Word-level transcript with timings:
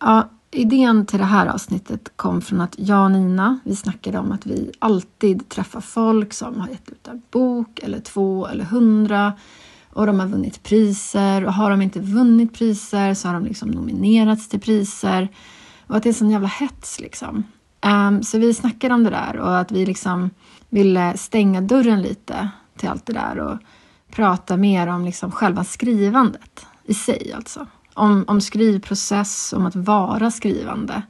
Ja, 0.00 0.28
idén 0.50 1.06
till 1.06 1.18
det 1.18 1.24
här 1.24 1.46
avsnittet 1.46 2.12
kom 2.16 2.40
från 2.40 2.60
att 2.60 2.74
jag 2.78 3.04
och 3.04 3.10
Nina, 3.10 3.58
vi 3.64 3.76
snackade 3.76 4.18
om 4.18 4.32
att 4.32 4.46
vi 4.46 4.72
alltid 4.78 5.48
träffar 5.48 5.80
folk 5.80 6.32
som 6.32 6.60
har 6.60 6.68
gett 6.68 6.88
ut 6.88 7.08
en 7.08 7.22
bok 7.30 7.78
eller 7.82 8.00
två 8.00 8.46
eller 8.46 8.64
hundra 8.64 9.32
och 9.92 10.06
de 10.06 10.20
har 10.20 10.26
vunnit 10.26 10.62
priser 10.62 11.44
och 11.44 11.54
har 11.54 11.70
de 11.70 11.82
inte 11.82 12.00
vunnit 12.00 12.54
priser 12.54 13.14
så 13.14 13.28
har 13.28 13.34
de 13.34 13.44
liksom 13.44 13.68
nominerats 13.68 14.48
till 14.48 14.60
priser 14.60 15.28
och 15.86 15.96
att 15.96 16.02
det 16.02 16.08
är 16.08 16.12
sån 16.12 16.30
jävla 16.30 16.48
hets 16.48 17.00
liksom. 17.00 17.44
Um, 17.86 18.22
så 18.22 18.38
vi 18.38 18.54
snackade 18.54 18.94
om 18.94 19.04
det 19.04 19.10
där 19.10 19.36
och 19.36 19.58
att 19.58 19.72
vi 19.72 19.86
liksom 19.86 20.30
ville 20.68 21.16
stänga 21.16 21.60
dörren 21.60 22.02
lite 22.02 22.48
till 22.76 22.88
allt 22.88 23.06
det 23.06 23.12
där 23.12 23.38
och 23.38 23.58
prata 24.10 24.56
mer 24.56 24.86
om 24.86 25.04
liksom 25.04 25.32
själva 25.32 25.64
skrivandet 25.64 26.66
i 26.84 26.94
sig 26.94 27.32
alltså. 27.36 27.66
Om, 28.00 28.24
om 28.26 28.40
skrivprocess, 28.40 29.52
om 29.52 29.66
att 29.66 29.76
vara 29.76 30.30
skrivande 30.30 31.02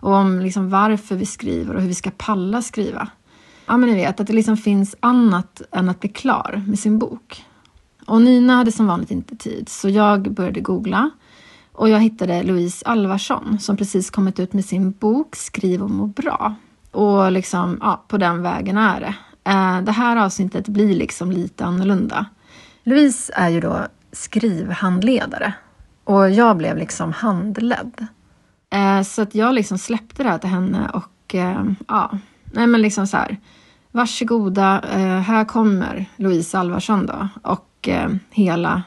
och 0.00 0.12
om 0.12 0.40
liksom 0.40 0.70
varför 0.70 1.16
vi 1.16 1.26
skriver 1.26 1.74
och 1.74 1.80
hur 1.80 1.88
vi 1.88 1.94
ska 1.94 2.10
palla 2.10 2.62
skriva. 2.62 3.08
Ja, 3.66 3.76
men 3.76 3.88
ni 3.88 3.94
vet 3.94 4.20
att 4.20 4.26
det 4.26 4.32
liksom 4.32 4.56
finns 4.56 4.96
annat 5.00 5.62
än 5.72 5.88
att 5.88 6.00
bli 6.00 6.08
klar 6.08 6.62
med 6.66 6.78
sin 6.78 6.98
bok. 6.98 7.44
Och 8.06 8.22
Nina 8.22 8.56
hade 8.56 8.72
som 8.72 8.86
vanligt 8.86 9.10
inte 9.10 9.36
tid, 9.36 9.68
så 9.68 9.88
jag 9.88 10.32
började 10.32 10.60
googla 10.60 11.10
och 11.72 11.88
jag 11.88 12.00
hittade 12.00 12.42
Louise 12.42 12.86
Alvarsson 12.86 13.58
som 13.58 13.76
precis 13.76 14.10
kommit 14.10 14.40
ut 14.40 14.52
med 14.52 14.64
sin 14.64 14.92
bok 14.92 15.36
Skriv 15.36 15.82
och 15.82 15.90
må 15.90 16.06
bra. 16.06 16.54
Och 16.90 17.32
liksom, 17.32 17.78
ja, 17.80 18.04
på 18.08 18.18
den 18.18 18.42
vägen 18.42 18.78
är 18.78 19.00
det. 19.00 19.14
Eh, 19.50 19.80
det 19.80 19.92
här 19.92 20.16
avsnittet 20.16 20.68
blir 20.68 20.94
liksom 20.94 21.32
lite 21.32 21.64
annorlunda. 21.64 22.26
Louise 22.82 23.32
är 23.36 23.48
ju 23.48 23.60
då 23.60 23.86
skrivhandledare 24.12 25.54
och 26.04 26.30
jag 26.30 26.56
blev 26.56 26.76
liksom 26.76 27.12
handledd. 27.12 28.06
Eh, 28.70 29.02
så 29.02 29.22
att 29.22 29.34
jag 29.34 29.54
liksom 29.54 29.78
släppte 29.78 30.22
det 30.22 30.28
här 30.28 30.38
till 30.38 30.50
henne 30.50 30.90
och 30.94 31.34
eh, 31.34 31.64
ja, 31.88 32.18
nej 32.44 32.66
men 32.66 32.82
liksom 32.82 33.06
så 33.06 33.16
här. 33.16 33.36
Varsågoda, 33.90 34.80
här 35.26 35.44
kommer 35.44 36.06
Louise 36.16 36.58
Alvarsson 36.58 37.06
då 37.06 37.28
och 37.42 37.88
hela, 38.30 38.82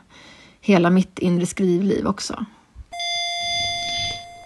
hela 0.61 0.89
mitt 0.89 1.19
inre 1.19 1.45
skrivliv 1.45 2.07
också. 2.07 2.45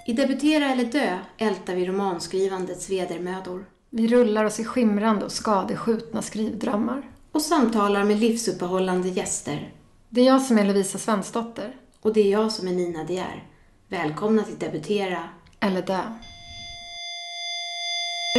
I 0.05 0.13
Debutera 0.13 0.65
eller 0.65 0.85
dö 0.85 1.17
ältar 1.37 1.75
vi 1.75 1.85
romanskrivandets 1.85 2.89
vedermödor. 2.89 3.65
Vi 3.89 4.07
rullar 4.07 4.45
oss 4.45 4.59
i 4.59 4.65
skimrande 4.65 5.25
och 5.25 5.31
skadeskjutna 5.31 6.21
skrivdrömmar. 6.21 7.03
Och 7.31 7.41
samtalar 7.41 8.03
med 8.03 8.19
livsuppehållande 8.19 9.09
gäster. 9.09 9.73
Det 10.09 10.21
är 10.21 10.25
jag 10.25 10.41
som 10.41 10.57
är 10.57 10.65
Lovisa 10.65 10.97
Svensdotter. 10.97 11.75
Och 12.03 12.13
det 12.13 12.21
är 12.21 12.31
jag 12.31 12.51
som 12.51 12.67
är 12.67 12.71
Nina 12.71 13.03
De 13.03 13.13
Geer. 13.13 13.43
Välkomna 13.87 14.43
till 14.43 14.59
Debutera 14.59 15.29
eller 15.59 15.81
dö. 15.81 15.99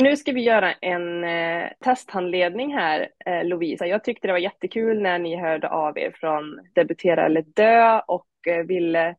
Nu 0.02 0.16
ska 0.16 0.32
vi 0.32 0.42
göra 0.42 0.72
en 0.72 1.24
eh, 1.24 1.68
testhandledning 1.84 2.74
här, 2.74 3.08
eh, 3.26 3.44
Lovisa. 3.44 3.86
Jag 3.86 4.04
tyckte 4.04 4.28
det 4.28 4.32
var 4.32 4.38
jättekul 4.38 5.02
när 5.02 5.18
ni 5.18 5.36
hörde 5.36 5.68
av 5.68 5.98
er 5.98 6.16
från 6.20 6.60
Debutera 6.74 7.26
eller 7.26 7.42
dö 7.42 8.00
och 8.06 8.28
eh, 8.48 8.64
ville 8.66 9.16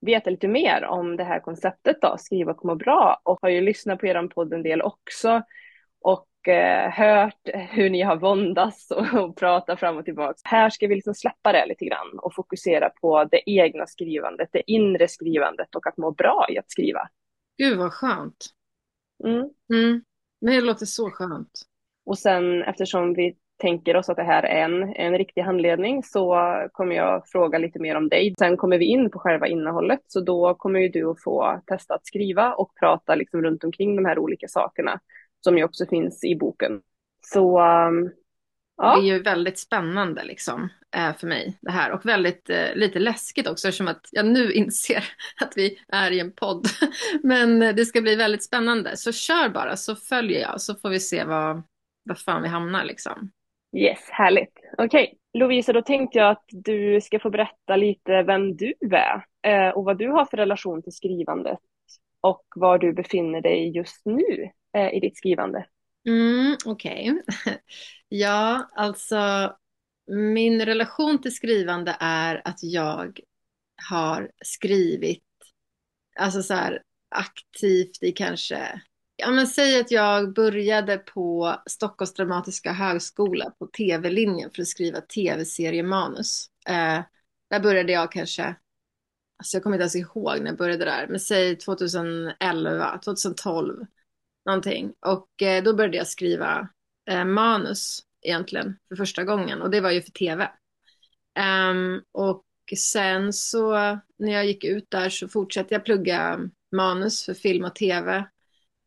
veta 0.00 0.30
lite 0.30 0.48
mer 0.48 0.84
om 0.84 1.16
det 1.16 1.24
här 1.24 1.40
konceptet 1.40 1.96
då, 2.00 2.16
skriva 2.18 2.52
och 2.52 2.64
må 2.64 2.74
bra 2.74 3.20
och 3.24 3.38
har 3.42 3.48
ju 3.48 3.60
lyssnat 3.60 4.00
på 4.00 4.06
er 4.06 4.28
podd 4.28 4.52
en 4.52 4.62
del 4.62 4.82
också 4.82 5.42
och 6.00 6.26
hört 6.90 7.48
hur 7.70 7.90
ni 7.90 8.02
har 8.02 8.16
våndats 8.16 8.90
och, 8.90 9.14
och 9.14 9.36
pratat 9.36 9.80
fram 9.80 9.96
och 9.96 10.04
tillbaka. 10.04 10.38
Här 10.44 10.70
ska 10.70 10.86
vi 10.86 10.94
liksom 10.94 11.14
släppa 11.14 11.52
det 11.52 11.66
lite 11.66 11.84
grann 11.84 12.18
och 12.18 12.34
fokusera 12.34 12.90
på 12.90 13.24
det 13.24 13.50
egna 13.50 13.86
skrivandet, 13.86 14.48
det 14.52 14.70
inre 14.70 15.08
skrivandet 15.08 15.74
och 15.74 15.86
att 15.86 15.96
må 15.96 16.10
bra 16.10 16.46
i 16.50 16.58
att 16.58 16.70
skriva. 16.70 17.08
Gud 17.58 17.78
vad 17.78 17.92
skönt. 17.92 18.46
Mm. 19.24 19.50
Mm. 19.74 20.02
Men 20.40 20.54
det 20.54 20.60
låter 20.60 20.86
så 20.86 21.10
skönt. 21.10 21.62
Och 22.06 22.18
sen 22.18 22.62
eftersom 22.62 23.14
vi 23.14 23.36
tänker 23.58 23.96
oss 23.96 24.08
att 24.08 24.16
det 24.16 24.22
här 24.22 24.42
är 24.42 24.64
en, 24.64 24.82
en 24.82 25.18
riktig 25.18 25.42
handledning 25.42 26.02
så 26.02 26.38
kommer 26.72 26.96
jag 26.96 27.28
fråga 27.28 27.58
lite 27.58 27.78
mer 27.78 27.96
om 27.96 28.08
dig. 28.08 28.34
Sen 28.38 28.56
kommer 28.56 28.78
vi 28.78 28.84
in 28.84 29.10
på 29.10 29.18
själva 29.18 29.46
innehållet 29.46 30.00
så 30.06 30.20
då 30.20 30.54
kommer 30.54 30.80
ju 30.80 30.88
du 30.88 31.10
att 31.10 31.22
få 31.22 31.60
testa 31.66 31.94
att 31.94 32.06
skriva 32.06 32.54
och 32.54 32.74
prata 32.80 33.14
liksom 33.14 33.42
runt 33.42 33.64
omkring 33.64 33.96
de 33.96 34.04
här 34.04 34.18
olika 34.18 34.48
sakerna 34.48 35.00
som 35.46 35.58
ju 35.58 35.64
också 35.64 35.86
finns 35.86 36.24
i 36.24 36.36
boken. 36.36 36.80
Så 37.20 37.60
um, 37.60 38.10
ja. 38.76 38.96
Det 38.96 39.02
är 39.02 39.14
ju 39.14 39.22
väldigt 39.22 39.58
spännande 39.58 40.24
liksom 40.24 40.68
eh, 40.96 41.16
för 41.16 41.26
mig 41.26 41.58
det 41.60 41.70
här 41.70 41.90
och 41.90 42.06
väldigt 42.06 42.50
eh, 42.50 42.74
lite 42.74 42.98
läskigt 42.98 43.48
också 43.48 43.68
eftersom 43.68 43.88
att 43.88 44.08
jag 44.10 44.26
nu 44.26 44.52
inser 44.52 45.04
att 45.40 45.52
vi 45.56 45.78
är 45.88 46.10
i 46.10 46.20
en 46.20 46.32
podd. 46.32 46.66
Men 47.22 47.58
det 47.58 47.86
ska 47.86 48.00
bli 48.00 48.16
väldigt 48.16 48.44
spännande 48.44 48.96
så 48.96 49.12
kör 49.12 49.48
bara 49.48 49.76
så 49.76 49.96
följer 49.96 50.40
jag 50.40 50.60
så 50.60 50.74
får 50.74 50.88
vi 50.88 51.00
se 51.00 51.24
vad, 51.24 51.62
vad 52.04 52.18
fan 52.18 52.42
vi 52.42 52.48
hamnar 52.48 52.84
liksom. 52.84 53.30
Yes, 53.76 54.08
härligt. 54.10 54.58
Okej, 54.78 55.04
okay. 55.04 55.40
Lovisa, 55.40 55.72
då 55.72 55.82
tänkte 55.82 56.18
jag 56.18 56.30
att 56.30 56.44
du 56.48 57.00
ska 57.00 57.18
få 57.18 57.30
berätta 57.30 57.76
lite 57.76 58.22
vem 58.22 58.56
du 58.56 58.74
är 58.90 59.24
eh, 59.42 59.70
och 59.70 59.84
vad 59.84 59.98
du 59.98 60.08
har 60.08 60.24
för 60.24 60.36
relation 60.36 60.82
till 60.82 60.92
skrivandet 60.92 61.58
och 62.20 62.44
var 62.56 62.78
du 62.78 62.92
befinner 62.92 63.40
dig 63.40 63.76
just 63.76 64.06
nu 64.06 64.50
eh, 64.76 64.94
i 64.94 65.00
ditt 65.00 65.16
skrivande. 65.16 65.66
Mm, 66.08 66.56
Okej. 66.64 67.10
Okay. 67.10 67.56
ja, 68.08 68.68
alltså 68.74 69.52
min 70.06 70.64
relation 70.64 71.22
till 71.22 71.34
skrivande 71.34 71.96
är 72.00 72.42
att 72.44 72.58
jag 72.62 73.20
har 73.90 74.30
skrivit 74.44 75.22
alltså 76.18 76.42
så 76.42 76.54
här 76.54 76.82
aktivt 77.10 78.02
i 78.02 78.12
kanske 78.12 78.82
Ja, 79.18 79.30
men 79.30 79.46
säg 79.46 79.80
att 79.80 79.90
jag 79.90 80.34
började 80.34 80.98
på 80.98 81.56
Stockholms 81.66 82.14
dramatiska 82.14 82.72
högskola 82.72 83.50
på 83.50 83.66
tv-linjen 83.66 84.50
för 84.54 84.62
att 84.62 84.68
skriva 84.68 85.00
tv-seriemanus. 85.00 86.50
Eh, 86.68 87.00
där 87.50 87.60
började 87.60 87.92
jag 87.92 88.12
kanske, 88.12 88.56
alltså 89.38 89.56
jag 89.56 89.62
kommer 89.62 89.76
inte 89.76 89.82
ens 89.82 89.96
ihåg 89.96 90.38
när 90.40 90.46
jag 90.46 90.56
började 90.56 90.84
där, 90.84 91.06
men 91.08 91.20
säg 91.20 91.56
2011, 91.56 92.98
2012 93.04 93.86
någonting. 94.46 94.92
Och 95.00 95.42
eh, 95.42 95.62
då 95.62 95.74
började 95.74 95.96
jag 95.96 96.06
skriva 96.06 96.68
eh, 97.10 97.24
manus 97.24 98.02
egentligen 98.22 98.78
för 98.88 98.96
första 98.96 99.24
gången 99.24 99.62
och 99.62 99.70
det 99.70 99.80
var 99.80 99.90
ju 99.90 100.02
för 100.02 100.10
tv. 100.10 100.44
Um, 100.44 100.50
ehm, 101.44 102.02
och 102.12 102.44
sen 102.76 103.32
så 103.32 103.72
när 104.18 104.32
jag 104.32 104.46
gick 104.46 104.64
ut 104.64 104.90
där 104.90 105.08
så 105.08 105.28
fortsatte 105.28 105.74
jag 105.74 105.84
plugga 105.84 106.40
manus 106.72 107.24
för 107.24 107.34
film 107.34 107.64
och 107.64 107.74
tv 107.74 108.24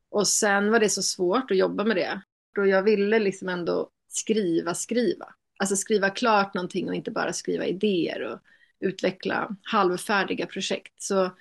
och 0.10 0.28
sen 0.28 0.72
var 0.72 0.80
det 0.80 0.90
så 0.90 1.02
svårt 1.02 1.52
att 1.52 1.58
jobba 1.58 1.84
med 1.84 1.98
det. 1.98 2.22
Och 2.58 2.68
jag 2.68 2.84
ville 2.84 3.20
liksom 3.20 3.50
ändå 3.50 3.90
skriva, 4.08 4.74
skriva. 4.74 5.34
Alltså 5.58 5.76
skriva 5.76 6.10
klart 6.10 6.54
någonting 6.54 6.88
och 6.90 6.96
inte 6.96 7.12
bara 7.12 7.34
skriva 7.34 7.66
idéer 7.66 8.22
och 8.22 8.40
utveckla 8.80 9.56
halvfärdiga 9.64 10.46
projekt. 10.46 11.02
Så 11.02 11.32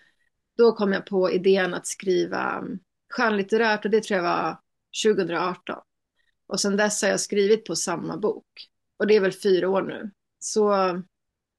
då 0.56 0.72
kom 0.72 0.92
jag 0.92 1.06
på 1.06 1.30
idén 1.30 1.74
att 1.74 1.86
skriva 1.86 2.64
skönlitterärt 3.10 3.84
och 3.84 3.90
det 3.90 4.02
tror 4.02 4.16
jag 4.16 4.24
var 4.24 4.56
2018. 5.04 5.78
Och 6.46 6.60
sen 6.60 6.76
dess 6.76 7.02
har 7.02 7.08
jag 7.08 7.20
skrivit 7.20 7.64
på 7.64 7.76
samma 7.76 8.16
bok. 8.16 8.46
Och 8.98 9.06
det 9.06 9.16
är 9.16 9.20
väl 9.20 9.32
fyra 9.32 9.68
år 9.68 9.82
nu. 9.82 10.10
Så, 10.38 10.72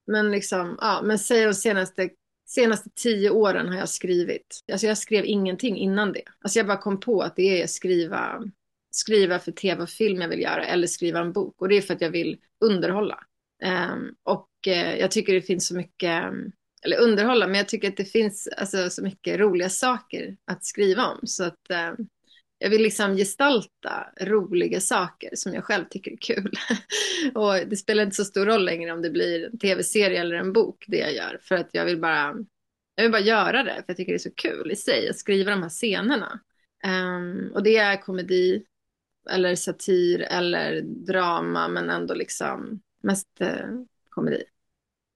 men 0.08 0.32
liksom, 0.32 0.78
ja, 0.82 1.02
men 1.04 1.20
säg 1.20 1.46
de 1.46 1.54
senaste 1.54 2.10
senaste 2.50 2.90
tio 2.96 3.30
åren 3.30 3.68
har 3.68 3.76
jag 3.76 3.90
skrivit. 3.90 4.60
Alltså 4.72 4.88
jag 4.88 4.98
skrev 4.98 5.26
ingenting 5.26 5.78
innan 5.78 6.14
det. 6.14 6.24
Alltså 6.42 6.60
jag 6.60 6.68
bara 6.68 6.78
kom 6.78 7.00
på 7.00 7.22
att 7.22 7.36
det 7.36 7.62
är 7.62 7.68
skriva, 7.68 8.44
skriva 8.92 9.40
för 9.40 9.52
tv 9.52 9.84
och 9.84 9.90
film 9.90 10.22
jag 10.22 10.30
vill 10.30 10.42
göra 10.42 10.66
eller 10.66 10.88
skriva 10.88 11.20
en 11.20 11.34
bok. 11.34 11.62
Och 11.62 11.70
det 11.70 11.78
är 11.78 11.82
för 11.82 11.94
att 11.94 12.02
jag 12.02 12.12
vill 12.12 12.38
underhålla. 12.60 13.20
Um, 13.94 14.16
och 14.24 14.50
uh, 14.68 15.00
jag 15.00 15.12
tycker 15.12 15.34
det 15.34 15.42
finns 15.42 15.68
så 15.68 15.76
mycket, 15.76 16.24
eller 16.86 16.98
underhålla, 16.98 17.48
men 17.48 17.56
jag 17.56 17.68
tycker 17.68 17.88
att 17.88 17.98
det 17.98 18.06
finns 18.06 18.50
alltså, 18.58 18.90
så 18.90 19.04
mycket 19.04 19.40
roliga 19.40 19.70
saker 19.70 20.38
att 20.46 20.66
skriva 20.66 21.06
om. 21.06 21.20
Så 21.24 21.44
att 21.44 21.70
eh, 21.70 21.94
jag 22.58 22.70
vill 22.70 22.82
liksom 22.82 23.16
gestalta 23.16 24.08
roliga 24.22 24.82
saker 24.82 25.30
som 25.34 25.54
jag 25.54 25.64
själv 25.64 25.86
tycker 25.90 26.12
är 26.12 26.18
kul. 26.18 26.54
och 27.36 27.54
det 27.68 27.78
spelar 27.78 28.04
inte 28.04 28.16
så 28.16 28.26
stor 28.26 28.46
roll 28.46 28.66
längre 28.66 28.92
om 28.92 29.02
det 29.02 29.10
blir 29.10 29.46
en 29.46 29.60
tv-serie 29.60 30.22
eller 30.22 30.36
en 30.36 30.54
bok 30.54 30.86
det 30.88 30.98
jag 30.98 31.14
gör. 31.14 31.40
För 31.42 31.56
att 31.56 31.70
jag 31.72 31.86
vill 31.86 32.00
bara, 32.00 32.36
jag 32.96 33.04
vill 33.04 33.12
bara 33.12 33.22
göra 33.22 33.64
det 33.64 33.74
för 33.74 33.84
jag 33.88 33.98
tycker 33.98 34.12
det 34.12 34.18
är 34.18 34.30
så 34.30 34.36
kul 34.36 34.72
i 34.72 34.76
sig 34.76 35.10
att 35.10 35.18
skriva 35.18 35.52
de 35.52 35.62
här 35.62 35.70
scenerna. 35.70 36.40
Um, 36.86 37.52
och 37.54 37.64
det 37.64 37.78
är 37.78 38.02
komedi 38.02 38.64
eller 39.30 39.56
satir 39.56 40.20
eller 40.20 40.82
drama 40.82 41.68
men 41.68 41.90
ändå 41.90 42.14
liksom 42.14 42.82
mest 43.04 43.42
eh, 43.42 43.70
komedi. 44.10 44.44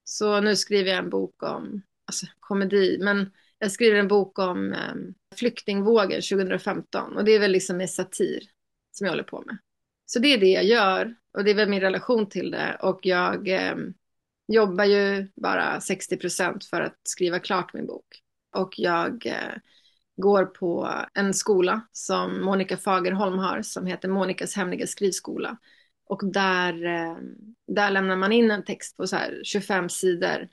Så 0.04 0.42
nu 0.42 0.56
skriver 0.56 0.90
jag 0.90 1.00
en 1.00 1.10
bok 1.10 1.44
om 1.44 1.82
alltså, 2.06 2.26
komedi 2.40 2.98
men 3.02 3.32
jag 3.60 3.72
skriver 3.72 4.00
en 4.00 4.08
bok 4.08 4.40
om 4.40 4.76
um, 4.92 5.14
flyktingvågen 5.36 6.22
2015 6.22 7.18
och 7.18 7.26
det 7.26 7.32
är 7.32 7.40
väl 7.40 7.52
liksom 7.52 7.78
med 7.78 7.90
satir 7.90 8.44
som 8.92 9.06
jag 9.06 9.12
håller 9.12 9.24
på 9.24 9.44
med. 9.46 9.58
Så 10.06 10.20
det 10.20 10.34
är 10.34 10.38
det 10.38 10.52
jag 10.52 10.66
gör 10.66 11.16
och 11.38 11.44
det 11.44 11.52
är 11.52 11.56
väl 11.56 11.70
min 11.70 11.82
relation 11.82 12.30
till 12.30 12.52
det 12.52 12.78
och 12.82 13.00
jag 13.04 13.48
eh, 13.48 13.76
jobbar 14.48 14.86
ju 14.86 15.28
bara 15.36 15.82
60 15.82 16.18
procent 16.18 16.66
för 16.66 16.82
att 16.82 17.00
skriva 17.04 17.40
klart 17.40 17.74
min 17.74 17.86
bok. 17.86 18.06
Och 18.56 18.74
jag 18.78 19.26
eh, 19.26 19.58
går 20.18 20.46
på 20.46 20.90
en 21.14 21.34
skola 21.34 21.82
som 21.92 22.46
Monica 22.46 22.78
Fagerholm 22.78 23.38
har 23.38 23.62
som 23.62 23.86
heter 23.86 24.10
Monikas 24.10 24.56
hemliga 24.56 24.88
skrivskola. 24.88 25.58
Och 26.06 26.32
där, 26.32 26.86
eh, 26.86 27.18
där 27.68 27.92
lämnar 27.92 28.16
man 28.16 28.32
in 28.32 28.52
en 28.52 28.64
text 28.64 28.98
på 28.98 29.08
så 29.08 29.16
här 29.16 29.42
25 29.44 29.90
sidor 29.90 30.48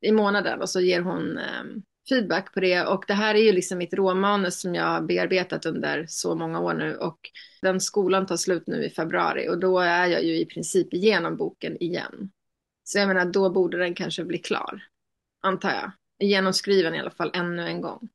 i 0.00 0.12
månaden 0.12 0.60
och 0.60 0.70
så 0.70 0.80
ger 0.80 1.00
hon 1.00 1.38
eh, 1.38 1.64
feedback 2.08 2.54
på 2.54 2.60
det. 2.60 2.84
Och 2.84 3.04
det 3.06 3.14
här 3.14 3.34
är 3.34 3.42
ju 3.42 3.52
liksom 3.52 3.78
mitt 3.78 3.94
råmanus 3.94 4.60
som 4.60 4.74
jag 4.74 4.84
har 4.84 5.00
bearbetat 5.00 5.66
under 5.66 6.06
så 6.08 6.34
många 6.34 6.60
år 6.60 6.74
nu. 6.74 6.96
Och 6.96 7.18
den 7.62 7.80
skolan 7.80 8.26
tar 8.26 8.36
slut 8.36 8.66
nu 8.66 8.84
i 8.84 8.90
februari 8.90 9.48
och 9.48 9.58
då 9.58 9.78
är 9.78 10.06
jag 10.06 10.24
ju 10.24 10.36
i 10.36 10.46
princip 10.46 10.94
igenom 10.94 11.36
boken 11.36 11.82
igen. 11.82 12.30
Så 12.84 12.98
jag 12.98 13.08
menar, 13.08 13.24
då 13.24 13.50
borde 13.50 13.78
den 13.78 13.94
kanske 13.94 14.24
bli 14.24 14.38
klar, 14.38 14.82
antar 15.40 15.70
jag. 15.70 15.92
Genomskriven 16.28 16.94
i 16.94 17.00
alla 17.00 17.10
fall 17.10 17.30
ännu 17.34 17.62
en 17.62 17.80
gång. 17.80 18.08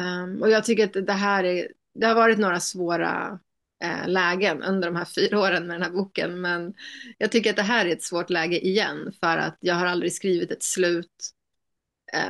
Um, 0.00 0.42
och 0.42 0.50
jag 0.50 0.64
tycker 0.64 0.84
att 0.84 1.06
det 1.06 1.12
här 1.12 1.44
är, 1.44 1.68
det 1.94 2.06
har 2.06 2.14
varit 2.14 2.38
några 2.38 2.60
svåra 2.60 3.38
Eh, 3.84 4.08
lägen 4.08 4.62
under 4.62 4.88
de 4.88 4.96
här 4.96 5.04
fyra 5.04 5.40
åren 5.40 5.66
med 5.66 5.74
den 5.74 5.82
här 5.82 5.90
boken. 5.90 6.40
Men 6.40 6.74
jag 7.18 7.32
tycker 7.32 7.50
att 7.50 7.56
det 7.56 7.62
här 7.62 7.86
är 7.86 7.92
ett 7.92 8.02
svårt 8.02 8.30
läge 8.30 8.66
igen 8.66 9.12
för 9.20 9.36
att 9.36 9.56
jag 9.60 9.74
har 9.74 9.86
aldrig 9.86 10.12
skrivit 10.12 10.50
ett 10.50 10.62
slut. 10.62 11.30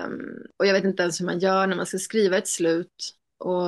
Um, 0.05 0.47
och 0.56 0.67
jag 0.67 0.73
vet 0.73 0.85
inte 0.85 1.02
ens 1.02 1.20
hur 1.20 1.26
man 1.26 1.38
gör 1.38 1.67
när 1.67 1.76
man 1.76 1.87
ska 1.87 1.99
skriva 1.99 2.38
ett 2.38 2.49
slut. 2.49 3.14
Och 3.38 3.67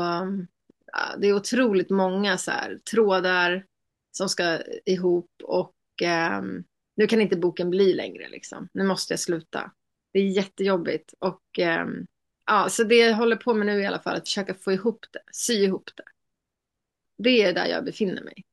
ja, 0.92 1.16
det 1.18 1.28
är 1.28 1.32
otroligt 1.32 1.90
många 1.90 2.38
så 2.38 2.50
här, 2.50 2.78
trådar 2.90 3.64
som 4.12 4.28
ska 4.28 4.58
ihop 4.84 5.30
och 5.44 5.74
um, 6.38 6.64
nu 6.96 7.06
kan 7.06 7.20
inte 7.20 7.36
boken 7.36 7.70
bli 7.70 7.94
längre 7.94 8.28
liksom. 8.28 8.68
Nu 8.72 8.84
måste 8.84 9.12
jag 9.12 9.20
sluta. 9.20 9.72
Det 10.12 10.18
är 10.18 10.28
jättejobbigt 10.28 11.14
och 11.18 11.58
um, 11.58 12.06
ja, 12.46 12.68
så 12.68 12.84
det 12.84 12.96
jag 12.96 13.14
håller 13.14 13.36
på 13.36 13.54
med 13.54 13.66
nu 13.66 13.80
i 13.80 13.86
alla 13.86 14.02
fall 14.02 14.16
att 14.16 14.28
försöka 14.28 14.54
få 14.54 14.72
ihop 14.72 15.06
det, 15.12 15.22
sy 15.32 15.54
ihop 15.54 15.90
det. 15.96 16.04
Det 17.18 17.42
är 17.42 17.52
där 17.52 17.66
jag 17.66 17.84
befinner 17.84 18.22
mig. 18.22 18.44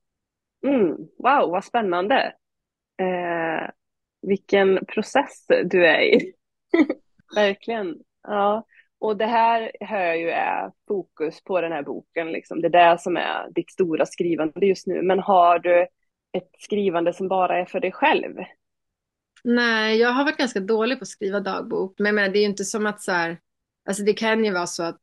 Mm, 0.66 0.90
wow, 0.98 1.50
vad 1.50 1.66
spännande. 1.66 2.34
Eh, 3.02 3.70
vilken 4.22 4.86
process 4.86 5.46
du 5.66 5.88
är 5.88 6.02
i. 6.02 6.34
Verkligen. 7.36 7.96
Ja. 8.24 8.66
Och 9.00 9.18
det 9.18 9.26
här 9.26 9.72
hör 9.80 10.00
jag 10.00 10.20
ju 10.20 10.30
är 10.30 10.72
fokus 10.88 11.44
på 11.44 11.62
den 11.62 11.72
här 11.72 11.84
boken. 11.84 12.32
Liksom. 12.32 12.62
Det 12.62 12.68
är 12.68 12.92
det 12.92 13.02
som 13.02 13.18
är 13.18 13.52
ditt 13.52 13.72
stora 13.72 14.06
skrivande 14.06 14.66
just 14.66 14.88
nu. 14.88 15.02
Men 15.02 15.20
har 15.20 15.60
du 15.60 15.88
ett 16.32 16.50
skrivande 16.60 17.14
som 17.14 17.28
bara 17.28 17.60
är 17.60 17.66
för 17.66 17.80
dig 17.80 17.92
själv? 17.92 18.36
Nej, 19.44 19.98
jag 19.98 20.10
har 20.10 20.24
varit 20.24 20.38
ganska 20.38 20.60
dålig 20.60 21.00
på 21.00 21.04
att 21.04 21.08
skriva 21.08 21.40
dagbok. 21.40 21.96
Men 21.98 22.06
jag 22.06 22.16
menar, 22.16 22.30
det 22.30 22.40
är 22.40 22.42
ju 22.42 22.50
inte 22.50 22.64
som 22.64 22.86
att 22.86 23.02
så 23.02 23.12
här, 23.12 23.40
alltså 23.86 24.04
det 24.04 24.14
kan 24.14 24.46
ju 24.46 24.54
vara 24.54 24.68
så 24.68 24.84
att 24.84 25.02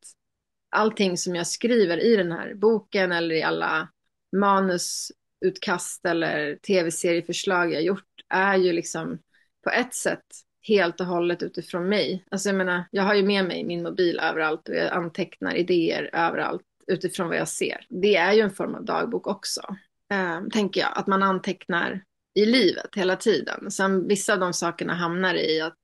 allting 0.77 1.17
som 1.17 1.35
jag 1.35 1.47
skriver 1.47 2.05
i 2.05 2.17
den 2.17 2.33
här 2.33 2.55
boken 2.55 3.13
eller 3.13 3.35
i 3.35 3.43
alla 3.43 3.89
manusutkast 4.37 6.07
eller 6.07 6.57
tv-serieförslag 6.57 7.73
jag 7.73 7.83
gjort 7.83 8.05
är 8.29 8.57
ju 8.57 8.73
liksom 8.73 9.19
på 9.65 9.71
ett 9.71 9.95
sätt 9.95 10.25
helt 10.63 11.01
och 11.01 11.07
hållet 11.07 11.43
utifrån 11.43 11.89
mig. 11.89 12.25
Alltså 12.31 12.49
jag 12.49 12.57
menar, 12.57 12.85
jag 12.91 13.03
har 13.03 13.15
ju 13.15 13.23
med 13.23 13.45
mig 13.45 13.65
min 13.65 13.83
mobil 13.83 14.19
överallt 14.19 14.69
och 14.69 14.75
jag 14.75 14.93
antecknar 14.93 15.55
idéer 15.55 16.11
överallt 16.13 16.63
utifrån 16.87 17.29
vad 17.29 17.37
jag 17.37 17.49
ser. 17.49 17.87
Det 17.89 18.17
är 18.17 18.33
ju 18.33 18.41
en 18.41 18.51
form 18.51 18.75
av 18.75 18.85
dagbok 18.85 19.27
också, 19.27 19.61
eh, 20.13 20.41
tänker 20.53 20.81
jag. 20.81 20.91
Att 20.95 21.07
man 21.07 21.23
antecknar 21.23 22.05
i 22.35 22.47
livet 22.47 22.89
hela 22.97 23.17
tiden. 23.17 23.71
Sen 23.71 24.09
vissa 24.09 24.33
av 24.33 24.39
de 24.39 24.53
sakerna 24.53 24.95
hamnar 24.95 25.35
i 25.35 25.61
att 25.61 25.81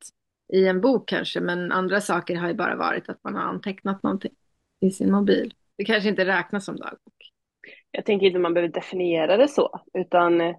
i 0.52 0.66
en 0.66 0.80
bok 0.80 1.08
kanske, 1.08 1.40
men 1.40 1.72
andra 1.72 2.00
saker 2.00 2.36
har 2.36 2.48
ju 2.48 2.54
bara 2.54 2.76
varit 2.76 3.08
att 3.08 3.24
man 3.24 3.34
har 3.34 3.42
antecknat 3.42 4.02
någonting 4.02 4.32
i 4.82 4.90
sin 4.90 5.12
mobil. 5.12 5.54
Det 5.78 5.84
kanske 5.84 6.08
inte 6.08 6.24
räknas 6.24 6.64
som 6.64 6.76
dagbok. 6.76 7.14
Jag 7.90 8.04
tänker 8.04 8.26
inte 8.26 8.38
man 8.38 8.54
behöver 8.54 8.72
definiera 8.72 9.36
det 9.36 9.48
så, 9.48 9.80
utan 9.94 10.54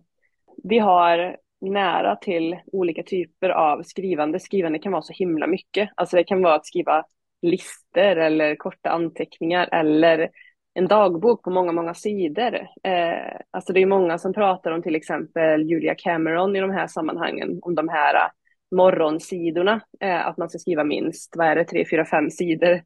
vi 0.64 0.80
har 0.80 1.38
nära 1.62 2.16
till 2.16 2.60
olika 2.72 3.04
typer 3.04 3.50
av 3.50 3.84
skrivande. 3.84 4.40
Skrivande 4.40 4.80
kan 4.80 4.92
vara 4.92 5.02
så 5.02 5.14
himla 5.14 5.48
mycket. 5.48 5.90
Alltså 5.96 6.16
det 6.16 6.24
kan 6.24 6.42
vara 6.42 6.56
att 6.56 6.66
skriva 6.66 7.06
listor 7.42 8.18
eller 8.18 8.56
korta 8.56 8.90
anteckningar 8.90 9.70
eller 9.72 10.30
en 10.74 10.88
dagbok 10.88 11.44
på 11.44 11.50
många, 11.50 11.72
många 11.72 11.94
sidor. 11.94 12.56
Eh, 12.84 13.40
alltså 13.52 13.74
det 13.74 13.82
är 13.82 13.86
många 13.86 14.18
som 14.18 14.34
pratar 14.34 14.72
om 14.72 14.82
till 14.82 14.96
exempel 14.96 15.62
Julia 15.62 15.96
Cameron 15.96 16.56
i 16.56 16.60
de 16.60 16.72
här 16.72 16.88
sammanhangen, 16.88 17.60
om 17.62 17.76
de 17.76 17.90
här 17.90 18.32
morgonsidorna, 18.76 19.82
eh, 20.00 20.28
att 20.28 20.38
man 20.38 20.50
ska 20.50 20.60
skriva 20.60 20.84
minst, 20.84 21.34
vad 21.38 21.48
är 21.48 21.56
det, 21.56 21.66
tre, 21.66 21.86
fyra, 21.90 22.06
fem 22.06 22.30
sidor 22.30 22.82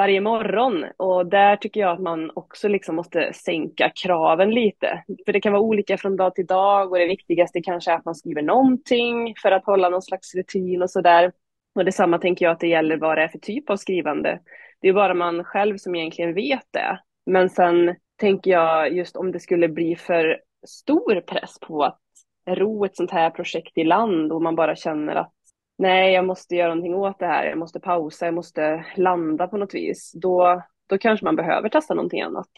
varje 0.00 0.20
morgon. 0.20 0.84
Och 0.96 1.26
där 1.26 1.56
tycker 1.56 1.80
jag 1.80 1.92
att 1.92 2.00
man 2.00 2.30
också 2.34 2.68
liksom 2.68 2.96
måste 2.96 3.32
sänka 3.32 3.92
kraven 4.02 4.50
lite. 4.50 5.04
För 5.26 5.32
det 5.32 5.40
kan 5.40 5.52
vara 5.52 5.62
olika 5.62 5.98
från 5.98 6.16
dag 6.16 6.34
till 6.34 6.46
dag 6.46 6.92
och 6.92 6.98
det 6.98 7.06
viktigaste 7.06 7.62
kanske 7.62 7.90
är 7.90 7.96
att 7.96 8.04
man 8.04 8.14
skriver 8.14 8.42
någonting 8.42 9.34
för 9.42 9.52
att 9.52 9.64
hålla 9.64 9.88
någon 9.88 10.02
slags 10.02 10.34
rutin 10.34 10.82
och 10.82 10.90
sådär. 10.90 11.32
Och 11.74 11.84
detsamma 11.84 12.18
tänker 12.18 12.44
jag 12.44 12.52
att 12.52 12.60
det 12.60 12.68
gäller 12.68 12.96
vad 12.96 13.18
det 13.18 13.22
är 13.22 13.28
för 13.28 13.38
typ 13.38 13.70
av 13.70 13.76
skrivande. 13.76 14.40
Det 14.80 14.88
är 14.88 14.92
bara 14.92 15.14
man 15.14 15.44
själv 15.44 15.76
som 15.76 15.94
egentligen 15.94 16.34
vet 16.34 16.66
det. 16.70 17.00
Men 17.26 17.50
sen 17.50 17.96
tänker 18.20 18.50
jag 18.50 18.92
just 18.92 19.16
om 19.16 19.32
det 19.32 19.40
skulle 19.40 19.68
bli 19.68 19.96
för 19.96 20.40
stor 20.66 21.20
press 21.20 21.58
på 21.60 21.84
att 21.84 22.00
ro 22.48 22.84
ett 22.84 22.96
sånt 22.96 23.10
här 23.10 23.30
projekt 23.30 23.78
i 23.78 23.84
land 23.84 24.32
och 24.32 24.42
man 24.42 24.56
bara 24.56 24.76
känner 24.76 25.14
att 25.14 25.32
nej, 25.80 26.12
jag 26.12 26.24
måste 26.26 26.56
göra 26.56 26.68
någonting 26.68 26.94
åt 26.94 27.18
det 27.18 27.26
här, 27.26 27.46
jag 27.46 27.58
måste 27.58 27.80
pausa, 27.80 28.24
jag 28.24 28.34
måste 28.34 28.84
landa 28.96 29.46
på 29.48 29.56
något 29.56 29.74
vis, 29.74 30.12
då, 30.14 30.62
då 30.86 30.98
kanske 30.98 31.24
man 31.24 31.36
behöver 31.36 31.68
testa 31.68 31.94
någonting 31.94 32.22
annat. 32.22 32.48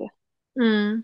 Mm. 0.61 1.03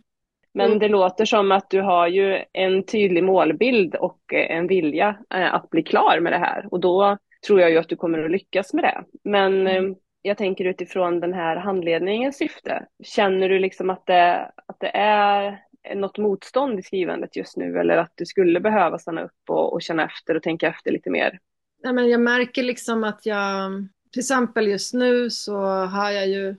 Men 0.54 0.66
Mm. 0.66 0.78
det 0.78 0.88
låter 0.88 1.24
som 1.24 1.52
att 1.52 1.70
du 1.70 1.80
har 1.80 2.08
ju 2.08 2.44
en 2.52 2.82
tydlig 2.86 3.24
målbild 3.24 3.94
och 3.94 4.20
eh, 4.34 4.56
en 4.56 4.66
vilja 4.66 5.18
eh, 5.34 5.54
att 5.54 5.70
bli 5.70 5.82
klar 5.82 6.20
med 6.20 6.32
det 6.32 6.38
här 6.38 6.68
och 6.70 6.80
då 6.80 7.18
tror 7.46 7.60
jag 7.60 7.70
ju 7.70 7.78
att 7.78 7.88
du 7.88 7.96
kommer 7.96 8.24
att 8.24 8.30
lyckas 8.30 8.74
med 8.74 8.84
det. 8.84 9.04
Men 9.24 9.66
eh, 9.66 9.82
jag 10.22 10.36
tänker 10.38 10.64
utifrån 10.64 11.20
den 11.20 11.32
här 11.32 11.56
handledningens 11.56 12.36
syfte, 12.38 12.86
känner 13.04 13.48
du 13.48 13.58
liksom 13.58 13.90
att 13.90 14.06
det, 14.06 14.52
att 14.66 14.80
det 14.80 14.90
är 14.96 15.58
något 15.94 16.18
motstånd 16.18 16.78
i 16.78 16.82
skrivandet 16.82 17.36
just 17.36 17.56
nu 17.56 17.78
eller 17.78 17.96
att 17.96 18.12
du 18.14 18.26
skulle 18.26 18.60
behöva 18.60 18.98
stanna 18.98 19.22
upp 19.22 19.50
och, 19.50 19.72
och 19.72 19.82
känna 19.82 20.04
efter 20.04 20.34
och 20.36 20.42
tänka 20.42 20.68
efter 20.68 20.90
lite 20.92 21.10
mer? 21.10 21.38
Nej, 21.82 21.92
men 21.92 22.08
jag 22.08 22.20
märker 22.20 22.62
liksom 22.62 23.04
att 23.04 23.26
jag, 23.26 23.88
till 24.12 24.20
exempel 24.20 24.68
just 24.68 24.94
nu 24.94 25.30
så 25.30 25.56
har 25.66 26.10
jag 26.10 26.28
ju 26.28 26.56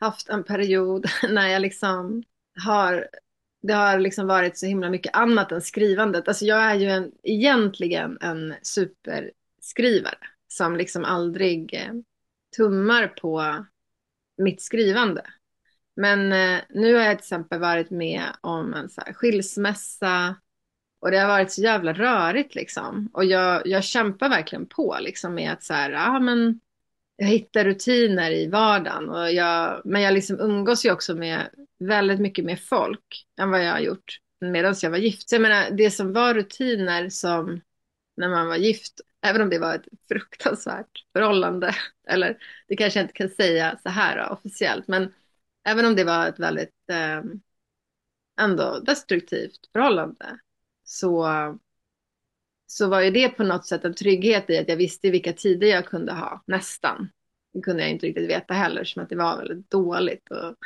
haft 0.00 0.28
en 0.28 0.44
period 0.44 1.06
när 1.30 1.48
jag 1.48 1.62
liksom 1.62 2.22
har, 2.64 3.08
det 3.62 3.72
har 3.72 3.98
liksom 3.98 4.26
varit 4.26 4.58
så 4.58 4.66
himla 4.66 4.90
mycket 4.90 5.16
annat 5.16 5.52
än 5.52 5.62
skrivandet. 5.62 6.28
Alltså 6.28 6.44
jag 6.44 6.62
är 6.62 6.74
ju 6.74 6.88
en, 6.88 7.12
egentligen 7.22 8.18
en 8.20 8.54
superskrivare 8.62 10.18
som 10.48 10.76
liksom 10.76 11.04
aldrig 11.04 11.74
eh, 11.74 11.92
tummar 12.56 13.08
på 13.08 13.66
mitt 14.36 14.62
skrivande. 14.62 15.22
Men 15.96 16.32
eh, 16.32 16.62
nu 16.70 16.94
har 16.94 17.02
jag 17.02 17.18
till 17.18 17.24
exempel 17.24 17.60
varit 17.60 17.90
med 17.90 18.22
om 18.40 18.74
en 18.74 18.88
så 18.88 19.00
här 19.06 19.12
skilsmässa 19.12 20.36
och 21.02 21.10
det 21.10 21.18
har 21.18 21.28
varit 21.28 21.52
så 21.52 21.62
jävla 21.62 21.92
rörigt 21.92 22.54
liksom. 22.54 23.10
Och 23.12 23.24
jag, 23.24 23.66
jag 23.66 23.84
kämpar 23.84 24.28
verkligen 24.28 24.66
på 24.66 24.96
liksom 25.00 25.34
med 25.34 25.52
att 25.52 25.64
så 25.64 25.74
här, 25.74 25.90
ja 25.90 26.20
men 26.20 26.60
jag 27.16 27.26
hittar 27.26 27.64
rutiner 27.64 28.30
i 28.30 28.46
vardagen. 28.46 29.08
Och 29.08 29.32
jag, 29.32 29.82
men 29.84 30.02
jag 30.02 30.14
liksom 30.14 30.40
umgås 30.40 30.86
ju 30.86 30.92
också 30.92 31.14
med 31.14 31.48
väldigt 31.78 32.20
mycket 32.20 32.44
mer 32.44 32.56
folk 32.56 33.26
än 33.40 33.50
vad 33.50 33.64
jag 33.64 33.72
har 33.72 33.80
gjort 33.80 34.18
medan 34.40 34.74
jag 34.82 34.90
var 34.90 34.98
gift. 34.98 35.28
Så 35.28 35.34
jag 35.34 35.42
menar, 35.42 35.70
det 35.70 35.90
som 35.90 36.12
var 36.12 36.34
rutiner 36.34 37.08
som 37.08 37.60
när 38.16 38.28
man 38.28 38.48
var 38.48 38.56
gift, 38.56 39.00
även 39.22 39.42
om 39.42 39.50
det 39.50 39.58
var 39.58 39.74
ett 39.74 39.88
fruktansvärt 40.08 41.04
förhållande, 41.12 41.74
eller 42.08 42.36
det 42.68 42.76
kanske 42.76 42.98
jag 42.98 43.04
inte 43.04 43.14
kan 43.14 43.30
säga 43.30 43.78
så 43.82 43.88
här 43.88 44.18
då, 44.18 44.34
officiellt, 44.34 44.88
men 44.88 45.12
även 45.64 45.86
om 45.86 45.96
det 45.96 46.04
var 46.04 46.28
ett 46.28 46.38
väldigt 46.38 46.90
eh, 46.90 47.22
ändå 48.40 48.78
destruktivt 48.78 49.70
förhållande 49.72 50.38
så, 50.92 51.28
så 52.66 52.88
var 52.88 53.00
ju 53.00 53.10
det 53.10 53.28
på 53.28 53.42
något 53.42 53.66
sätt 53.66 53.84
en 53.84 53.94
trygghet 53.94 54.50
i 54.50 54.58
att 54.58 54.68
jag 54.68 54.76
visste 54.76 55.10
vilka 55.10 55.32
tider 55.32 55.66
jag 55.66 55.86
kunde 55.86 56.12
ha, 56.12 56.42
nästan. 56.46 57.10
Det 57.52 57.60
kunde 57.60 57.82
jag 57.82 57.90
inte 57.90 58.06
riktigt 58.06 58.30
veta 58.30 58.54
heller, 58.54 58.84
som 58.84 59.02
att 59.02 59.08
det 59.08 59.16
var 59.16 59.36
väldigt 59.36 59.70
dåligt. 59.70 60.30
Och, 60.30 60.56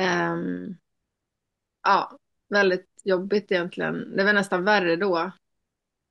um, 0.00 0.76
ja, 1.82 2.18
väldigt 2.48 2.88
jobbigt 3.04 3.52
egentligen. 3.52 4.16
Det 4.16 4.24
var 4.24 4.32
nästan 4.32 4.64
värre 4.64 4.96
då. 4.96 5.32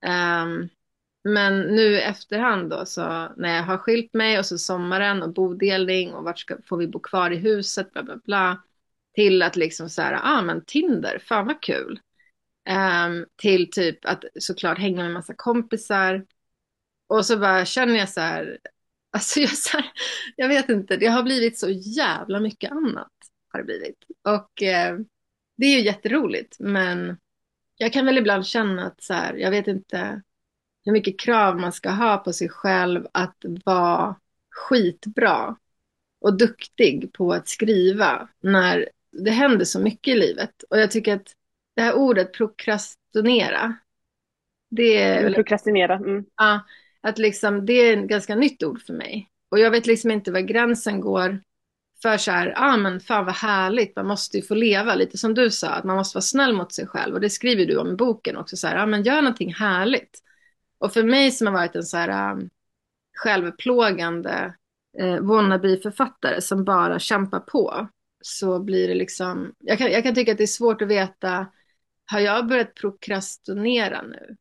Um, 0.05 0.69
men 1.23 1.61
nu 1.61 1.81
i 1.81 2.01
efterhand 2.01 2.69
då, 2.69 2.85
så 2.85 3.01
när 3.37 3.55
jag 3.55 3.63
har 3.63 3.77
skilt 3.77 4.13
mig 4.13 4.39
och 4.39 4.45
så 4.45 4.57
sommaren 4.57 5.23
och 5.23 5.33
bodelning 5.33 6.13
och 6.13 6.23
vart 6.23 6.39
ska, 6.39 6.57
får 6.65 6.77
vi 6.77 6.87
bo 6.87 6.99
kvar 6.99 7.31
i 7.31 7.35
huset, 7.35 7.93
bla 7.93 8.03
bla 8.03 8.17
bla. 8.17 8.63
Till 9.13 9.41
att 9.41 9.55
liksom 9.55 9.89
så 9.89 10.01
här, 10.01 10.19
ah 10.23 10.41
men 10.41 10.65
Tinder, 10.65 11.19
fan 11.19 11.45
vad 11.47 11.61
kul. 11.61 11.99
Um, 12.69 13.25
till 13.35 13.71
typ 13.71 14.05
att 14.05 14.23
såklart 14.39 14.77
hänga 14.77 15.03
med 15.03 15.13
massa 15.13 15.33
kompisar. 15.33 16.25
Och 17.07 17.25
så 17.25 17.37
bara 17.37 17.65
känner 17.65 17.95
jag 17.95 18.09
så 18.09 18.21
här, 18.21 18.59
Alltså 19.13 19.39
jag, 19.39 19.49
så 19.49 19.77
här, 19.77 19.91
jag 20.35 20.47
vet 20.47 20.69
inte, 20.69 20.97
det 20.97 21.07
har 21.07 21.23
blivit 21.23 21.59
så 21.59 21.69
jävla 21.69 22.39
mycket 22.39 22.71
annat. 22.71 23.11
Har 23.47 23.59
det 23.59 23.65
blivit. 23.65 23.97
Och 24.23 24.63
eh, 24.63 24.97
det 25.57 25.65
är 25.65 25.77
ju 25.77 25.85
jätteroligt, 25.85 26.55
men 26.59 27.17
jag 27.77 27.93
kan 27.93 28.05
väl 28.05 28.17
ibland 28.17 28.45
känna 28.45 28.87
att 28.87 29.03
så 29.03 29.13
här, 29.13 29.33
jag 29.33 29.51
vet 29.51 29.67
inte 29.67 30.21
hur 30.85 30.91
mycket 30.91 31.19
krav 31.19 31.59
man 31.59 31.73
ska 31.73 31.89
ha 31.89 32.17
på 32.17 32.33
sig 32.33 32.49
själv 32.49 33.07
att 33.11 33.37
vara 33.65 34.15
skitbra 34.49 35.57
och 36.19 36.37
duktig 36.37 37.13
på 37.13 37.33
att 37.33 37.47
skriva 37.47 38.29
när 38.39 38.89
det 39.11 39.31
händer 39.31 39.65
så 39.65 39.79
mycket 39.79 40.15
i 40.15 40.19
livet. 40.19 40.63
Och 40.69 40.79
jag 40.79 40.91
tycker 40.91 41.15
att 41.15 41.35
det 41.75 41.81
här 41.81 41.93
ordet 41.93 42.33
prokrastinera, 42.33 43.75
det 44.69 44.97
är... 44.97 45.33
Prokrastinera. 45.33 45.95
Mm. 45.95 46.25
Ja, 46.37 46.61
att 47.01 47.17
liksom, 47.17 47.65
det 47.65 47.73
är 47.73 47.97
ett 47.97 48.09
ganska 48.09 48.35
nytt 48.35 48.63
ord 48.63 48.81
för 48.81 48.93
mig. 48.93 49.29
Och 49.49 49.59
jag 49.59 49.71
vet 49.71 49.87
liksom 49.87 50.11
inte 50.11 50.31
var 50.31 50.39
gränsen 50.39 51.01
går 51.01 51.39
för 52.01 52.17
så 52.17 52.31
här, 52.31 52.53
ah, 52.55 52.77
men 52.77 52.99
fan 52.99 53.25
vad 53.25 53.35
härligt, 53.35 53.95
man 53.95 54.07
måste 54.07 54.37
ju 54.37 54.43
få 54.43 54.55
leva, 54.55 54.95
lite 54.95 55.17
som 55.17 55.33
du 55.33 55.51
sa, 55.51 55.69
att 55.69 55.83
man 55.83 55.95
måste 55.95 56.15
vara 56.15 56.21
snäll 56.21 56.53
mot 56.53 56.73
sig 56.73 56.87
själv. 56.87 57.13
Och 57.13 57.21
det 57.21 57.29
skriver 57.29 57.65
du 57.65 57.77
om 57.77 57.91
i 57.91 57.95
boken 57.95 58.37
också, 58.37 58.57
så 58.57 58.67
här, 58.67 58.75
ah, 58.75 58.85
men 58.85 59.03
gör 59.03 59.21
någonting 59.21 59.53
härligt. 59.53 60.19
Och 60.77 60.93
för 60.93 61.03
mig 61.03 61.31
som 61.31 61.47
har 61.47 61.53
varit 61.53 61.75
en 61.75 61.83
så 61.83 61.97
här 61.97 62.31
um, 62.31 62.49
självplågande 63.17 64.53
eh, 64.99 65.19
wannabe-författare 65.19 66.41
som 66.41 66.63
bara 66.63 66.99
kämpar 66.99 67.39
på, 67.39 67.87
så 68.21 68.59
blir 68.59 68.87
det 68.87 68.95
liksom, 68.95 69.53
jag 69.59 69.77
kan, 69.77 69.91
jag 69.91 70.03
kan 70.03 70.15
tycka 70.15 70.31
att 70.31 70.37
det 70.37 70.43
är 70.43 70.47
svårt 70.47 70.81
att 70.81 70.87
veta, 70.87 71.47
har 72.11 72.19
jag 72.19 72.47
börjat 72.47 72.75
prokrastinera 72.75 74.01
nu? 74.01 74.35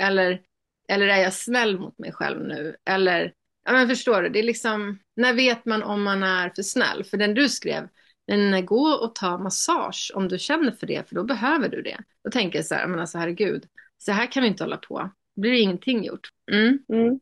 Eller, 0.00 0.40
eller 0.88 1.06
är 1.06 1.22
jag 1.22 1.32
snäll 1.32 1.78
mot 1.78 1.98
mig 1.98 2.12
själv 2.12 2.46
nu? 2.46 2.76
Eller, 2.84 3.32
ja 3.64 3.72
men 3.72 3.88
förstår 3.88 4.22
du, 4.22 4.28
det 4.28 4.38
är 4.38 4.42
liksom, 4.42 4.98
när 5.16 5.34
vet 5.34 5.64
man 5.64 5.82
om 5.82 6.02
man 6.02 6.22
är 6.22 6.52
för 6.56 6.62
snäll? 6.62 7.04
För 7.04 7.16
den 7.16 7.34
du 7.34 7.48
skrev, 7.48 7.88
men 8.26 8.66
gå 8.66 8.86
och 8.86 9.14
ta 9.14 9.38
massage 9.38 10.12
om 10.14 10.28
du 10.28 10.38
känner 10.38 10.72
för 10.72 10.86
det, 10.86 11.08
för 11.08 11.14
då 11.14 11.24
behöver 11.24 11.68
du 11.68 11.82
det. 11.82 11.98
Då 12.24 12.30
tänker 12.30 12.58
jag 12.58 12.66
så 12.66 12.74
här, 12.74 12.86
men 12.86 13.00
alltså 13.00 13.18
herregud, 13.18 13.66
så 13.98 14.12
här 14.12 14.32
kan 14.32 14.42
vi 14.42 14.48
inte 14.48 14.64
hålla 14.64 14.76
på. 14.76 15.10
Det 15.34 15.40
blir 15.40 15.52
ingenting 15.52 16.04
gjort. 16.04 16.28
Mm. 16.52 16.78
Mm. 16.92 17.20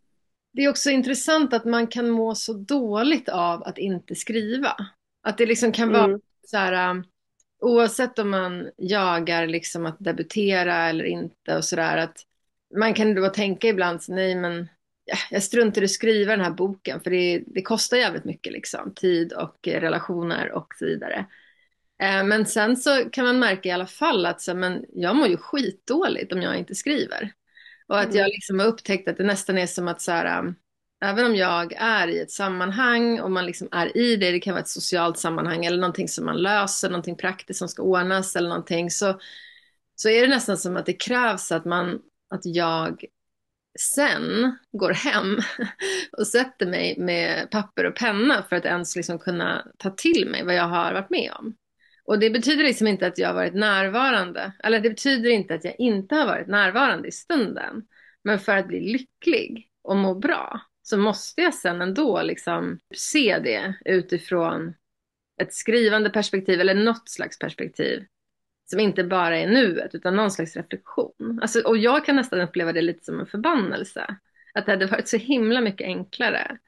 Det 0.52 0.64
är 0.64 0.68
också 0.68 0.90
intressant 0.90 1.52
att 1.52 1.64
man 1.64 1.86
kan 1.86 2.10
må 2.10 2.34
så 2.34 2.52
dåligt 2.52 3.28
av 3.28 3.62
att 3.62 3.78
inte 3.78 4.14
skriva. 4.14 4.76
Att 5.22 5.38
det 5.38 5.46
liksom 5.46 5.72
kan 5.72 5.92
vara 5.92 6.04
mm. 6.04 6.20
så 6.46 6.56
här, 6.56 6.90
um, 6.90 7.04
oavsett 7.60 8.18
om 8.18 8.30
man 8.30 8.70
jagar 8.76 9.46
liksom 9.46 9.86
att 9.86 9.96
debutera 9.98 10.88
eller 10.88 11.04
inte 11.04 11.56
och 11.56 11.64
sådär, 11.64 11.96
att 11.96 12.24
man 12.76 12.94
kan 12.94 13.14
då 13.14 13.28
tänka 13.28 13.68
ibland, 13.68 14.00
nej 14.08 14.34
men 14.34 14.68
jag 15.30 15.42
struntar 15.42 15.82
i 15.82 15.84
att 15.84 15.90
skriva 15.90 16.36
den 16.36 16.44
här 16.44 16.50
boken 16.50 17.00
för 17.00 17.10
det, 17.10 17.42
det 17.46 17.62
kostar 17.62 17.96
jävligt 17.96 18.24
mycket 18.24 18.52
liksom, 18.52 18.94
tid 18.94 19.32
och 19.32 19.58
relationer 19.68 20.52
och 20.52 20.74
så 20.78 20.84
vidare. 20.84 21.26
Eh, 22.02 22.24
men 22.24 22.46
sen 22.46 22.76
så 22.76 23.10
kan 23.12 23.24
man 23.24 23.38
märka 23.38 23.68
i 23.68 23.72
alla 23.72 23.86
fall 23.86 24.26
att 24.26 24.40
så, 24.40 24.54
men 24.54 24.84
jag 24.88 25.16
mår 25.16 25.28
ju 25.28 25.36
skitdåligt 25.36 26.32
om 26.32 26.42
jag 26.42 26.58
inte 26.58 26.74
skriver. 26.74 27.32
Och 27.88 28.00
att 28.00 28.14
jag 28.14 28.24
mm. 28.24 28.30
liksom 28.30 28.58
har 28.58 28.66
upptäckt 28.66 29.08
att 29.08 29.16
det 29.16 29.24
nästan 29.24 29.58
är 29.58 29.66
som 29.66 29.88
att 29.88 30.02
så 30.02 30.12
här, 30.12 30.38
um, 30.38 30.54
även 31.00 31.26
om 31.26 31.34
jag 31.36 31.72
är 31.72 32.08
i 32.08 32.20
ett 32.20 32.30
sammanhang 32.30 33.20
och 33.20 33.30
man 33.30 33.46
liksom 33.46 33.68
är 33.72 33.96
i 33.96 34.16
det, 34.16 34.30
det 34.30 34.40
kan 34.40 34.52
vara 34.54 34.62
ett 34.62 34.68
socialt 34.68 35.18
sammanhang 35.18 35.64
eller 35.64 35.78
någonting 35.78 36.08
som 36.08 36.24
man 36.24 36.42
löser, 36.42 36.90
någonting 36.90 37.16
praktiskt 37.16 37.58
som 37.58 37.68
ska 37.68 37.82
ordnas 37.82 38.36
eller 38.36 38.48
någonting, 38.48 38.90
så, 38.90 39.20
så 39.94 40.08
är 40.08 40.22
det 40.22 40.28
nästan 40.28 40.56
som 40.56 40.76
att 40.76 40.86
det 40.86 40.92
krävs 40.92 41.52
att, 41.52 41.64
man, 41.64 41.98
att 42.30 42.40
jag 42.44 43.04
sen 43.80 44.56
går 44.72 44.90
hem 44.90 45.38
och 46.18 46.26
sätter 46.26 46.66
mig 46.66 46.98
med 46.98 47.50
papper 47.50 47.84
och 47.84 47.96
penna 47.96 48.44
för 48.48 48.56
att 48.56 48.64
ens 48.64 48.96
liksom 48.96 49.18
kunna 49.18 49.66
ta 49.76 49.90
till 49.90 50.28
mig 50.30 50.44
vad 50.44 50.54
jag 50.54 50.68
har 50.68 50.92
varit 50.92 51.10
med 51.10 51.32
om. 51.38 51.54
Och 52.04 52.18
det 52.18 52.30
betyder 52.30 52.64
liksom 52.64 52.86
inte 52.86 53.06
att 53.06 53.18
jag 53.18 53.28
har 53.28 53.34
varit 53.34 53.54
närvarande, 53.54 54.52
eller 54.64 54.80
det 54.80 54.90
betyder 54.90 55.30
inte 55.30 55.54
att 55.54 55.64
jag 55.64 55.74
inte 55.78 56.14
har 56.14 56.26
varit 56.26 56.48
närvarande 56.48 57.08
i 57.08 57.12
stunden. 57.12 57.82
Men 58.24 58.38
för 58.38 58.56
att 58.56 58.68
bli 58.68 58.92
lycklig 58.92 59.70
och 59.82 59.96
må 59.96 60.14
bra 60.14 60.60
så 60.88 60.98
måste 60.98 61.42
jag 61.42 61.54
sen 61.54 61.82
ändå 61.82 62.22
liksom 62.22 62.78
se 62.94 63.38
det 63.38 63.74
utifrån 63.84 64.74
ett 65.42 65.54
skrivande 65.54 66.10
perspektiv 66.10 66.60
eller 66.60 66.74
något 66.74 67.08
slags 67.08 67.38
perspektiv. 67.38 68.04
Som 68.70 68.80
inte 68.80 69.04
bara 69.04 69.38
är 69.38 69.46
nuet 69.46 69.94
utan 69.94 70.16
någon 70.16 70.30
slags 70.30 70.56
reflektion. 70.56 71.38
Alltså, 71.42 71.60
och 71.60 71.78
jag 71.78 72.04
kan 72.04 72.16
nästan 72.16 72.40
uppleva 72.40 72.72
det 72.72 72.82
lite 72.82 73.04
som 73.04 73.20
en 73.20 73.26
förbannelse. 73.26 74.16
Att 74.54 74.66
det 74.66 74.72
hade 74.72 74.86
varit 74.86 75.08
så 75.08 75.16
himla 75.16 75.60
mycket 75.60 75.84
enklare 75.84 76.58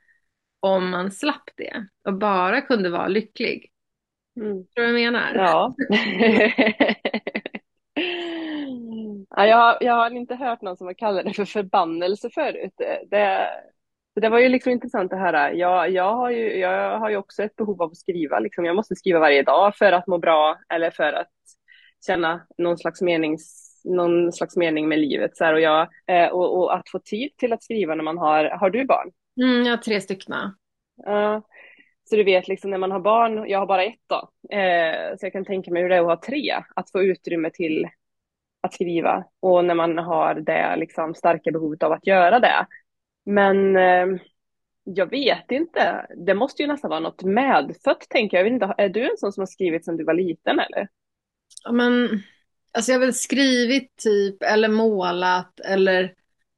om 0.60 0.90
man 0.90 1.10
slapp 1.10 1.50
det 1.56 1.86
och 2.04 2.14
bara 2.14 2.60
kunde 2.60 2.90
vara 2.90 3.08
lycklig. 3.08 3.70
Mm. 4.36 4.66
Tror 4.66 4.86
du 4.86 4.92
vad 4.92 5.00
jag 5.00 5.12
menar? 5.12 5.34
Ja. 5.34 5.74
ja 9.36 9.46
jag, 9.46 9.56
har, 9.56 9.78
jag 9.80 9.94
har 9.94 10.10
inte 10.10 10.34
hört 10.34 10.62
någon 10.62 10.76
som 10.76 10.86
har 10.86 10.94
kallat 10.94 11.24
det 11.24 11.34
för 11.34 11.44
förbannelse 11.44 12.30
förut. 12.30 12.74
Det, 13.10 13.50
det 14.20 14.28
var 14.28 14.38
ju 14.38 14.48
liksom 14.48 14.72
intressant 14.72 15.12
att 15.12 15.18
höra. 15.18 15.52
Jag, 15.52 15.90
jag, 15.90 16.16
har 16.16 16.30
ju, 16.30 16.56
jag 16.56 16.98
har 16.98 17.10
ju 17.10 17.16
också 17.16 17.42
ett 17.42 17.56
behov 17.56 17.82
av 17.82 17.90
att 17.90 17.96
skriva. 17.96 18.38
Liksom. 18.38 18.64
Jag 18.64 18.76
måste 18.76 18.96
skriva 18.96 19.18
varje 19.18 19.42
dag 19.42 19.76
för 19.76 19.92
att 19.92 20.06
må 20.06 20.18
bra 20.18 20.58
eller 20.68 20.90
för 20.90 21.12
att 21.12 21.30
känna 22.06 22.46
någon 22.58 22.78
slags, 22.78 23.02
menings, 23.02 23.80
någon 23.84 24.32
slags 24.32 24.56
mening 24.56 24.88
med 24.88 24.98
livet. 24.98 25.36
Så 25.36 25.44
här, 25.44 25.54
och, 25.54 25.60
jag, 25.60 25.88
eh, 26.06 26.28
och, 26.28 26.58
och, 26.58 26.74
att 26.74 26.88
få 26.88 26.98
tid 26.98 27.36
till 27.36 27.52
att 27.52 27.62
skriva 27.62 27.94
när 27.94 28.04
man 28.04 28.18
har, 28.18 28.44
har 28.44 28.70
du 28.70 28.84
barn? 28.84 29.10
Mm, 29.42 29.64
jag 29.64 29.72
har 29.72 29.82
tre 29.82 30.00
stycken. 30.00 30.34
Ja, 31.04 31.42
så 32.04 32.16
du 32.16 32.24
vet, 32.24 32.48
liksom 32.48 32.70
när 32.70 32.78
man 32.78 32.92
har 32.92 33.00
barn, 33.00 33.48
jag 33.48 33.58
har 33.58 33.66
bara 33.66 33.84
ett 33.84 34.00
då, 34.06 34.30
eh, 34.56 35.16
så 35.18 35.26
jag 35.26 35.32
kan 35.32 35.44
tänka 35.44 35.70
mig 35.70 35.82
hur 35.82 35.88
det 35.88 35.96
är 35.96 36.00
att 36.00 36.06
ha 36.06 36.20
tre, 36.26 36.54
att 36.74 36.90
få 36.90 37.02
utrymme 37.02 37.50
till 37.50 37.88
att 38.62 38.74
skriva 38.74 39.24
och 39.40 39.64
när 39.64 39.74
man 39.74 39.98
har 39.98 40.34
det 40.34 40.76
liksom, 40.76 41.14
starka 41.14 41.50
behovet 41.50 41.82
av 41.82 41.92
att 41.92 42.06
göra 42.06 42.40
det. 42.40 42.66
Men 43.30 43.76
eh, 43.76 44.20
jag 44.84 45.10
vet 45.10 45.50
inte, 45.50 46.06
det 46.26 46.34
måste 46.34 46.62
ju 46.62 46.68
nästan 46.68 46.90
vara 46.90 47.00
något 47.00 47.22
medfött 47.22 48.06
tänker 48.10 48.36
jag. 48.36 48.46
jag 48.46 48.52
vet 48.52 48.62
inte, 48.62 48.74
är 48.78 48.88
du 48.88 49.10
en 49.10 49.16
sån 49.16 49.32
som 49.32 49.40
har 49.40 49.46
skrivit 49.46 49.84
sedan 49.84 49.96
du 49.96 50.04
var 50.04 50.14
liten 50.14 50.60
eller? 50.60 50.88
Ja, 51.64 51.72
men, 51.72 52.22
alltså 52.72 52.92
jag 52.92 52.98
har 52.98 53.06
väl 53.06 53.14
skrivit 53.14 53.96
typ, 53.96 54.42
eller 54.42 54.68
målat, 54.68 55.60
eller 55.60 56.14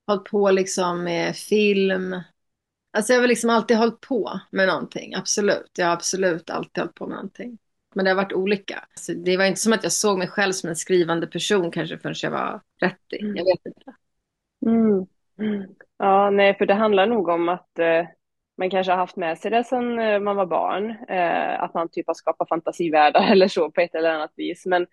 hållit 0.07 0.25
på 0.25 0.51
liksom 0.51 1.05
med 1.05 1.37
film 1.37 2.17
Alltså 2.95 3.13
jag 3.13 3.21
har 3.21 3.29
liksom 3.29 3.51
alltid 3.51 3.77
hållit 3.77 4.01
på 4.01 4.41
med 4.51 4.69
någonting, 4.69 5.15
absolut. 5.15 5.71
Jag 5.77 5.87
har 5.87 5.93
absolut 5.93 6.51
alltid 6.51 6.83
hållit 6.83 6.95
på 6.95 7.07
med 7.07 7.17
någonting. 7.17 7.59
Men 7.95 8.05
det 8.05 8.11
har 8.11 8.17
varit 8.17 8.33
olika. 8.33 8.85
Alltså 8.95 9.15
det 9.15 9.37
var 9.37 9.45
inte 9.45 9.61
som 9.61 9.73
att 9.73 9.83
jag 9.83 9.93
såg 9.93 10.19
mig 10.19 10.29
själv 10.29 10.53
som 10.53 10.69
en 10.69 10.77
skrivande 10.77 11.27
person 11.27 11.71
kanske 11.71 11.99
förrän 11.99 12.15
jag 12.23 12.31
var 12.31 12.61
30. 12.81 12.97
Mm. 13.21 13.37
Jag 13.37 13.45
vet 13.45 13.67
inte. 13.67 13.95
Mm. 14.67 15.07
Ja, 16.03 16.31
nej, 16.31 16.55
för 16.59 16.67
det 16.67 16.75
handlar 16.75 17.07
nog 17.07 17.29
om 17.29 17.49
att 17.49 17.79
eh, 17.79 18.07
man 18.59 18.71
kanske 18.71 18.93
har 18.93 18.97
haft 18.97 19.17
med 19.17 19.39
sig 19.39 19.51
det 19.51 19.65
sedan 19.65 19.99
eh, 19.99 20.21
man 20.21 20.37
var 20.37 20.47
barn. 20.47 20.91
Eh, 21.09 21.63
att 21.63 21.75
man 21.75 21.89
typ 21.89 22.07
har 22.07 22.15
skapat 22.15 22.49
fantasivärldar 22.49 23.23
eller 23.33 23.49
så 23.49 23.71
på 23.71 23.81
ett 23.81 23.95
eller 23.95 24.11
annat 24.11 24.33
vis. 24.37 24.67
Men 24.67 24.87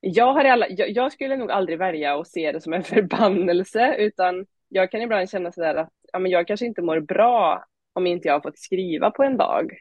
jag, 0.00 0.32
har 0.32 0.44
alla, 0.44 0.68
jag, 0.68 0.90
jag 0.90 1.12
skulle 1.12 1.36
nog 1.36 1.50
aldrig 1.50 1.78
välja 1.78 2.20
att 2.20 2.28
se 2.28 2.52
det 2.52 2.60
som 2.60 2.72
en 2.72 2.84
förbannelse, 2.94 3.96
utan 3.98 4.46
jag 4.68 4.90
kan 4.90 5.02
ibland 5.02 5.30
känna 5.30 5.52
sådär 5.52 5.74
att 5.74 5.92
ja, 6.12 6.18
men 6.18 6.32
jag 6.32 6.46
kanske 6.46 6.66
inte 6.66 6.82
mår 6.82 7.00
bra 7.00 7.64
om 7.92 8.06
inte 8.06 8.28
jag 8.28 8.34
har 8.34 8.40
fått 8.40 8.58
skriva 8.58 9.10
på 9.10 9.22
en 9.22 9.36
dag. 9.36 9.72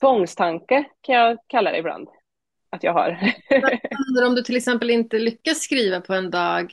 Tvångstanke 0.00 0.84
kan 1.00 1.14
jag 1.14 1.38
kalla 1.46 1.70
det 1.70 1.78
ibland 1.78 2.08
att 2.70 2.82
jag 2.82 2.92
har. 2.92 3.08
Vad 3.50 3.70
händer 3.70 4.26
om 4.26 4.34
du 4.34 4.42
till 4.42 4.56
exempel 4.56 4.90
inte 4.90 5.18
lyckas 5.18 5.58
skriva 5.58 6.00
på 6.00 6.14
en 6.14 6.30
dag, 6.30 6.72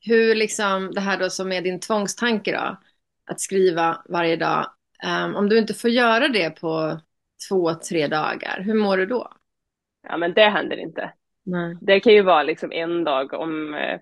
hur 0.00 0.34
liksom 0.34 0.90
det 0.94 1.00
här 1.00 1.18
då 1.18 1.30
som 1.30 1.52
är 1.52 1.62
din 1.62 1.80
tvångstanke 1.80 2.52
då, 2.52 2.76
att 3.30 3.40
skriva 3.40 4.02
varje 4.08 4.36
dag, 4.36 4.66
um, 5.24 5.36
om 5.36 5.48
du 5.48 5.58
inte 5.58 5.74
får 5.74 5.90
göra 5.90 6.28
det 6.28 6.50
på 6.50 7.00
två, 7.48 7.74
tre 7.74 8.06
dagar, 8.06 8.60
hur 8.60 8.74
mår 8.74 8.96
du 8.96 9.06
då? 9.06 9.32
Ja 10.08 10.16
men 10.16 10.34
det 10.34 10.48
händer 10.48 10.76
inte. 10.76 11.12
Nej. 11.44 11.76
Det 11.80 12.00
kan 12.00 12.12
ju 12.12 12.22
vara 12.22 12.42
liksom 12.42 12.72
en 12.72 13.04
dag 13.04 13.32
om 13.32 13.74
eh, 13.74 14.00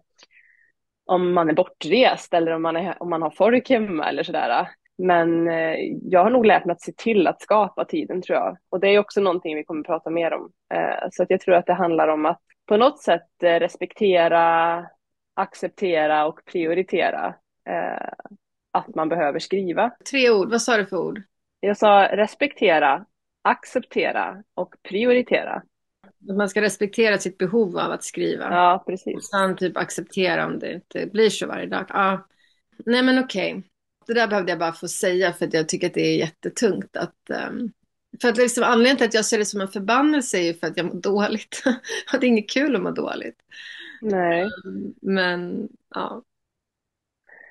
om 1.06 1.32
man 1.32 1.48
är 1.48 1.54
bortrest 1.54 2.34
eller 2.34 2.52
om 2.52 2.62
man, 2.62 2.76
är, 2.76 3.02
om 3.02 3.10
man 3.10 3.22
har 3.22 3.30
folk 3.30 3.70
hemma 3.70 4.08
eller 4.08 4.22
sådär. 4.22 4.68
Men 4.98 5.48
eh, 5.48 5.76
jag 6.02 6.22
har 6.22 6.30
nog 6.30 6.46
lärt 6.46 6.64
mig 6.64 6.72
att 6.72 6.80
se 6.80 6.92
till 6.92 7.26
att 7.26 7.42
skapa 7.42 7.84
tiden 7.84 8.22
tror 8.22 8.38
jag. 8.38 8.56
Och 8.68 8.80
det 8.80 8.88
är 8.88 8.98
också 8.98 9.20
någonting 9.20 9.56
vi 9.56 9.64
kommer 9.64 9.82
prata 9.82 10.10
mer 10.10 10.32
om. 10.32 10.52
Eh, 10.74 11.08
så 11.10 11.22
att 11.22 11.30
jag 11.30 11.40
tror 11.40 11.54
att 11.54 11.66
det 11.66 11.72
handlar 11.72 12.08
om 12.08 12.26
att 12.26 12.40
på 12.66 12.76
något 12.76 13.02
sätt 13.02 13.28
respektera, 13.40 14.86
acceptera 15.36 16.26
och 16.26 16.44
prioritera 16.44 17.34
eh, 17.68 18.08
att 18.72 18.94
man 18.94 19.08
behöver 19.08 19.38
skriva. 19.38 19.90
Tre 20.10 20.30
ord, 20.30 20.50
vad 20.50 20.62
sa 20.62 20.76
du 20.76 20.86
för 20.86 20.96
ord? 20.96 21.22
Jag 21.60 21.76
sa 21.76 22.08
respektera, 22.12 23.04
acceptera 23.42 24.42
och 24.54 24.74
prioritera. 24.82 25.62
Man 26.36 26.48
ska 26.48 26.62
respektera 26.62 27.18
sitt 27.18 27.38
behov 27.38 27.78
av 27.78 27.92
att 27.92 28.04
skriva. 28.04 28.44
Ja, 28.44 28.84
precis. 28.86 29.14
Och 29.14 29.24
sen 29.24 29.56
typ 29.56 29.76
acceptera 29.76 30.46
om 30.46 30.58
det 30.58 30.72
inte 30.72 31.06
blir 31.12 31.30
så 31.30 31.46
varje 31.46 31.66
dag. 31.66 31.86
Ja. 31.88 32.26
Nej 32.86 33.02
men 33.02 33.18
okej. 33.18 33.62
det 34.06 34.14
där 34.14 34.28
behövde 34.28 34.52
jag 34.52 34.58
bara 34.58 34.72
få 34.72 34.88
säga 34.88 35.32
för 35.32 35.46
att 35.46 35.54
jag 35.54 35.68
tycker 35.68 35.86
att 35.86 35.94
det 35.94 36.06
är 36.06 36.18
jättetungt 36.18 36.96
att 36.96 37.30
um, 37.50 37.72
för 38.20 38.28
att 38.28 38.36
liksom, 38.36 38.64
anledningen 38.64 38.96
till 38.96 39.06
att 39.06 39.14
jag 39.14 39.24
ser 39.24 39.38
det 39.38 39.44
som 39.44 39.60
en 39.60 39.68
förbannelse 39.68 40.38
är 40.38 40.42
ju 40.42 40.54
för 40.54 40.66
att 40.66 40.76
jag 40.76 40.86
mår 40.86 41.00
dåligt. 41.00 41.62
det 42.12 42.16
är 42.16 42.24
inget 42.24 42.50
kul 42.50 42.76
att 42.76 42.82
må 42.82 42.90
dåligt. 42.90 43.36
Nej. 44.00 44.44
Um, 44.64 44.94
men 45.02 45.68
ja. 45.94 46.22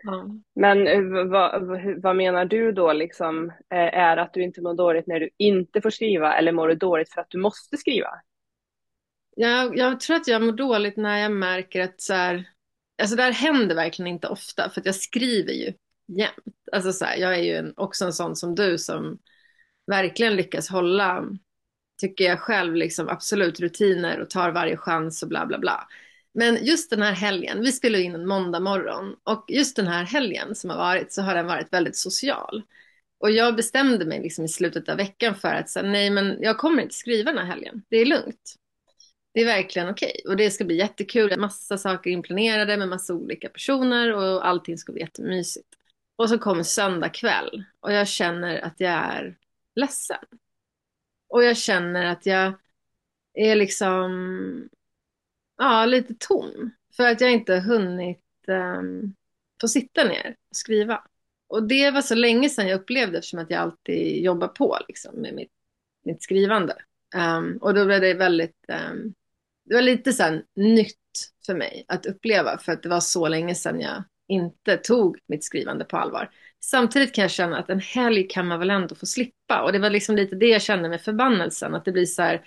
ja. 0.04 0.26
Men 0.56 0.88
eh, 0.88 1.26
vad, 1.26 1.64
vad 2.02 2.16
menar 2.16 2.46
du 2.46 2.72
då 2.72 2.94
liksom? 2.94 3.50
Eh, 3.50 3.78
är 3.78 4.18
att 4.18 4.34
du 4.34 4.44
inte 4.44 4.62
mår 4.62 4.74
dåligt 4.74 5.08
när 5.08 5.20
du 5.20 5.30
inte 5.38 5.82
får 5.82 5.90
skriva 5.90 6.38
eller 6.38 6.52
mår 6.52 6.68
du 6.68 6.76
dåligt 6.76 7.14
för 7.14 7.22
att 7.22 7.30
du 7.30 7.38
måste 7.38 7.78
skriva? 7.78 8.10
Jag, 9.36 9.78
jag 9.78 10.00
tror 10.00 10.16
att 10.16 10.28
jag 10.28 10.42
mår 10.42 10.52
dåligt 10.52 10.98
när 10.98 11.18
jag 11.18 11.32
märker 11.32 11.82
att 11.82 12.02
så 12.02 12.14
här, 12.14 12.50
alltså 13.02 13.16
det 13.16 13.24
här 13.24 13.32
händer 13.32 13.76
verkligen 13.76 14.12
inte 14.12 14.28
ofta 14.28 14.70
för 14.70 14.82
att 14.82 14.86
jag 14.86 14.96
skriver 14.96 15.54
ju 15.54 15.74
jämt. 16.08 16.56
Alltså 16.72 16.94
så 16.94 17.06
här, 17.06 17.18
jag 17.18 17.36
är 17.36 17.44
ju 17.44 17.56
en, 17.56 17.74
också 17.78 18.06
en 18.06 18.14
sån 18.14 18.36
som 18.36 18.56
du 18.56 18.78
som 18.78 19.20
verkligen 19.88 20.36
lyckas 20.36 20.70
hålla, 20.70 21.26
tycker 22.02 22.24
jag 22.24 22.40
själv, 22.40 22.76
liksom 22.76 23.10
absolut 23.10 23.60
rutiner 23.60 24.20
och 24.20 24.30
tar 24.30 24.52
varje 24.52 24.78
chans 24.78 25.24
och 25.24 25.30
bla 25.30 25.46
bla 25.46 25.60
bla. 25.60 25.88
Men 26.38 26.66
just 26.66 26.90
den 26.90 27.02
här 27.02 27.14
helgen, 27.14 27.62
vi 27.62 27.72
spelar 27.72 28.00
in 28.00 28.16
en 28.16 28.28
måndag 28.28 28.60
morgon 28.60 29.16
och 29.24 29.46
just 29.48 29.76
den 29.76 29.88
här 29.88 30.04
helgen 30.04 30.56
som 30.56 30.70
har 30.70 30.78
varit 30.78 31.14
så 31.14 31.22
har 31.22 31.36
den 31.36 31.48
varit 31.48 31.74
väldigt 31.74 31.98
social. 31.98 32.64
Och 33.20 33.32
jag 33.32 33.56
bestämde 33.56 34.06
mig 34.06 34.22
liksom 34.22 34.46
i 34.46 34.48
slutet 34.48 34.90
av 34.90 34.98
veckan 34.98 35.36
för 35.36 35.54
att 35.54 35.70
säga 35.70 35.90
nej 35.90 36.10
men 36.10 36.38
jag 36.42 36.58
kommer 36.58 36.84
inte 36.84 36.96
skriva 36.96 37.32
den 37.32 37.38
här 37.38 37.54
helgen, 37.54 37.82
det 37.90 37.98
är 37.98 38.06
lugnt. 38.06 38.56
Det 39.34 39.42
är 39.42 39.46
verkligen 39.46 39.90
okej 39.90 40.16
okay. 40.20 40.32
och 40.32 40.38
det 40.38 40.52
ska 40.52 40.66
bli 40.66 40.78
jättekul, 40.78 41.40
massa 41.40 41.78
saker 41.78 42.10
inplanerade 42.10 42.78
med 42.78 42.88
massa 42.88 43.14
olika 43.14 43.50
personer 43.50 44.14
och 44.14 44.48
allting 44.48 44.78
ska 44.78 44.92
bli 44.92 45.02
jättemysigt. 45.02 45.70
Och 46.16 46.30
så 46.30 46.38
kommer 46.38 46.64
söndag 46.64 47.10
kväll 47.10 47.64
och 47.80 47.94
jag 47.94 48.08
känner 48.08 48.60
att 48.60 48.80
jag 48.80 48.92
är 48.92 49.38
ledsen. 49.76 50.26
Och 51.30 51.44
jag 51.44 51.58
känner 51.58 52.06
att 52.06 52.26
jag 52.26 52.54
är 53.34 53.56
liksom, 53.56 54.70
ja, 55.58 55.86
lite 55.86 56.14
tom. 56.20 56.72
För 56.96 57.04
att 57.08 57.22
jag 57.22 57.32
inte 57.32 57.56
hunnit 57.56 58.22
um, 58.48 59.16
få 59.62 59.68
sitta 59.68 60.04
ner 60.04 60.36
och 60.50 60.56
skriva. 60.56 61.04
Och 61.48 61.68
det 61.68 61.92
var 61.92 62.02
så 62.02 62.16
länge 62.16 62.50
sedan 62.50 62.68
jag 62.68 62.80
upplevde 62.80 63.18
eftersom 63.18 63.40
att 63.40 63.52
jag 63.52 63.60
alltid 63.60 64.24
jobbar 64.24 64.48
på 64.48 64.78
liksom, 64.88 65.16
med 65.16 65.34
mitt, 65.34 65.52
mitt 66.06 66.24
skrivande. 66.24 66.76
Um, 67.16 67.58
och 67.58 67.74
då 67.74 67.86
blev 67.86 68.02
det 68.02 68.14
väldigt, 68.14 68.66
um, 68.68 69.14
det 69.66 69.76
var 69.76 69.82
lite 69.82 70.14
så 70.14 70.24
här 70.24 70.44
nytt 70.56 70.96
för 71.46 71.56
mig 71.56 71.86
att 71.88 72.06
uppleva 72.06 72.58
för 72.58 72.72
att 72.72 72.84
det 72.84 72.90
var 72.90 73.00
så 73.00 73.28
länge 73.28 73.56
sedan 73.56 73.80
jag 73.80 74.04
inte 74.28 74.78
tog 74.78 75.20
mitt 75.28 75.44
skrivande 75.44 75.86
på 75.86 75.98
allvar. 75.98 76.30
Samtidigt 76.60 77.16
kan 77.16 77.22
jag 77.22 77.32
känna 77.32 77.58
att 77.58 77.70
en 77.70 77.80
helg 77.80 78.28
kan 78.28 78.48
man 78.48 78.60
väl 78.60 78.70
ändå 78.70 78.96
få 78.96 79.06
slippa. 79.06 79.62
Och 79.62 79.72
det 79.72 79.80
var 79.80 79.90
liksom 79.90 80.16
lite 80.16 80.36
det 80.36 80.48
jag 80.48 80.62
kände 80.62 80.90
med 80.90 81.02
förbannelsen. 81.02 81.76
Att 81.76 81.86
det 81.86 81.92
blir 81.92 82.06
så 82.06 82.22
här, 82.22 82.42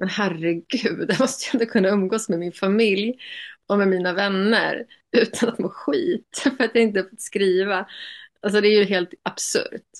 men 0.00 0.08
herregud, 0.08 1.06
jag 1.10 1.20
måste 1.20 1.44
ju 1.44 1.60
ändå 1.60 1.72
kunna 1.72 1.88
umgås 1.88 2.28
med 2.28 2.38
min 2.38 2.52
familj 2.52 3.18
och 3.66 3.78
med 3.78 3.88
mina 3.88 4.12
vänner 4.12 4.86
utan 5.12 5.48
att 5.48 5.58
må 5.58 5.68
skit 5.68 6.38
för 6.42 6.64
att 6.64 6.70
jag 6.74 6.82
inte 6.82 7.02
fått 7.02 7.20
skriva. 7.20 7.86
Alltså 8.40 8.60
det 8.60 8.68
är 8.68 8.78
ju 8.78 8.84
helt 8.84 9.14
absurt. 9.22 9.90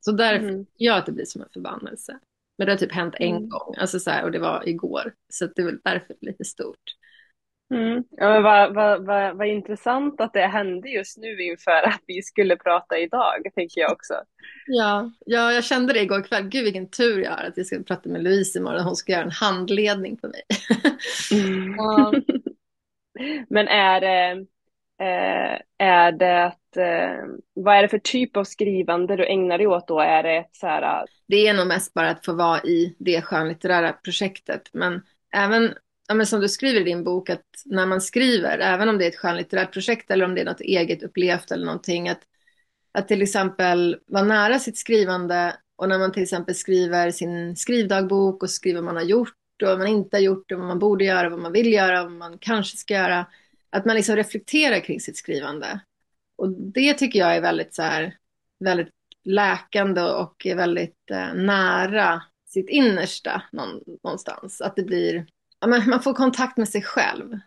Så 0.00 0.12
därför 0.12 0.48
mm. 0.48 0.66
jag 0.76 0.98
att 0.98 1.06
det 1.06 1.12
blir 1.12 1.24
som 1.24 1.42
en 1.42 1.48
förbannelse. 1.52 2.18
Men 2.58 2.66
det 2.66 2.72
har 2.72 2.78
typ 2.78 2.92
hänt 2.92 3.14
en 3.18 3.36
mm. 3.36 3.48
gång, 3.48 3.74
alltså 3.78 4.00
så 4.00 4.10
här, 4.10 4.24
och 4.24 4.32
det 4.32 4.38
var 4.38 4.68
igår. 4.68 5.14
Så 5.28 5.46
det 5.46 5.62
är 5.62 5.66
väl 5.66 5.80
därför 5.84 6.16
lite 6.20 6.44
stort. 6.44 6.96
Mm. 7.72 8.04
Ja, 8.10 8.40
vad, 8.40 8.74
vad, 8.74 9.06
vad, 9.06 9.36
vad 9.36 9.46
intressant 9.46 10.20
att 10.20 10.32
det 10.32 10.46
hände 10.46 10.88
just 10.88 11.18
nu 11.18 11.42
inför 11.42 11.82
att 11.82 12.00
vi 12.06 12.22
skulle 12.22 12.56
prata 12.56 12.98
idag, 12.98 13.46
tänker 13.54 13.80
jag 13.80 13.92
också. 13.92 14.14
Ja, 14.66 15.10
ja 15.26 15.52
jag 15.52 15.64
kände 15.64 15.92
det 15.92 16.00
igår 16.00 16.22
kväll. 16.22 16.48
Gud 16.48 16.64
vilken 16.64 16.90
tur 16.90 17.18
jag 17.18 17.30
har 17.30 17.44
att 17.44 17.56
jag 17.56 17.66
ska 17.66 17.82
prata 17.82 18.08
med 18.08 18.22
Louise 18.22 18.58
imorgon. 18.58 18.84
Hon 18.84 18.96
ska 18.96 19.12
göra 19.12 19.22
en 19.22 19.30
handledning 19.30 20.16
på 20.16 20.28
mig. 20.28 20.42
Mm. 21.32 21.74
ja. 21.76 22.12
Men 23.48 23.68
är 23.68 24.00
det, 24.00 24.46
eh, 25.00 25.60
är 25.78 26.12
det 26.12 26.44
att, 26.44 26.76
eh, 26.76 27.24
vad 27.54 27.76
är 27.76 27.82
det 27.82 27.88
för 27.88 27.98
typ 27.98 28.36
av 28.36 28.44
skrivande 28.44 29.16
du 29.16 29.26
ägnar 29.26 29.58
dig 29.58 29.66
åt 29.66 29.88
då? 29.88 30.00
Är 30.00 30.22
det 30.22 30.36
ett 30.36 30.56
så 30.56 30.66
här... 30.66 31.04
Det 31.28 31.48
är 31.48 31.54
nog 31.54 31.66
mest 31.66 31.94
bara 31.94 32.10
att 32.10 32.24
få 32.24 32.32
vara 32.32 32.60
i 32.60 32.96
det 32.98 33.22
skönlitterära 33.22 33.92
projektet. 33.92 34.70
Men 34.72 35.02
även 35.34 35.74
ja, 36.12 36.16
men 36.16 36.26
som 36.26 36.40
du 36.40 36.48
skriver 36.48 36.80
i 36.80 36.84
din 36.84 37.04
bok, 37.04 37.30
att 37.30 37.46
när 37.64 37.86
man 37.86 38.00
skriver, 38.00 38.58
även 38.58 38.88
om 38.88 38.98
det 38.98 39.04
är 39.04 39.08
ett 39.08 39.16
skönlitterärt 39.16 39.72
projekt 39.72 40.10
eller 40.10 40.24
om 40.24 40.34
det 40.34 40.40
är 40.40 40.44
något 40.44 40.60
eget 40.60 41.02
upplevt 41.02 41.50
eller 41.50 41.66
någonting, 41.66 42.08
att, 42.08 42.20
att 42.92 43.08
till 43.08 43.22
exempel 43.22 43.98
vara 44.06 44.24
nära 44.24 44.58
sitt 44.58 44.78
skrivande 44.78 45.56
och 45.76 45.88
när 45.88 45.98
man 45.98 46.12
till 46.12 46.22
exempel 46.22 46.54
skriver 46.54 47.10
sin 47.10 47.56
skrivdagbok 47.56 48.42
och 48.42 48.50
skriver 48.50 48.80
vad 48.80 48.84
man 48.84 48.96
har 48.96 49.02
gjort 49.02 49.62
och 49.62 49.68
vad 49.68 49.78
man 49.78 49.86
inte 49.86 50.16
har 50.16 50.22
gjort 50.22 50.52
och 50.52 50.58
vad 50.58 50.68
man 50.68 50.78
borde 50.78 51.04
göra, 51.04 51.28
vad 51.28 51.38
man 51.38 51.52
vill 51.52 51.72
göra, 51.72 52.02
vad 52.02 52.12
man 52.12 52.38
kanske 52.38 52.76
ska 52.76 52.94
göra, 52.94 53.26
att 53.70 53.84
man 53.84 53.96
liksom 53.96 54.16
reflekterar 54.16 54.80
kring 54.80 55.00
sitt 55.00 55.16
skrivande. 55.16 55.80
Och 56.36 56.48
det 56.50 56.94
tycker 56.94 57.18
jag 57.18 57.36
är 57.36 57.40
väldigt 57.40 57.74
så 57.74 57.82
här, 57.82 58.16
väldigt 58.64 58.90
läkande 59.24 60.02
och 60.02 60.46
är 60.46 60.56
väldigt 60.56 61.10
eh, 61.10 61.34
nära 61.34 62.22
sitt 62.46 62.68
innersta 62.68 63.42
någonstans. 63.52 64.60
Att 64.60 64.76
det 64.76 64.82
blir 64.82 65.26
man 65.70 66.02
får 66.02 66.14
kontakt 66.14 66.56
med 66.56 66.68
sig 66.68 66.82
själv 66.82 67.38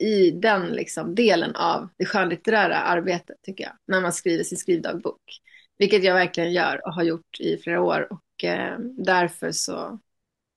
i 0.00 0.30
den 0.30 0.66
liksom, 0.66 1.14
delen 1.14 1.56
av 1.56 1.88
det 1.96 2.06
skönlitterära 2.06 2.76
arbetet 2.76 3.36
tycker 3.42 3.64
jag. 3.64 3.72
När 3.86 4.00
man 4.00 4.12
skriver 4.12 4.44
sin 4.44 4.58
skrivdagbok. 4.58 5.40
Vilket 5.78 6.04
jag 6.04 6.14
verkligen 6.14 6.52
gör 6.52 6.86
och 6.86 6.94
har 6.94 7.02
gjort 7.02 7.40
i 7.40 7.56
flera 7.56 7.82
år. 7.82 8.08
Och 8.10 8.44
eh, 8.44 8.78
därför 8.80 9.50
så 9.50 9.98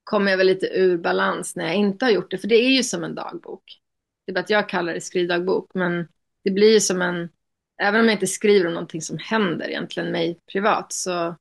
kommer 0.04 0.32
jag 0.32 0.38
väl 0.38 0.48
lite 0.48 0.68
ur 0.68 0.98
balans 0.98 1.56
när 1.56 1.66
jag 1.66 1.76
inte 1.76 2.06
har 2.06 2.12
gjort 2.12 2.32
det. 2.32 2.38
För 2.38 2.48
det 2.48 2.56
är 2.56 2.70
ju 2.70 2.84
som 2.84 3.04
en 3.04 3.16
dagbok. 3.16 3.64
Det 4.26 4.32
är 4.32 4.34
bara 4.34 4.40
att 4.40 4.50
jag 4.50 4.70
kallar 4.70 4.94
det 4.94 5.02
skrivdagbok. 5.02 5.72
Men 5.74 6.08
det 6.44 6.52
blir 6.52 6.74
ju 6.74 6.80
som 6.80 7.02
en, 7.02 7.30
även 7.82 8.00
om 8.00 8.06
jag 8.06 8.16
inte 8.16 8.28
skriver 8.28 8.68
om 8.68 8.74
någonting 8.74 9.02
som 9.02 9.18
händer 9.18 9.70
egentligen 9.70 10.12
mig 10.12 10.40
privat 10.52 10.94
så 10.94 11.36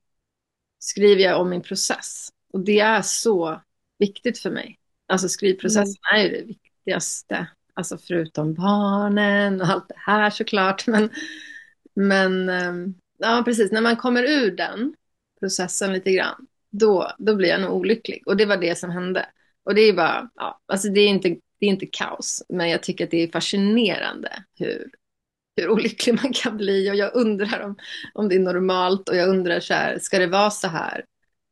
skriver 0.78 1.22
jag 1.22 1.40
om 1.40 1.50
min 1.50 1.62
process. 1.62 2.28
Och 2.52 2.60
det 2.60 2.80
är 2.80 3.02
så 3.02 3.62
viktigt 3.98 4.38
för 4.38 4.50
mig. 4.50 4.78
Alltså 5.09 5.29
skrivprocessen 5.29 5.95
mm. 6.12 6.21
är 6.21 6.29
ju 6.29 6.40
det 6.40 6.47
viktigaste. 6.47 7.47
Alltså 7.75 7.99
förutom 7.99 8.55
barnen 8.55 9.61
och 9.61 9.66
allt 9.66 9.88
det 9.88 9.99
här 9.99 10.31
såklart. 10.31 10.87
Men, 10.87 11.11
men 11.95 12.49
ehm, 12.49 12.95
ja, 13.19 13.42
precis, 13.45 13.73
när 13.73 13.81
man 13.81 13.97
kommer 13.97 14.23
ur 14.23 14.51
den 14.51 14.95
processen 15.40 15.92
lite 15.92 16.12
grann, 16.12 16.47
då, 16.71 17.12
då 17.19 17.35
blir 17.35 17.49
jag 17.49 17.61
nog 17.61 17.73
olycklig. 17.73 18.23
Och 18.27 18.37
det 18.37 18.47
var 18.47 18.57
det 18.57 18.79
som 18.79 18.90
hände. 18.90 19.27
Och 19.64 19.75
det 19.75 19.81
är 19.81 19.92
bara, 19.92 20.31
ja, 20.35 20.61
alltså 20.66 20.88
det 20.88 21.01
är 21.01 21.09
inte, 21.09 21.29
det 21.29 21.66
är 21.66 21.71
inte 21.71 21.87
kaos, 21.87 22.42
men 22.49 22.71
jag 22.71 22.83
tycker 22.83 23.05
att 23.05 23.11
det 23.11 23.23
är 23.23 23.33
fascinerande 23.33 24.45
hur, 24.59 24.90
hur 25.57 25.69
olycklig 25.69 26.14
man 26.23 26.33
kan 26.33 26.57
bli. 26.57 26.90
Och 26.90 26.97
jag 26.97 27.14
undrar 27.14 27.61
om, 27.61 27.77
om 28.14 28.29
det 28.29 28.35
är 28.35 28.40
normalt 28.40 29.09
och 29.09 29.16
jag 29.16 29.29
undrar 29.29 29.61
så 29.61 29.75
här, 29.75 29.99
ska 29.99 30.19
det 30.19 30.27
vara 30.27 30.51
så 30.51 30.69
här? 30.69 31.05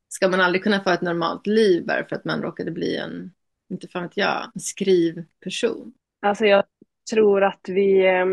Ska 0.09 0.29
man 0.29 0.41
aldrig 0.41 0.63
kunna 0.63 0.85
få 0.85 0.91
ett 0.91 1.01
normalt 1.01 1.47
liv 1.47 1.87
bara 1.87 2.09
för 2.09 2.17
att 2.17 2.25
man 2.25 2.43
råkade 2.43 2.71
bli 2.71 2.97
en 2.97 3.33
inte 3.75 3.89
fan 3.89 4.03
vet 4.03 4.17
jag, 4.17 4.51
en 4.55 4.61
skrivperson? 4.61 5.93
Alltså 6.23 6.47
jag 6.47 6.65
tror 7.11 7.45
att 7.45 7.69
vi, 7.69 8.07
eh, 8.07 8.27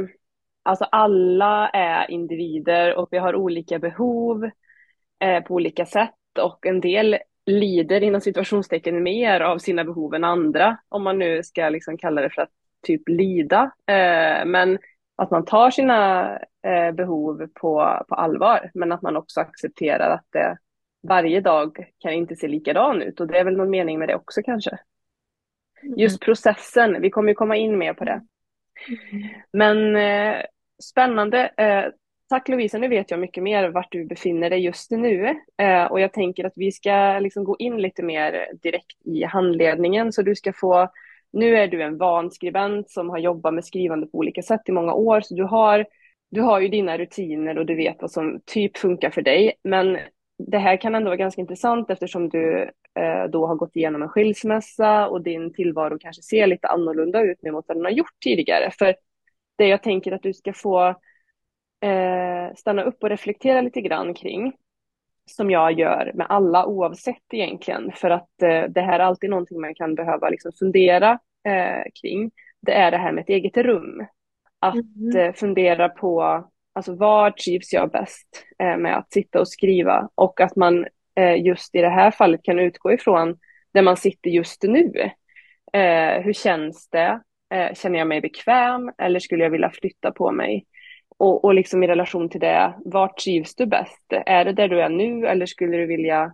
alltså 0.63 0.83
alla 0.83 1.69
är 1.69 2.11
individer 2.11 2.95
och 2.95 3.07
vi 3.11 3.17
har 3.17 3.35
olika 3.35 3.79
behov 3.79 4.49
eh, 5.19 5.43
på 5.43 5.53
olika 5.53 5.85
sätt 5.85 6.15
och 6.39 6.65
en 6.65 6.81
del 6.81 7.17
lider 7.45 8.03
inom 8.03 8.21
situationstecken 8.21 9.03
mer 9.03 9.41
av 9.41 9.57
sina 9.57 9.83
behov 9.83 10.13
än 10.13 10.23
andra, 10.23 10.77
om 10.89 11.03
man 11.03 11.19
nu 11.19 11.43
ska 11.43 11.69
liksom 11.69 11.97
kalla 11.97 12.21
det 12.21 12.29
för 12.29 12.41
att 12.41 12.51
typ 12.81 13.09
lida. 13.09 13.71
Eh, 13.85 14.45
men 14.45 14.79
att 15.15 15.31
man 15.31 15.45
tar 15.45 15.71
sina 15.71 16.29
eh, 16.39 16.91
behov 16.93 17.47
på, 17.53 18.05
på 18.09 18.15
allvar, 18.15 18.71
men 18.73 18.91
att 18.91 19.01
man 19.01 19.17
också 19.17 19.39
accepterar 19.39 20.09
att 20.09 20.25
det 20.29 20.57
varje 21.07 21.41
dag 21.41 21.77
kan 21.99 22.11
inte 22.13 22.35
se 22.35 22.47
likadan 22.47 23.01
ut 23.01 23.19
och 23.19 23.27
det 23.27 23.37
är 23.37 23.43
väl 23.43 23.57
någon 23.57 23.69
mening 23.69 23.99
med 23.99 24.09
det 24.09 24.15
också 24.15 24.41
kanske. 24.43 24.79
Just 25.97 26.21
processen, 26.21 27.01
vi 27.01 27.09
kommer 27.09 27.29
ju 27.29 27.35
komma 27.35 27.55
in 27.55 27.77
mer 27.77 27.93
på 27.93 28.05
det. 28.05 28.21
Men 29.53 29.95
eh, 29.95 30.41
spännande. 30.83 31.51
Eh, 31.57 31.91
tack 32.29 32.47
Lovisa, 32.47 32.77
nu 32.77 32.87
vet 32.87 33.11
jag 33.11 33.19
mycket 33.19 33.43
mer 33.43 33.69
vart 33.69 33.91
du 33.91 34.05
befinner 34.05 34.49
dig 34.49 34.59
just 34.59 34.91
nu. 34.91 35.35
Eh, 35.57 35.83
och 35.83 35.99
jag 35.99 36.13
tänker 36.13 36.45
att 36.45 36.53
vi 36.55 36.71
ska 36.71 37.19
liksom 37.19 37.43
gå 37.43 37.55
in 37.59 37.77
lite 37.77 38.03
mer 38.03 38.47
direkt 38.61 39.05
i 39.05 39.23
handledningen. 39.23 40.13
Så 40.13 40.21
du 40.21 40.35
ska 40.35 40.53
få, 40.53 40.89
nu 41.33 41.57
är 41.57 41.67
du 41.67 41.83
en 41.83 41.97
van 41.97 42.31
skribent 42.31 42.89
som 42.89 43.09
har 43.09 43.17
jobbat 43.17 43.53
med 43.53 43.65
skrivande 43.65 44.07
på 44.07 44.17
olika 44.17 44.41
sätt 44.41 44.61
i 44.65 44.71
många 44.71 44.93
år. 44.93 45.21
Så 45.21 45.35
du 45.35 45.43
har, 45.43 45.85
du 46.31 46.41
har 46.41 46.59
ju 46.59 46.67
dina 46.67 46.97
rutiner 46.97 47.57
och 47.57 47.65
du 47.65 47.75
vet 47.75 47.97
vad 48.01 48.11
som 48.11 48.41
typ 48.45 48.77
funkar 48.77 49.09
för 49.09 49.21
dig. 49.21 49.53
Men 49.63 49.97
det 50.47 50.57
här 50.57 50.77
kan 50.77 50.95
ändå 50.95 51.09
vara 51.09 51.17
ganska 51.17 51.41
intressant 51.41 51.89
eftersom 51.89 52.29
du 52.29 52.61
eh, 52.99 53.23
då 53.29 53.47
har 53.47 53.55
gått 53.55 53.75
igenom 53.75 54.01
en 54.01 54.09
skilsmässa 54.09 55.07
och 55.07 55.21
din 55.23 55.53
tillvaro 55.53 55.97
kanske 55.99 56.21
ser 56.23 56.47
lite 56.47 56.67
annorlunda 56.67 57.21
ut 57.21 57.37
nu 57.41 57.51
mot 57.51 57.65
vad 57.67 57.77
den 57.77 57.85
har 57.85 57.91
gjort 57.91 58.19
tidigare. 58.23 58.71
För 58.79 58.95
det 59.57 59.67
jag 59.67 59.83
tänker 59.83 60.11
att 60.11 60.23
du 60.23 60.33
ska 60.33 60.53
få 60.53 60.87
eh, 61.81 62.53
stanna 62.55 62.83
upp 62.83 63.03
och 63.03 63.09
reflektera 63.09 63.61
lite 63.61 63.81
grann 63.81 64.13
kring. 64.13 64.53
Som 65.25 65.51
jag 65.51 65.79
gör 65.79 66.11
med 66.13 66.27
alla 66.29 66.65
oavsett 66.65 67.33
egentligen. 67.33 67.91
För 67.95 68.09
att 68.09 68.41
eh, 68.41 68.63
det 68.69 68.81
här 68.81 68.99
är 68.99 69.03
alltid 69.03 69.29
någonting 69.29 69.61
man 69.61 69.75
kan 69.75 69.95
behöva 69.95 70.29
liksom 70.29 70.51
fundera 70.59 71.19
eh, 71.47 71.83
kring. 72.01 72.31
Det 72.61 72.71
är 72.73 72.91
det 72.91 72.97
här 72.97 73.11
med 73.11 73.21
ett 73.21 73.29
eget 73.29 73.57
rum. 73.57 74.05
Att 74.59 74.75
Mm. 74.75 75.17
eh, 75.17 75.33
fundera 75.33 75.89
på 75.89 76.43
alltså 76.73 76.95
var 76.95 77.31
trivs 77.31 77.73
jag 77.73 77.91
bäst 77.91 78.45
eh, 78.59 78.77
med 78.77 78.97
att 78.97 79.11
sitta 79.11 79.39
och 79.39 79.47
skriva. 79.47 80.09
Och 80.15 80.41
att 80.41 80.55
man 80.55 80.85
eh, 81.15 81.45
just 81.45 81.75
i 81.75 81.81
det 81.81 81.89
här 81.89 82.11
fallet 82.11 82.43
kan 82.43 82.59
utgå 82.59 82.93
ifrån 82.93 83.37
där 83.73 83.81
man 83.81 83.97
sitter 83.97 84.29
just 84.29 84.63
nu. 84.63 84.91
Eh, 85.73 86.21
hur 86.21 86.33
känns 86.33 86.89
det? 86.89 87.21
Eh, 87.53 87.73
känner 87.73 87.99
jag 87.99 88.07
mig 88.07 88.21
bekväm 88.21 88.91
eller 88.97 89.19
skulle 89.19 89.43
jag 89.43 89.51
vilja 89.51 89.69
flytta 89.69 90.11
på 90.11 90.31
mig? 90.31 90.65
Och, 91.17 91.45
och 91.45 91.53
liksom 91.53 91.83
i 91.83 91.87
relation 91.87 92.29
till 92.29 92.39
det, 92.39 92.73
var 92.85 93.07
trivs 93.07 93.55
du 93.55 93.65
bäst? 93.65 94.05
Är 94.25 94.45
det 94.45 94.53
där 94.53 94.67
du 94.67 94.81
är 94.81 94.89
nu 94.89 95.27
eller 95.27 95.45
skulle 95.45 95.77
du 95.77 95.85
vilja 95.85 96.33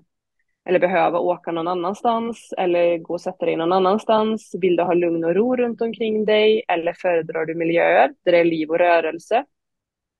eller 0.70 0.80
behöva 0.80 1.20
åka 1.20 1.52
någon 1.52 1.68
annanstans 1.68 2.54
eller 2.58 2.98
gå 2.98 3.14
och 3.14 3.22
sätta 3.22 3.46
dig 3.46 3.56
någon 3.56 3.72
annanstans? 3.72 4.56
Vill 4.62 4.76
du 4.76 4.84
ha 4.84 4.94
lugn 4.94 5.24
och 5.24 5.36
ro 5.36 5.56
runt 5.56 5.82
omkring 5.82 6.26
dig 6.26 6.64
eller 6.68 6.94
föredrar 6.94 7.46
du 7.46 7.56
miljöer 7.56 8.14
där 8.26 8.32
det 8.32 8.38
är 8.38 8.46
liv 8.46 8.70
och 8.70 8.78
rörelse? 8.78 9.46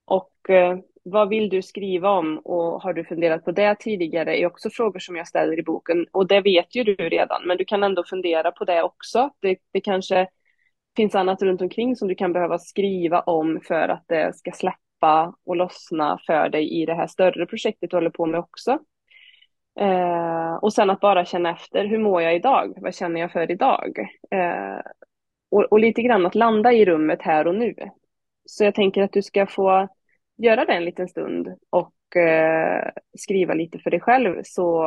Och 0.08 0.50
eh, 0.50 0.78
vad 1.04 1.30
vill 1.30 1.50
du 1.50 1.62
skriva 1.62 2.10
om 2.10 2.38
och 2.38 2.82
har 2.82 2.94
du 2.94 3.04
funderat 3.04 3.46
på 3.46 3.52
det 3.52 3.76
tidigare 3.80 4.40
är 4.40 4.46
också 4.46 4.70
frågor 4.70 5.00
som 5.00 5.16
jag 5.16 5.28
ställer 5.28 5.60
i 5.60 5.64
boken 5.64 6.06
och 6.12 6.28
det 6.28 6.42
vet 6.42 6.76
ju 6.76 6.84
du 6.84 6.96
redan 6.96 7.48
men 7.48 7.58
du 7.58 7.66
kan 7.66 7.84
ändå 7.84 8.04
fundera 8.04 8.52
på 8.52 8.66
det 8.66 8.84
också. 8.84 9.30
Det, 9.40 9.58
det 9.74 9.82
kanske 9.82 10.28
finns 10.96 11.16
annat 11.16 11.42
runt 11.42 11.62
omkring 11.62 11.96
som 11.96 12.08
du 12.08 12.16
kan 12.16 12.34
behöva 12.34 12.60
skriva 12.60 13.20
om 13.20 13.60
för 13.68 13.90
att 13.90 14.04
det 14.08 14.36
ska 14.36 14.52
släppa 14.52 15.36
och 15.46 15.56
lossna 15.56 16.20
för 16.26 16.50
dig 16.50 16.82
i 16.82 16.86
det 16.86 16.94
här 16.94 17.08
större 17.08 17.46
projektet 17.46 17.90
du 17.90 17.98
håller 17.98 18.10
på 18.10 18.26
med 18.26 18.40
också. 18.40 18.80
Eh, 19.80 20.56
och 20.62 20.74
sen 20.74 20.90
att 20.90 21.00
bara 21.00 21.26
känna 21.26 21.52
efter, 21.52 21.86
hur 21.86 21.98
mår 21.98 22.22
jag 22.22 22.36
idag? 22.36 22.74
Vad 22.82 22.96
känner 22.96 23.22
jag 23.22 23.32
för 23.32 23.52
idag? 23.52 24.00
Eh, 24.32 24.82
och, 25.52 25.64
och 25.64 25.80
lite 25.80 26.02
grann 26.02 26.26
att 26.26 26.36
landa 26.36 26.74
i 26.74 26.86
rummet 26.86 27.22
här 27.22 27.48
och 27.48 27.56
nu. 27.56 27.76
Så 28.46 28.64
jag 28.64 28.76
tänker 28.76 29.02
att 29.02 29.14
du 29.14 29.22
ska 29.22 29.48
få 29.48 29.88
göra 30.38 30.66
det 30.66 30.74
en 30.74 30.86
liten 30.86 31.08
stund 31.08 31.48
och 31.70 32.16
eh, 32.16 32.92
skriva 33.18 33.54
lite 33.54 33.80
för 33.80 33.92
dig 33.92 34.00
själv 34.00 34.42
så, 34.46 34.84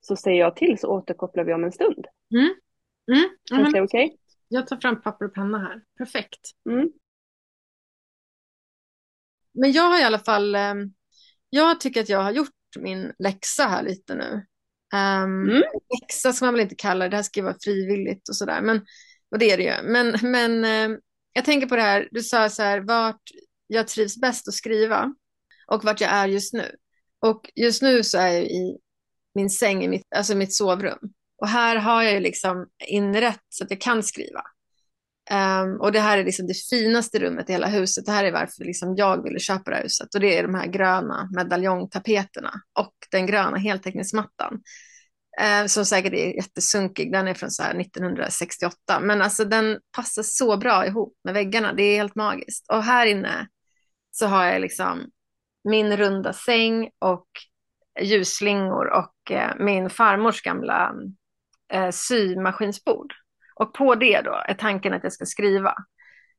så 0.00 0.16
säger 0.16 0.40
jag 0.40 0.56
till 0.56 0.78
så 0.78 0.88
återkopplar 0.88 1.44
vi 1.44 1.54
om 1.54 1.64
en 1.64 1.72
stund. 1.72 2.06
Mm. 2.34 2.54
Mm. 3.12 3.30
Känns 3.50 3.72
det 3.72 3.82
okej? 3.82 4.18
jag 4.48 4.66
tar 4.66 4.76
fram 4.76 5.02
papper 5.02 5.24
och 5.24 5.34
penna 5.34 5.58
här. 5.58 5.82
Perfekt. 5.98 6.50
Mm. 6.70 6.90
Men 9.54 9.72
jag 9.72 9.82
har 9.82 10.00
i 10.00 10.04
alla 10.04 10.18
fall, 10.18 10.54
eh, 10.54 10.74
jag 11.50 11.80
tycker 11.80 12.00
att 12.00 12.08
jag 12.08 12.22
har 12.22 12.32
gjort 12.32 12.50
min 12.78 13.12
läxa 13.18 13.64
här 13.64 13.82
lite 13.82 14.14
nu. 14.14 14.46
Um, 14.94 15.50
Mm. 15.50 15.62
Läxa 16.00 16.32
ska 16.32 16.44
man 16.44 16.54
väl 16.54 16.62
inte 16.62 16.74
kalla 16.74 17.04
det, 17.04 17.08
det 17.08 17.16
här 17.16 17.22
ska 17.22 17.40
ju 17.40 17.44
vara 17.44 17.56
frivilligt 17.64 18.28
och 18.28 18.36
sådär. 18.36 18.60
Men, 18.62 18.76
och 19.30 19.38
det 19.38 19.50
är 19.50 19.56
det 19.56 19.62
ju. 19.62 19.90
Men, 19.92 20.16
men 20.22 20.64
eh, 20.64 20.98
jag 21.32 21.44
tänker 21.44 21.66
på 21.66 21.76
det 21.76 21.82
här, 21.82 22.08
du 22.10 22.22
sa 22.22 22.48
så 22.48 22.62
här, 22.62 22.80
vart 22.80 23.22
jag 23.74 23.88
trivs 23.88 24.20
bäst 24.20 24.48
att 24.48 24.54
skriva 24.54 25.14
och 25.66 25.84
vart 25.84 26.00
jag 26.00 26.10
är 26.10 26.28
just 26.28 26.54
nu. 26.54 26.76
Och 27.20 27.50
just 27.54 27.82
nu 27.82 28.04
så 28.04 28.18
är 28.18 28.28
jag 28.28 28.42
i 28.44 28.78
min 29.34 29.50
säng, 29.50 29.84
i 29.84 29.88
mitt, 29.88 30.02
alltså 30.16 30.34
mitt 30.34 30.54
sovrum. 30.54 30.98
Och 31.38 31.48
här 31.48 31.76
har 31.76 32.02
jag 32.02 32.12
ju 32.12 32.20
liksom 32.20 32.66
inrätt 32.86 33.42
så 33.48 33.64
att 33.64 33.70
jag 33.70 33.80
kan 33.80 34.02
skriva. 34.02 34.42
Um, 35.30 35.80
och 35.80 35.92
det 35.92 36.00
här 36.00 36.18
är 36.18 36.24
liksom 36.24 36.46
det 36.46 36.54
finaste 36.54 37.18
rummet 37.18 37.48
i 37.48 37.52
hela 37.52 37.66
huset. 37.66 38.06
Det 38.06 38.12
här 38.12 38.24
är 38.24 38.32
varför 38.32 38.64
liksom 38.64 38.94
jag 38.96 39.22
ville 39.22 39.38
köpa 39.38 39.70
det 39.70 39.76
här 39.76 39.82
huset. 39.82 40.14
Och 40.14 40.20
det 40.20 40.38
är 40.38 40.42
de 40.42 40.54
här 40.54 40.66
gröna 40.66 41.28
medaljongtapeterna 41.36 42.52
och 42.78 42.94
den 43.10 43.26
gröna 43.26 43.56
heltäckningsmattan. 43.56 44.62
Uh, 45.42 45.66
som 45.66 45.84
säkert 45.84 46.12
är 46.12 46.36
jättesunkig. 46.36 47.12
Den 47.12 47.28
är 47.28 47.34
från 47.34 47.50
så 47.50 47.62
här 47.62 47.80
1968. 47.80 49.00
Men 49.00 49.22
alltså 49.22 49.44
den 49.44 49.78
passar 49.96 50.22
så 50.22 50.56
bra 50.56 50.86
ihop 50.86 51.14
med 51.24 51.34
väggarna. 51.34 51.72
Det 51.72 51.82
är 51.82 51.96
helt 51.96 52.14
magiskt. 52.14 52.64
Och 52.68 52.82
här 52.82 53.06
inne 53.06 53.48
så 54.16 54.26
har 54.26 54.46
jag 54.46 54.60
liksom 54.60 55.10
min 55.64 55.96
runda 55.96 56.32
säng 56.32 56.90
och 56.98 57.26
ljusslingor 58.00 58.86
och 58.86 59.30
eh, 59.30 59.50
min 59.58 59.90
farmors 59.90 60.42
gamla 60.42 60.94
eh, 61.72 61.90
symaskinsbord. 61.90 63.12
Och 63.54 63.74
på 63.74 63.94
det 63.94 64.20
då 64.20 64.42
är 64.48 64.54
tanken 64.54 64.94
att 64.94 65.02
jag 65.02 65.12
ska 65.12 65.26
skriva. 65.26 65.74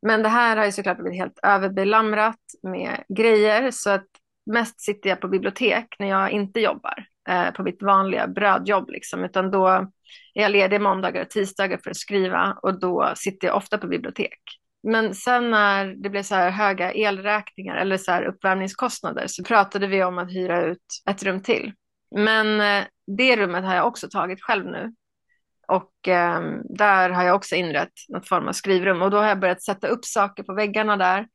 Men 0.02 0.24
det 0.24 0.30
här 0.30 0.58
har 0.58 0.66
ju 0.66 0.72
såklart 0.72 0.98
blivit 0.98 1.20
helt 1.20 1.40
överbelamrat 1.44 2.40
med 2.64 3.04
grejer 3.18 3.72
så 3.72 3.90
att 3.90 4.08
mest 4.46 4.82
sitter 4.82 5.10
jag 5.10 5.22
på 5.22 5.28
bibliotek 5.28 5.96
när 6.00 6.08
jag 6.08 6.32
inte 6.32 6.60
jobbar 6.60 7.06
eh, 7.30 7.52
på 7.52 7.64
mitt 7.64 7.82
vanliga 7.82 8.28
brödjobb 8.28 8.90
liksom, 8.90 9.24
utan 9.24 9.52
då 9.52 9.68
är 9.68 9.88
jag 10.34 10.52
ledig 10.52 10.82
måndagar 10.82 11.22
och 11.22 11.30
tisdagar 11.30 11.78
för 11.84 11.92
att 11.92 11.98
skriva 11.98 12.58
och 12.62 12.80
då 12.80 13.14
sitter 13.16 13.48
jag 13.48 13.58
ofta 13.58 13.78
på 13.78 13.88
bibliotek. 13.88 14.40
Men 14.86 15.16
sen 15.16 15.52
när 15.52 15.86
det 15.86 16.10
blev 16.10 16.24
så 16.24 16.36
här 16.36 16.50
höga 16.50 16.94
elräkningar 16.94 17.76
eller 17.76 17.98
så 17.98 18.12
här 18.12 18.24
uppvärmningskostnader 18.24 19.28
så 19.28 19.44
pratade 19.44 19.88
vi 19.88 20.04
om 20.04 20.18
att 20.18 20.32
hyra 20.32 20.66
ut 20.66 20.86
ett 21.10 21.24
rum 21.24 21.42
till. 21.42 21.74
Men 22.16 22.62
eh, 22.62 22.88
det 23.18 23.38
rummet 23.38 23.66
har 23.66 23.76
jag 23.76 23.88
också 23.88 24.10
tagit 24.10 24.42
själv 24.42 24.66
nu 24.66 24.94
och 25.68 26.08
eh, 26.08 26.42
där 26.64 27.10
har 27.10 27.24
jag 27.24 27.36
också 27.36 27.56
inrett 27.56 27.94
något 28.10 28.28
form 28.28 28.48
av 28.48 28.54
skrivrum 28.54 29.02
och 29.02 29.12
då 29.12 29.18
har 29.18 29.28
jag 29.28 29.40
börjat 29.40 29.64
sätta 29.64 29.88
upp 29.88 30.06
saker 30.06 30.44
på 30.44 30.54
väggarna 30.54 30.98
där. 30.98 31.28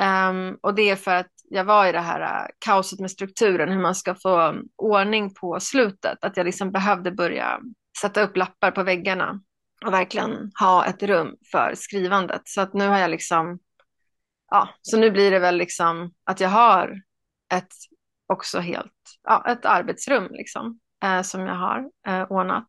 Um, 0.00 0.58
och 0.62 0.74
det 0.74 0.90
är 0.90 0.96
för 0.96 1.14
att 1.14 1.30
jag 1.50 1.64
var 1.64 1.86
i 1.86 1.92
det 1.92 2.00
här 2.00 2.20
uh, 2.20 2.48
kaoset 2.58 3.00
med 3.00 3.10
strukturen, 3.10 3.72
hur 3.72 3.80
man 3.80 3.94
ska 3.94 4.14
få 4.14 4.54
ordning 4.76 5.34
på 5.34 5.60
slutet. 5.60 6.24
Att 6.24 6.36
jag 6.36 6.44
liksom 6.46 6.72
behövde 6.72 7.10
börja 7.10 7.60
sätta 8.00 8.22
upp 8.22 8.36
lappar 8.36 8.70
på 8.70 8.82
väggarna 8.82 9.40
och 9.86 9.92
verkligen 9.92 10.50
ha 10.60 10.86
ett 10.86 11.02
rum 11.02 11.36
för 11.52 11.74
skrivandet. 11.76 12.42
Så 12.44 12.60
att 12.60 12.74
nu 12.74 12.88
har 12.88 12.98
jag 12.98 13.10
liksom, 13.10 13.58
ja, 14.50 14.68
så 14.82 14.96
nu 14.96 15.10
blir 15.10 15.30
det 15.30 15.38
väl 15.38 15.56
liksom 15.56 16.12
att 16.24 16.40
jag 16.40 16.48
har 16.48 17.02
ett 17.54 17.72
också 18.26 18.58
helt, 18.58 18.92
ja, 19.22 19.44
ett 19.48 19.64
arbetsrum 19.64 20.28
liksom 20.30 20.80
eh, 21.04 21.22
som 21.22 21.40
jag 21.40 21.54
har 21.54 21.90
eh, 22.06 22.22
ordnat. 22.32 22.68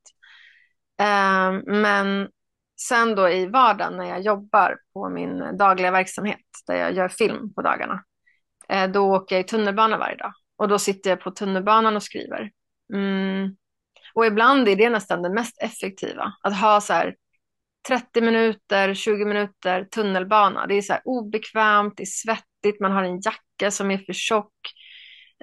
Eh, 1.00 1.52
men 1.66 2.30
sen 2.82 3.16
då 3.16 3.30
i 3.30 3.46
vardagen 3.46 3.98
när 3.98 4.06
jag 4.06 4.22
jobbar 4.22 4.78
på 4.94 5.10
min 5.10 5.58
dagliga 5.58 5.92
verksamhet 5.92 6.46
där 6.68 6.76
jag 6.76 6.94
gör 6.94 7.10
film 7.10 7.54
på 7.54 7.62
dagarna, 7.62 8.04
eh, 8.70 8.92
då 8.92 9.16
åker 9.16 9.36
jag 9.36 9.46
i 9.46 9.48
tunnelbana 9.48 9.98
varje 9.98 10.16
dag 10.16 10.34
och 10.58 10.68
då 10.68 10.80
sitter 10.80 11.10
jag 11.10 11.20
på 11.20 11.32
tunnelbanan 11.32 11.96
och 11.96 12.04
skriver. 12.04 12.52
Mm. 12.94 13.56
Och 14.16 14.26
ibland 14.26 14.68
är 14.68 14.76
det 14.76 14.90
nästan 14.90 15.22
det 15.22 15.30
mest 15.30 15.62
effektiva, 15.62 16.34
att 16.42 16.60
ha 16.60 16.82
så 16.82 16.94
här 16.94 17.16
30 17.88 18.22
minuter, 18.22 18.94
20 18.94 19.26
minuter 19.26 19.84
tunnelbana. 19.84 20.68
Det 20.68 20.76
är 20.76 20.82
så 20.82 20.94
här 20.94 21.02
obekvämt, 21.06 21.94
det 21.98 22.04
är 22.04 22.06
svettigt, 22.06 22.82
man 22.82 22.92
har 22.92 23.04
en 23.04 23.22
jacka 23.22 23.72
som 23.72 23.92
är 23.92 23.98
för 23.98 24.14
tjock. 24.14 24.54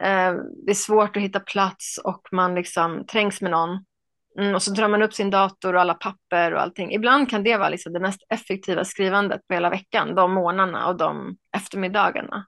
Eh, 0.03 0.35
det 0.67 0.71
är 0.71 0.75
svårt 0.75 1.17
att 1.17 1.23
hitta 1.23 1.41
plats 1.41 1.99
och 2.05 2.29
man 2.33 2.55
liksom 2.55 3.07
trängs 3.07 3.41
med 3.41 3.51
någon. 3.51 3.85
Mm, 4.39 4.55
och 4.55 4.63
så 4.63 4.73
drar 4.73 4.89
man 4.89 5.03
upp 5.03 5.15
sin 5.15 5.31
dator 5.31 5.75
och 5.75 5.81
alla 5.81 5.95
papper 5.95 6.55
och 6.55 6.61
allting. 6.61 6.93
Ibland 6.93 7.31
kan 7.31 7.43
det 7.43 7.57
vara 7.57 7.69
liksom 7.69 7.93
det 7.93 8.01
mest 8.01 8.23
effektiva 8.29 8.85
skrivandet 8.85 9.41
på 9.49 9.55
hela 9.55 9.71
veckan, 9.71 10.15
de 10.15 10.33
månaderna 10.33 10.89
och 10.89 10.97
de 10.97 11.37
eftermiddagarna. 11.57 12.47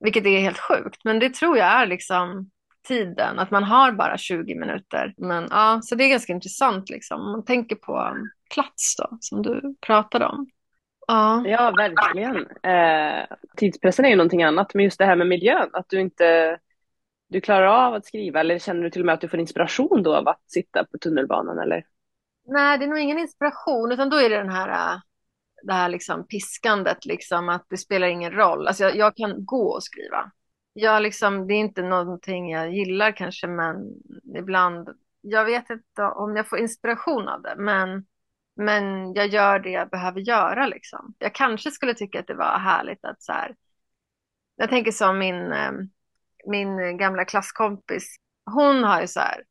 Vilket 0.00 0.26
är 0.26 0.40
helt 0.40 0.58
sjukt, 0.58 1.04
men 1.04 1.18
det 1.18 1.34
tror 1.34 1.58
jag 1.58 1.66
är 1.66 1.86
liksom 1.86 2.50
tiden, 2.88 3.38
att 3.38 3.50
man 3.50 3.64
har 3.64 3.92
bara 3.92 4.18
20 4.18 4.54
minuter. 4.54 5.14
Men 5.16 5.48
ja, 5.50 5.80
så 5.82 5.94
det 5.94 6.04
är 6.04 6.08
ganska 6.08 6.32
intressant 6.32 6.90
liksom. 6.90 7.20
Om 7.20 7.32
man 7.32 7.44
tänker 7.44 7.76
på 7.76 8.16
plats 8.54 8.96
då, 8.96 9.18
som 9.20 9.42
du 9.42 9.74
pratade 9.80 10.26
om. 10.26 10.46
Ja, 11.06 11.42
Ja, 11.46 11.70
verkligen. 11.76 12.36
Eh, 12.62 13.36
tidspressen 13.56 14.04
är 14.04 14.08
ju 14.08 14.16
någonting 14.16 14.42
annat, 14.42 14.74
men 14.74 14.84
just 14.84 14.98
det 14.98 15.04
här 15.04 15.16
med 15.16 15.26
miljön, 15.26 15.70
att 15.72 15.88
du 15.88 16.00
inte 16.00 16.58
du 17.28 17.40
klarar 17.40 17.66
av 17.66 17.94
att 17.94 18.06
skriva 18.06 18.40
eller 18.40 18.58
känner 18.58 18.82
du 18.82 18.90
till 18.90 19.02
och 19.02 19.06
med 19.06 19.12
att 19.12 19.20
du 19.20 19.28
får 19.28 19.40
inspiration 19.40 20.02
då 20.02 20.16
av 20.16 20.28
att 20.28 20.42
sitta 20.46 20.84
på 20.84 20.98
tunnelbanan 20.98 21.58
eller? 21.58 21.84
nej, 22.50 22.78
det 22.78 22.84
är 22.84 22.88
nog 22.88 22.98
ingen 22.98 23.18
inspiration, 23.18 23.92
utan 23.92 24.10
då 24.10 24.16
är 24.16 24.30
det 24.30 24.36
den 24.36 24.50
här, 24.50 24.94
äh, 24.94 25.00
det 25.62 25.72
här 25.72 25.88
liksom 25.88 26.26
piskandet, 26.26 27.04
liksom, 27.04 27.48
att 27.48 27.66
det 27.70 27.76
spelar 27.76 28.06
ingen 28.06 28.32
roll. 28.32 28.66
Alltså 28.66 28.84
jag, 28.84 28.96
jag 28.96 29.16
kan 29.16 29.44
gå 29.44 29.66
och 29.74 29.82
skriva. 29.82 30.30
Jag 30.72 31.02
liksom, 31.02 31.46
det 31.46 31.54
är 31.54 31.58
inte 31.58 31.82
någonting 31.82 32.50
jag 32.50 32.72
gillar 32.72 33.12
kanske, 33.12 33.46
men 33.46 33.76
ibland, 34.36 34.88
jag 35.20 35.44
vet 35.44 35.70
inte 35.70 36.02
om 36.02 36.36
jag 36.36 36.48
får 36.48 36.58
inspiration 36.58 37.28
av 37.28 37.42
det, 37.42 37.54
men, 37.58 38.06
men 38.56 39.14
jag 39.14 39.26
gör 39.26 39.58
det 39.58 39.70
jag 39.70 39.90
behöver 39.90 40.20
göra 40.20 40.66
liksom. 40.66 41.14
Jag 41.18 41.34
kanske 41.34 41.70
skulle 41.70 41.94
tycka 41.94 42.20
att 42.20 42.26
det 42.26 42.34
var 42.34 42.58
härligt 42.58 43.04
att 43.04 43.22
så 43.22 43.32
här, 43.32 43.56
jag 44.56 44.70
tänker 44.70 44.92
som 44.92 45.18
min, 45.18 45.52
eh, 45.52 45.72
min 46.46 46.96
gamla 46.98 47.24
klasskompis, 47.24 48.16
hon 48.44 48.84
har 48.84 49.00
ju 49.00 49.06
så 49.06 49.20
här 49.20 49.42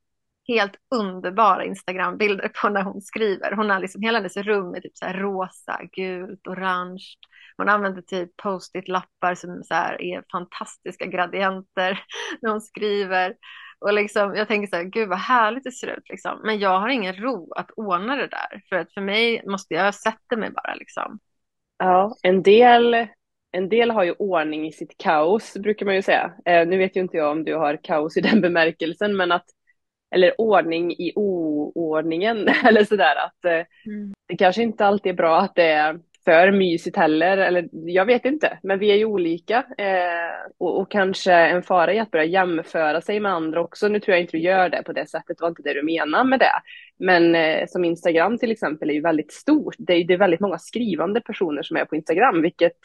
helt 0.49 0.75
underbara 0.95 1.65
Instagram-bilder 1.65 2.51
på 2.61 2.69
när 2.69 2.83
hon 2.83 3.01
skriver. 3.01 3.51
Hon 3.51 3.69
har 3.69 3.79
liksom 3.79 4.01
hela 4.01 4.17
hennes 4.17 4.37
rum 4.37 4.75
är 4.75 4.79
typ 4.81 4.97
så 4.97 5.05
här 5.05 5.13
rosa, 5.13 5.79
gult, 5.91 6.47
orange. 6.47 7.03
Hon 7.57 7.69
använder 7.69 8.01
typ 8.01 8.37
post-it-lappar 8.37 9.35
som 9.35 9.63
så 9.63 9.73
här 9.73 10.01
är 10.01 10.23
fantastiska 10.31 11.05
gradienter 11.05 12.03
när 12.41 12.51
hon 12.51 12.61
skriver. 12.61 13.35
Och 13.79 13.93
liksom, 13.93 14.35
jag 14.35 14.47
tänker 14.47 14.67
så 14.67 14.75
här, 14.75 14.83
gud 14.83 15.09
vad 15.09 15.17
härligt 15.17 15.63
det 15.63 15.71
ser 15.71 15.87
ut 15.87 16.09
liksom. 16.09 16.41
Men 16.43 16.59
jag 16.59 16.79
har 16.79 16.89
ingen 16.89 17.15
ro 17.15 17.53
att 17.53 17.71
ordna 17.71 18.15
det 18.15 18.27
där. 18.27 18.61
För 18.69 18.75
att 18.75 18.93
för 18.93 19.01
mig 19.01 19.41
måste 19.45 19.73
jag 19.73 19.95
sätta 19.95 20.37
mig 20.37 20.51
bara 20.51 20.75
liksom. 20.75 21.19
Ja, 21.77 22.15
en 22.23 22.43
del, 22.43 23.07
en 23.51 23.69
del 23.69 23.91
har 23.91 24.03
ju 24.03 24.11
ordning 24.11 24.67
i 24.67 24.71
sitt 24.71 24.97
kaos 24.97 25.53
brukar 25.53 25.85
man 25.85 25.95
ju 25.95 26.01
säga. 26.01 26.33
Eh, 26.45 26.67
nu 26.67 26.77
vet 26.77 26.95
ju 26.95 27.01
inte 27.01 27.17
jag 27.17 27.31
om 27.31 27.43
du 27.43 27.55
har 27.55 27.79
kaos 27.83 28.17
i 28.17 28.21
den 28.21 28.41
bemärkelsen, 28.41 29.17
men 29.17 29.31
att 29.31 29.45
eller 30.11 30.41
ordning 30.41 30.91
i 30.91 31.13
oordningen 31.15 32.47
eller 32.65 32.83
sådär 32.83 33.15
att 33.25 33.45
eh, 33.45 33.65
mm. 33.85 34.13
det 34.27 34.37
kanske 34.37 34.63
inte 34.63 34.85
alltid 34.85 35.09
är 35.09 35.15
bra 35.15 35.39
att 35.39 35.55
det 35.55 35.67
är 35.71 35.99
för 36.25 36.51
mysigt 36.51 36.97
heller, 36.97 37.37
eller 37.37 37.69
jag 37.71 38.05
vet 38.05 38.25
inte, 38.25 38.59
men 38.63 38.79
vi 38.79 38.91
är 38.91 38.95
ju 38.95 39.05
olika 39.05 39.57
eh, 39.77 40.51
och, 40.57 40.79
och, 40.79 40.91
kanske 40.91 41.33
en 41.33 41.63
fara 41.63 41.93
i 41.93 41.99
att 41.99 42.11
börja 42.11 42.25
jämföra 42.25 43.01
sig 43.01 43.19
med 43.19 43.31
andra 43.31 43.61
också. 43.61 43.87
Nu 43.87 43.99
tror 43.99 44.13
jag 44.13 44.21
inte 44.21 44.37
du 44.37 44.43
gör 44.43 44.69
det 44.69 44.83
på 44.83 44.93
det 44.93 45.09
sättet, 45.09 45.37
det 45.37 45.41
var 45.41 45.49
inte 45.49 45.61
det 45.61 45.73
du 45.73 45.83
menar 45.83 46.23
med 46.23 46.39
det. 46.39 46.61
Men 46.99 47.35
eh, 47.35 47.65
som 47.67 47.85
Instagram 47.85 48.37
till 48.37 48.51
exempel 48.51 48.89
är 48.89 48.93
ju 48.93 49.01
väldigt 49.01 49.31
stort. 49.31 49.75
Det 49.77 49.93
är, 49.93 50.03
det 50.03 50.13
är 50.13 50.17
väldigt 50.17 50.39
många 50.39 50.57
skrivande 50.57 51.21
personer 51.21 51.63
som 51.63 51.77
är 51.77 51.85
på 51.85 51.95
Instagram, 51.95 52.41
vilket 52.41 52.79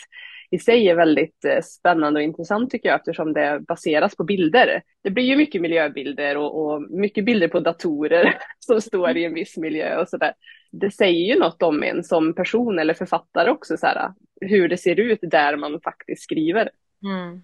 i 0.55 0.59
sig 0.59 0.89
är 0.89 0.95
väldigt 0.95 1.45
eh, 1.45 1.61
spännande 1.63 2.21
och 2.21 2.25
intressant 2.25 2.71
tycker 2.71 2.89
jag 2.89 2.97
eftersom 2.97 3.33
det 3.33 3.61
baseras 3.69 4.17
på 4.17 4.25
bilder. 4.25 4.83
Det 5.03 5.11
blir 5.11 5.25
ju 5.25 5.37
mycket 5.37 5.61
miljöbilder 5.61 6.37
och, 6.37 6.65
och 6.65 6.83
mycket 6.83 7.25
bilder 7.25 7.49
på 7.49 7.61
datorer 7.61 8.39
som 8.59 8.81
står 8.81 9.17
i 9.17 9.25
en 9.25 9.35
viss 9.35 9.57
miljö 9.57 10.01
och 10.01 10.09
sådär. 10.09 10.35
Det 10.71 10.91
säger 10.91 11.35
ju 11.35 11.41
något 11.41 11.63
om 11.63 11.83
en 11.83 12.05
som 12.05 12.35
person 12.35 12.79
eller 12.79 12.95
författare 12.95 13.51
också, 13.51 13.77
så 13.77 13.87
här, 13.87 14.13
hur 14.41 14.69
det 14.69 14.77
ser 14.77 15.01
ut 15.01 15.19
där 15.23 15.57
man 15.57 15.81
faktiskt 15.81 16.23
skriver. 16.23 16.71
Mm. 17.05 17.43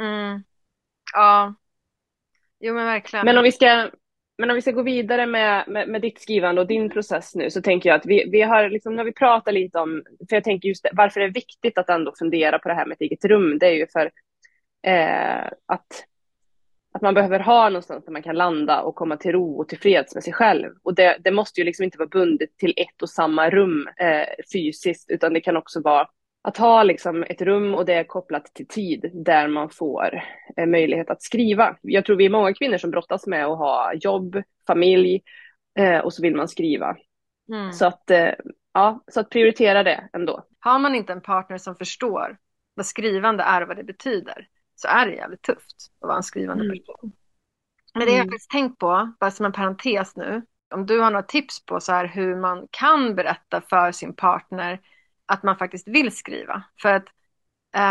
Mm. 0.00 0.42
Ja, 1.14 1.54
jo 2.60 2.74
men 2.74 2.86
verkligen. 2.86 3.24
Men 3.24 3.38
om 3.38 3.44
vi 3.44 3.52
ska 3.52 3.90
men 4.38 4.50
om 4.50 4.54
vi 4.54 4.62
ska 4.62 4.70
gå 4.70 4.82
vidare 4.82 5.26
med, 5.26 5.64
med, 5.68 5.88
med, 5.88 6.02
ditt 6.02 6.20
skrivande 6.20 6.60
och 6.60 6.66
din 6.66 6.90
process 6.90 7.34
nu 7.34 7.50
så 7.50 7.62
tänker 7.62 7.88
jag 7.88 7.96
att 7.96 8.06
vi, 8.06 8.30
vi 8.30 8.42
har, 8.42 8.70
liksom, 8.70 8.96
när 8.96 9.04
vi 9.04 9.12
pratar 9.12 9.52
lite 9.52 9.78
om, 9.78 10.02
för 10.28 10.36
jag 10.36 10.44
tänker 10.44 10.68
just 10.68 10.82
det, 10.82 10.90
varför 10.92 11.20
det 11.20 11.26
är 11.26 11.30
viktigt 11.30 11.78
att 11.78 11.88
ändå 11.88 12.14
fundera 12.18 12.58
på 12.58 12.68
det 12.68 12.74
här 12.74 12.86
med 12.86 12.94
ett 12.94 13.00
eget 13.00 13.24
rum, 13.24 13.58
det 13.58 13.66
är 13.66 13.72
ju 13.72 13.86
för 13.86 14.10
eh, 14.86 15.46
att, 15.66 16.04
att 16.92 17.02
man 17.02 17.14
behöver 17.14 17.40
ha 17.40 17.68
någonstans 17.68 18.04
där 18.04 18.12
man 18.12 18.22
kan 18.22 18.36
landa 18.36 18.82
och 18.82 18.94
komma 18.94 19.16
till 19.16 19.32
ro 19.32 19.60
och 19.60 19.68
tillfreds 19.68 20.14
med 20.14 20.24
sig 20.24 20.32
själv. 20.32 20.70
Och 20.82 20.94
det, 20.94 21.16
det 21.24 21.30
måste 21.30 21.60
ju 21.60 21.64
liksom 21.64 21.84
inte 21.84 21.98
vara 21.98 22.08
bundet 22.08 22.56
till 22.56 22.74
ett 22.76 23.02
och 23.02 23.10
samma 23.10 23.50
rum 23.50 23.88
eh, 23.96 24.44
fysiskt, 24.52 25.10
utan 25.10 25.32
det 25.32 25.40
kan 25.40 25.56
också 25.56 25.80
vara 25.80 26.08
att 26.42 26.56
ha 26.56 26.82
liksom 26.82 27.22
ett 27.22 27.42
rum 27.42 27.74
och 27.74 27.84
det 27.84 27.94
är 27.94 28.04
kopplat 28.04 28.44
till 28.54 28.68
tid 28.68 29.10
där 29.14 29.48
man 29.48 29.70
får 29.70 30.22
eh, 30.56 30.66
möjlighet 30.66 31.10
att 31.10 31.22
skriva. 31.22 31.76
Jag 31.82 32.04
tror 32.04 32.16
vi 32.16 32.26
är 32.26 32.30
många 32.30 32.54
kvinnor 32.54 32.78
som 32.78 32.90
brottas 32.90 33.26
med 33.26 33.46
att 33.46 33.58
ha 33.58 33.92
jobb, 33.94 34.42
familj 34.66 35.22
eh, 35.78 35.98
och 35.98 36.12
så 36.12 36.22
vill 36.22 36.36
man 36.36 36.48
skriva. 36.48 36.96
Mm. 37.52 37.72
Så, 37.72 37.86
att, 37.86 38.10
eh, 38.10 38.30
ja, 38.72 39.04
så 39.08 39.20
att 39.20 39.30
prioritera 39.30 39.82
det 39.82 40.08
ändå. 40.12 40.46
Har 40.60 40.78
man 40.78 40.94
inte 40.94 41.12
en 41.12 41.20
partner 41.20 41.58
som 41.58 41.76
förstår 41.76 42.38
vad 42.74 42.86
skrivande 42.86 43.42
är 43.42 43.62
och 43.62 43.68
vad 43.68 43.76
det 43.76 43.84
betyder 43.84 44.48
så 44.74 44.88
är 44.88 45.06
det 45.06 45.14
jävligt 45.14 45.42
tufft 45.42 45.76
att 46.00 46.08
vara 46.08 46.16
en 46.16 46.22
skrivande 46.22 46.64
mm. 46.64 46.78
person. 46.78 47.12
Men 47.94 48.06
det 48.06 48.12
jag 48.12 48.20
mm. 48.20 48.28
faktiskt 48.28 48.50
tänkt 48.50 48.78
på, 48.78 49.12
bara 49.20 49.30
som 49.30 49.46
en 49.46 49.52
parentes 49.52 50.16
nu, 50.16 50.42
om 50.74 50.86
du 50.86 51.00
har 51.00 51.10
några 51.10 51.22
tips 51.22 51.66
på 51.66 51.80
så 51.80 51.92
här 51.92 52.06
hur 52.06 52.36
man 52.36 52.68
kan 52.70 53.14
berätta 53.14 53.60
för 53.60 53.92
sin 53.92 54.14
partner 54.14 54.80
att 55.28 55.42
man 55.42 55.56
faktiskt 55.56 55.88
vill 55.88 56.16
skriva. 56.16 56.62
För 56.82 56.94
att 56.94 57.04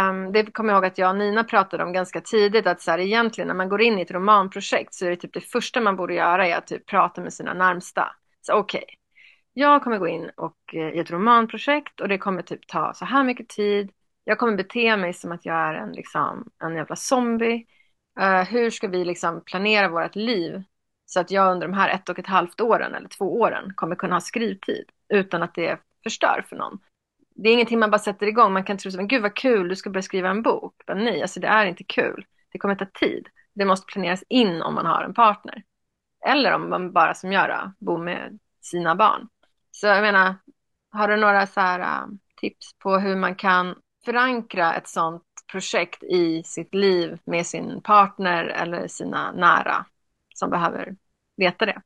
um, 0.10 0.32
det 0.32 0.52
kommer 0.52 0.74
jag 0.74 0.78
ihåg 0.78 0.86
att 0.86 0.98
jag 0.98 1.10
och 1.10 1.18
Nina 1.18 1.44
pratade 1.44 1.84
om 1.84 1.94
ganska 1.94 2.22
tidigt 2.22 2.68
att 2.68 2.82
så 2.82 2.92
här, 2.92 3.00
egentligen 3.00 3.48
när 3.48 3.56
man 3.56 3.70
går 3.70 3.82
in 3.82 4.00
i 4.00 4.02
ett 4.02 4.12
romanprojekt 4.12 4.94
så 4.94 5.06
är 5.06 5.10
det 5.10 5.16
typ 5.16 5.34
det 5.34 5.42
första 5.42 5.82
man 5.82 5.96
borde 5.96 6.14
göra 6.14 6.48
är 6.48 6.56
att 6.56 6.68
typ 6.68 6.86
prata 6.86 7.22
med 7.22 7.34
sina 7.34 7.54
närmsta. 7.54 8.16
Så 8.42 8.54
okej, 8.54 8.84
okay, 8.84 8.96
jag 9.54 9.84
kommer 9.84 9.98
gå 9.98 10.08
in 10.08 10.32
och, 10.36 10.58
eh, 10.74 10.90
i 10.90 11.00
ett 11.00 11.12
romanprojekt 11.12 12.02
och 12.02 12.08
det 12.08 12.18
kommer 12.18 12.42
typ 12.42 12.68
ta 12.68 12.94
så 12.94 13.06
här 13.06 13.24
mycket 13.24 13.50
tid. 13.50 13.92
Jag 14.24 14.38
kommer 14.38 14.58
bete 14.58 14.98
mig 14.98 15.14
som 15.14 15.32
att 15.32 15.46
jag 15.46 15.56
är 15.56 15.74
en, 15.74 15.92
liksom, 15.92 16.50
en 16.64 16.76
jävla 16.76 16.96
zombie. 16.96 17.66
Uh, 18.20 18.44
hur 18.44 18.70
ska 18.70 18.88
vi 18.88 19.06
liksom 19.06 19.42
planera 19.46 19.90
vårt 19.90 20.16
liv 20.16 20.64
så 21.06 21.20
att 21.20 21.32
jag 21.32 21.52
under 21.52 21.68
de 21.68 21.74
här 21.74 21.90
ett 21.90 22.10
och 22.10 22.20
ett 22.20 22.28
halvt 22.28 22.62
åren 22.62 22.96
eller 22.96 23.08
två 23.08 23.40
åren 23.40 23.74
kommer 23.76 23.96
kunna 23.96 24.16
ha 24.16 24.22
skrivtid 24.22 24.86
utan 25.10 25.44
att 25.44 25.54
det 25.54 25.80
förstör 26.04 26.46
för 26.50 26.56
någon 26.56 26.80
det 27.38 27.50
är 27.50 27.54
ingenting 27.54 27.80
man 27.80 27.92
bara 27.92 28.00
sätter 28.00 28.28
igång. 28.28 28.54
Man 28.54 28.64
kan 28.64 28.78
tro 28.78 29.02
att 29.02 29.08
gud 29.08 29.22
vad 29.22 29.36
kul, 29.36 29.70
du 29.70 29.76
ska 29.76 29.90
börja 29.90 30.02
skriva 30.02 30.30
en 30.30 30.42
bok. 30.42 30.82
Men 30.88 30.98
nej, 30.98 31.22
alltså 31.22 31.40
det 31.40 31.48
är 31.48 31.66
inte 31.66 31.84
kul. 31.84 32.26
Det 32.52 32.60
kommer 32.60 32.76
ta 32.76 32.86
tid. 32.86 33.28
Det 33.56 33.66
måste 33.66 33.86
planeras 33.86 34.24
in 34.30 34.62
om 34.62 34.74
man 34.74 34.86
har 34.86 35.04
en 35.04 35.14
partner. 35.14 35.64
Eller 36.26 36.54
om 36.54 36.70
man 36.70 36.92
bara 36.92 37.14
som 37.14 37.32
jag 37.32 37.72
bor 37.80 37.98
med 37.98 38.40
sina 38.62 38.96
barn. 38.96 39.28
Så 39.72 39.88
jag 39.88 40.02
menar, 40.02 40.36
har 40.92 41.08
du 41.08 41.18
några 41.18 41.48
så 41.48 41.60
här, 41.60 41.80
uh, 41.80 42.14
tips 42.42 42.78
på 42.80 42.98
hur 42.98 43.16
man 43.16 43.36
kan 43.36 43.76
förankra 44.06 44.74
ett 44.74 44.88
sånt 44.88 45.24
projekt 45.52 46.04
i 46.04 46.44
sitt 46.44 46.74
liv 46.74 47.20
med 47.26 47.46
sin 47.46 47.82
partner 47.82 48.46
eller 48.46 48.88
sina 48.88 49.32
nära 49.32 49.86
som 50.36 50.50
behöver 50.50 50.96
veta 51.38 51.66
det? 51.66 51.82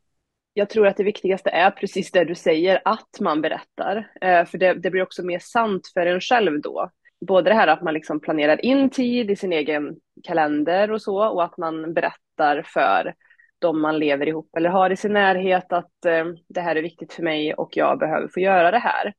Jag 0.54 0.70
tror 0.70 0.88
att 0.88 0.98
det 0.98 1.04
viktigaste 1.04 1.50
är 1.50 1.72
precis 1.72 2.12
det 2.12 2.26
du 2.26 2.36
säger, 2.36 2.82
att 2.86 3.20
man 3.20 3.42
berättar. 3.42 4.12
Eh, 4.22 4.46
för 4.46 4.58
det, 4.58 4.74
det, 4.74 4.92
blir 4.92 5.04
också 5.04 5.24
mer 5.24 5.40
sant 5.40 5.92
för 5.94 6.06
en 6.06 6.22
själv 6.22 6.62
då. 6.62 6.90
Både 7.28 7.50
det 7.50 7.54
här 7.54 7.68
att 7.68 7.82
man 7.82 7.94
liksom 7.94 8.20
planerar 8.20 8.66
in 8.66 8.90
tid 8.90 9.32
i 9.32 9.36
sin 9.36 9.54
egen 9.54 9.96
kalender 10.24 10.92
och 10.92 11.02
så, 11.02 11.28
och 11.28 11.44
att 11.44 11.58
man 11.58 11.94
berättar 11.94 12.64
för 12.66 13.14
de 13.60 13.82
man 13.82 14.00
lever 14.00 14.28
ihop 14.28 14.56
eller 14.58 14.70
har 14.70 14.90
i 14.90 14.98
sin 14.98 15.14
närhet 15.14 15.74
att 15.74 16.06
eh, 16.06 16.26
det 16.50 16.62
här 16.62 16.76
är 16.76 16.82
viktigt 16.82 17.14
för 17.14 17.24
mig 17.24 17.54
och 17.54 17.78
jag 17.78 18.00
behöver 18.00 18.28
få 18.28 18.40
göra 18.40 18.72
det 18.72 18.80
här. 18.80 19.14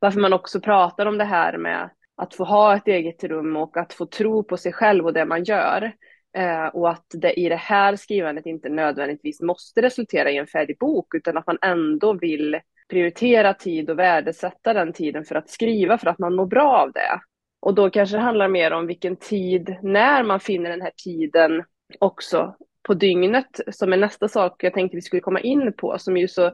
Varför 0.00 0.20
man 0.20 0.32
också 0.32 0.60
pratar 0.60 1.06
om 1.06 1.18
det 1.18 1.24
här 1.24 1.58
med 1.58 1.90
att 2.16 2.34
få 2.34 2.44
ha 2.44 2.76
ett 2.76 2.88
eget 2.88 3.24
rum 3.24 3.56
och 3.56 3.76
att 3.76 3.92
få 3.92 4.06
tro 4.06 4.44
på 4.44 4.56
sig 4.56 4.72
själv 4.72 5.06
och 5.06 5.12
det 5.12 5.24
man 5.24 5.44
gör. 5.44 5.92
Eh, 6.36 6.66
och 6.66 6.90
att 6.90 7.06
det 7.14 7.40
i 7.40 7.48
det 7.48 7.56
här 7.56 7.96
skrivandet 7.96 8.46
inte 8.46 8.68
nödvändigtvis 8.68 9.40
måste 9.40 9.82
resultera 9.82 10.30
i 10.30 10.36
en 10.36 10.46
färdig 10.46 10.78
bok 10.78 11.14
utan 11.14 11.36
att 11.36 11.46
man 11.46 11.58
ändå 11.62 12.12
vill 12.12 12.60
prioritera 12.88 13.54
tid 13.54 13.90
och 13.90 13.98
värdesätta 13.98 14.72
den 14.72 14.92
tiden 14.92 15.24
för 15.24 15.34
att 15.34 15.50
skriva 15.50 15.98
för 15.98 16.06
att 16.06 16.18
man 16.18 16.34
mår 16.34 16.46
bra 16.46 16.76
av 16.76 16.92
det. 16.92 17.20
Och 17.60 17.74
då 17.74 17.90
kanske 17.90 18.16
det 18.16 18.22
handlar 18.22 18.48
mer 18.48 18.70
om 18.70 18.86
vilken 18.86 19.16
tid, 19.16 19.76
när 19.82 20.22
man 20.22 20.40
finner 20.40 20.70
den 20.70 20.82
här 20.82 20.92
tiden 21.04 21.64
också 21.98 22.56
på 22.82 22.94
dygnet 22.94 23.60
som 23.72 23.92
är 23.92 23.96
nästa 23.96 24.28
sak 24.28 24.64
jag 24.64 24.74
tänkte 24.74 24.96
vi 24.96 25.02
skulle 25.02 25.22
komma 25.22 25.40
in 25.40 25.72
på 25.72 25.98
som 25.98 26.16
ju 26.16 26.28
så 26.28 26.52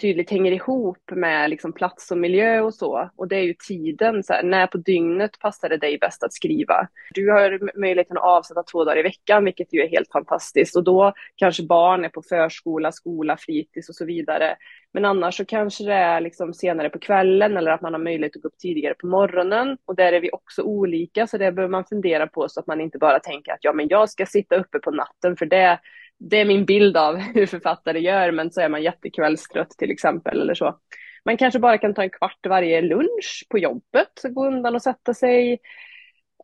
tydligt 0.00 0.30
hänger 0.30 0.52
ihop 0.52 1.10
med 1.10 1.50
liksom 1.50 1.72
plats 1.72 2.10
och 2.10 2.18
miljö 2.18 2.60
och 2.60 2.74
så. 2.74 3.10
Och 3.16 3.28
det 3.28 3.36
är 3.36 3.42
ju 3.42 3.54
tiden, 3.54 4.22
så 4.22 4.32
här, 4.32 4.42
när 4.42 4.66
på 4.66 4.78
dygnet 4.78 5.38
passar 5.38 5.68
det 5.68 5.76
dig 5.76 5.98
bäst 5.98 6.22
att 6.22 6.32
skriva? 6.32 6.88
Du 7.14 7.30
har 7.30 7.78
möjligheten 7.80 8.16
att 8.16 8.24
avsätta 8.24 8.62
två 8.62 8.84
dagar 8.84 8.98
i 8.98 9.02
veckan, 9.02 9.44
vilket 9.44 9.74
ju 9.74 9.80
är 9.80 9.88
helt 9.88 10.12
fantastiskt. 10.12 10.76
Och 10.76 10.84
då 10.84 11.12
kanske 11.36 11.62
barn 11.62 12.04
är 12.04 12.08
på 12.08 12.22
förskola, 12.22 12.92
skola, 12.92 13.36
fritids 13.36 13.88
och 13.88 13.94
så 13.94 14.04
vidare. 14.04 14.56
Men 14.92 15.04
annars 15.04 15.36
så 15.36 15.44
kanske 15.44 15.84
det 15.84 15.94
är 15.94 16.20
liksom 16.20 16.54
senare 16.54 16.90
på 16.90 16.98
kvällen 16.98 17.56
eller 17.56 17.70
att 17.70 17.80
man 17.80 17.92
har 17.92 18.00
möjlighet 18.00 18.36
att 18.36 18.42
gå 18.42 18.48
upp 18.48 18.58
tidigare 18.58 18.94
på 18.94 19.06
morgonen. 19.06 19.78
Och 19.84 19.96
där 19.96 20.12
är 20.12 20.20
vi 20.20 20.30
också 20.32 20.62
olika, 20.62 21.26
så 21.26 21.38
det 21.38 21.52
behöver 21.52 21.72
man 21.72 21.84
fundera 21.84 22.26
på 22.26 22.48
så 22.48 22.60
att 22.60 22.66
man 22.66 22.80
inte 22.80 22.98
bara 22.98 23.20
tänker 23.20 23.52
att 23.52 23.58
ja, 23.60 23.72
men 23.72 23.88
jag 23.88 24.10
ska 24.10 24.26
sitta 24.26 24.56
uppe 24.56 24.78
på 24.78 24.90
natten 24.90 25.36
för 25.36 25.46
det 25.46 25.78
det 26.18 26.40
är 26.40 26.44
min 26.44 26.64
bild 26.64 26.96
av 26.96 27.16
hur 27.34 27.46
författare 27.46 28.00
gör, 28.00 28.30
men 28.30 28.50
så 28.50 28.60
är 28.60 28.68
man 28.68 28.82
jättekvällstrött 28.82 29.70
till 29.70 29.90
exempel 29.90 30.40
eller 30.40 30.54
så. 30.54 30.78
Man 31.24 31.36
kanske 31.36 31.58
bara 31.58 31.78
kan 31.78 31.94
ta 31.94 32.02
en 32.02 32.10
kvart 32.10 32.46
varje 32.46 32.82
lunch 32.82 33.46
på 33.50 33.58
jobbet, 33.58 34.22
gå 34.30 34.46
undan 34.46 34.74
och 34.74 34.82
sätta 34.82 35.14
sig. 35.14 35.58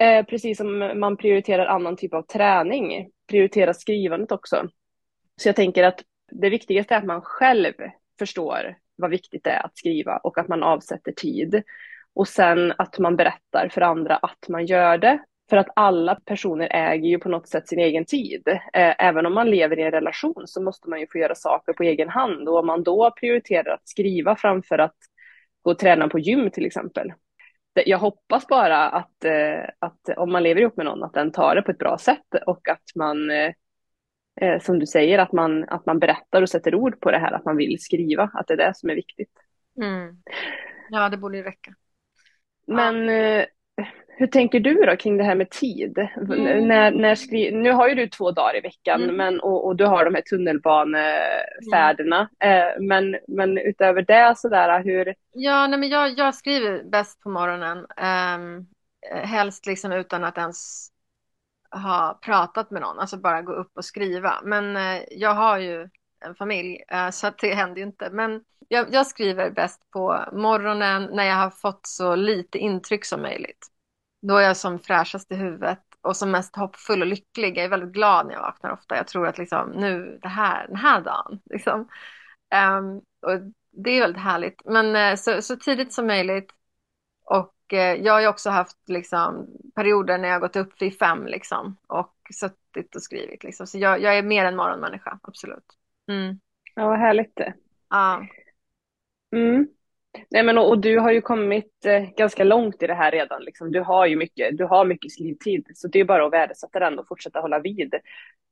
Eh, 0.01 0.25
precis 0.25 0.59
som 0.59 0.79
man 1.01 1.17
prioriterar 1.17 1.67
annan 1.67 1.97
typ 1.97 2.15
av 2.15 2.23
träning, 2.23 3.11
prioritera 3.29 3.75
skrivandet 3.75 4.33
också. 4.33 4.69
Så 5.37 5.49
jag 5.49 5.57
tänker 5.57 5.85
att 5.85 6.03
det 6.31 6.51
viktigaste 6.51 6.95
är 6.95 6.99
att 6.99 7.05
man 7.05 7.23
själv 7.23 7.73
förstår 8.19 8.77
vad 8.97 9.11
viktigt 9.11 9.45
det 9.45 9.51
är 9.51 9.67
att 9.67 9.79
skriva 9.79 10.17
och 10.17 10.39
att 10.39 10.49
man 10.49 10.63
avsätter 10.63 11.13
tid. 11.13 11.63
Och 12.15 12.29
sen 12.29 12.73
att 12.79 12.99
man 12.99 13.17
berättar 13.17 13.69
för 13.69 13.81
andra 13.81 14.17
att 14.17 14.49
man 14.49 14.67
gör 14.67 14.99
det 14.99 15.19
för 15.51 15.57
att 15.57 15.69
alla 15.77 16.15
personer 16.15 16.69
äger 16.71 17.09
ju 17.09 17.19
på 17.19 17.29
något 17.29 17.49
sätt 17.49 17.69
sin 17.69 17.79
egen 17.79 18.05
tid. 18.05 18.49
Eh, 18.49 18.95
även 18.99 19.27
om 19.27 19.35
man 19.35 19.51
lever 19.51 19.79
i 19.79 19.83
en 19.83 19.91
relation 19.91 20.43
så 20.47 20.63
måste 20.63 20.91
man 20.91 21.01
ju 21.01 21.07
få 21.07 21.19
göra 21.19 21.35
saker 21.35 21.73
på 21.73 21.83
egen 21.83 22.09
hand. 22.09 22.49
Och 22.49 22.59
om 22.59 22.67
man 22.67 22.83
då 22.83 23.11
prioriterar 23.21 23.75
att 23.75 23.89
skriva 23.89 24.37
framför 24.37 24.79
att 24.79 24.97
gå 25.63 25.71
och 25.71 25.79
träna 25.79 26.09
på 26.09 26.19
gym 26.19 26.51
till 26.51 26.67
exempel. 26.67 27.13
Jag 27.75 27.99
hoppas 27.99 28.47
bara 28.47 28.89
att, 28.89 29.25
eh, 29.25 29.65
att 29.79 30.09
om 30.17 30.33
man 30.33 30.43
lever 30.43 30.61
ihop 30.61 30.77
med 30.77 30.87
någon 30.87 31.05
att 31.05 31.15
den 31.15 31.33
tar 31.33 31.55
det 31.55 31.63
på 31.63 31.71
ett 31.71 31.79
bra 31.79 31.99
sätt 31.99 32.27
och 32.47 32.69
att 32.69 32.85
man 32.95 33.31
eh, 33.31 34.59
som 34.61 34.79
du 34.79 34.87
säger, 34.87 35.19
att 35.19 35.33
man, 35.33 35.69
att 35.69 35.87
man 35.87 35.99
berättar 35.99 36.43
och 36.43 36.51
sätter 36.51 36.75
ord 36.75 37.01
på 37.01 37.11
det 37.11 37.19
här 37.19 37.33
att 37.33 37.45
man 37.45 37.57
vill 37.57 37.77
skriva, 37.81 38.31
att 38.35 38.47
det 38.47 38.55
är 38.55 38.59
det 38.59 38.73
som 38.75 38.91
är 38.91 38.95
viktigt. 38.95 39.33
Mm. 39.83 40.17
Ja, 40.91 41.09
det 41.09 41.17
borde 41.17 41.37
ju 41.37 41.43
räcka. 41.43 41.75
Men 42.67 43.09
eh, 43.09 43.45
hur 44.21 44.27
tänker 44.27 44.61
du 44.61 44.75
då 44.75 44.97
kring 44.97 45.17
det 45.17 45.25
här 45.25 45.35
med 45.35 45.51
tid? 45.51 45.99
Mm. 46.17 46.69
När, 46.69 46.91
när 46.91 47.15
skri... 47.15 47.51
Nu 47.51 47.73
har 47.73 47.89
ju 47.89 47.95
du 47.95 48.09
två 48.09 48.31
dagar 48.31 48.57
i 48.57 48.61
veckan 48.61 49.03
Mm. 49.03 49.17
men, 49.17 49.41
och, 49.41 49.67
och 49.67 49.77
du 49.77 49.87
har 49.87 50.05
de 50.05 50.15
här 50.15 50.23
tunnelbanefärderna. 50.23 52.29
Eh, 52.45 52.81
men, 52.81 53.17
men 53.29 53.59
utöver 53.59 54.03
det 54.03 54.35
sådär, 54.37 54.85
hur... 54.85 55.15
Ja, 55.33 55.67
nej, 55.67 55.79
men 55.79 55.89
jag, 55.89 56.19
jag 56.19 56.35
skriver 56.35 56.85
bäst 56.85 57.21
på 57.21 57.31
morgonen. 57.31 57.79
Um, 57.79 58.67
helst 59.25 59.67
liksom 59.67 59.93
utan 59.93 60.25
att 60.25 60.39
ens 60.39 60.89
ha 61.71 62.19
pratat 62.23 62.71
med 62.71 62.83
någon, 62.83 62.99
alltså 62.99 63.17
bara 63.17 63.43
gå 63.43 63.53
upp 63.53 63.71
och 63.75 63.85
skriva. 63.85 64.41
Men 64.45 64.77
eh, 64.77 65.03
jag 65.11 65.35
har 65.35 65.59
ju 65.59 65.89
en 66.25 66.35
familj 66.35 66.85
eh, 66.89 67.11
så 67.11 67.31
det 67.41 67.55
händer 67.55 67.77
ju 67.77 67.87
inte. 67.87 68.11
Men 68.11 68.45
jag, 68.69 68.87
jag 68.93 69.07
skriver 69.07 69.51
bäst 69.51 69.91
på 69.91 70.25
morgonen 70.33 71.09
när 71.13 71.25
jag 71.25 71.37
har 71.37 71.51
fått 71.51 71.87
så 71.87 72.15
lite 72.15 72.59
intryck 72.59 73.05
som 73.05 73.23
möjligt. 73.23 73.71
Då 74.21 74.37
är 74.37 74.43
jag 74.43 74.57
som 74.57 74.79
fräschast 74.79 75.33
i 75.33 75.35
huvudet 75.35 75.79
och 76.01 76.17
som 76.17 76.31
mest 76.31 76.57
hoppfull 76.57 77.01
och 77.01 77.07
lycklig. 77.07 77.59
Jag 77.59 77.65
är 77.65 77.69
väldigt 77.69 77.93
glad 77.93 78.27
när 78.27 78.35
jag 78.35 78.41
vaknar 78.41 78.71
ofta. 78.73 78.97
Jag 78.97 79.07
tror 79.07 79.27
att 79.27 79.39
liksom, 79.39 79.71
nu, 79.71 80.19
det 80.23 80.29
här, 80.29 80.67
den 80.67 80.77
här 80.77 81.01
dagen, 81.01 81.41
liksom. 81.45 81.89
Ehm, 82.51 82.97
och 82.97 83.41
det 83.71 83.91
är 83.91 84.01
väldigt 84.01 84.23
härligt. 84.23 84.63
Men 84.65 84.97
eh, 84.97 85.17
så, 85.17 85.43
så 85.43 85.57
tidigt 85.57 85.93
som 85.93 86.07
möjligt. 86.07 86.53
Och 87.25 87.73
eh, 87.73 87.95
jag 88.03 88.13
har 88.13 88.21
ju 88.21 88.29
också 88.29 88.51
haft 88.51 88.89
liksom, 88.89 89.47
perioder 89.75 90.19
när 90.19 90.29
jag 90.29 90.35
har 90.35 90.41
gått 90.41 90.57
upp 90.57 90.83
vid 90.83 90.99
fem 90.99 91.27
liksom, 91.27 91.77
och 91.87 92.15
suttit 92.35 92.97
och 92.97 93.03
skrivit. 93.03 93.45
Liksom. 93.45 93.67
Så 93.67 93.79
jag, 93.79 94.01
jag 94.01 94.19
är 94.19 94.23
mer 94.23 94.45
en 94.45 94.57
morgonmänniska, 94.57 95.19
absolut. 95.23 95.77
Mm. 96.09 96.41
Ja, 96.75 96.87
vad 96.87 96.99
härligt 96.99 97.37
det. 97.37 97.55
Ja. 97.91 98.27
Mm. 99.33 99.67
Nej, 100.31 100.43
men, 100.43 100.59
och, 100.59 100.69
och 100.69 100.79
du 100.79 100.99
har 100.99 101.13
ju 101.13 101.21
kommit 101.21 101.87
eh, 101.87 102.03
ganska 102.17 102.45
långt 102.45 102.83
i 102.83 102.87
det 102.87 102.95
här 102.95 103.11
redan. 103.11 103.43
Liksom. 103.43 103.73
Du 103.73 103.81
har 103.81 104.07
ju 104.07 104.17
mycket, 104.17 104.59
du 104.59 104.65
har 104.65 104.85
mycket 104.85 105.13
skrivtid, 105.13 105.67
så 105.75 105.89
det 105.89 106.01
är 106.01 106.05
bara 106.05 106.27
att 106.27 106.33
värdesätta 106.33 106.79
den 106.79 106.99
och 106.99 107.09
fortsätta 107.09 107.41
hålla 107.41 107.59
vid. 107.59 107.95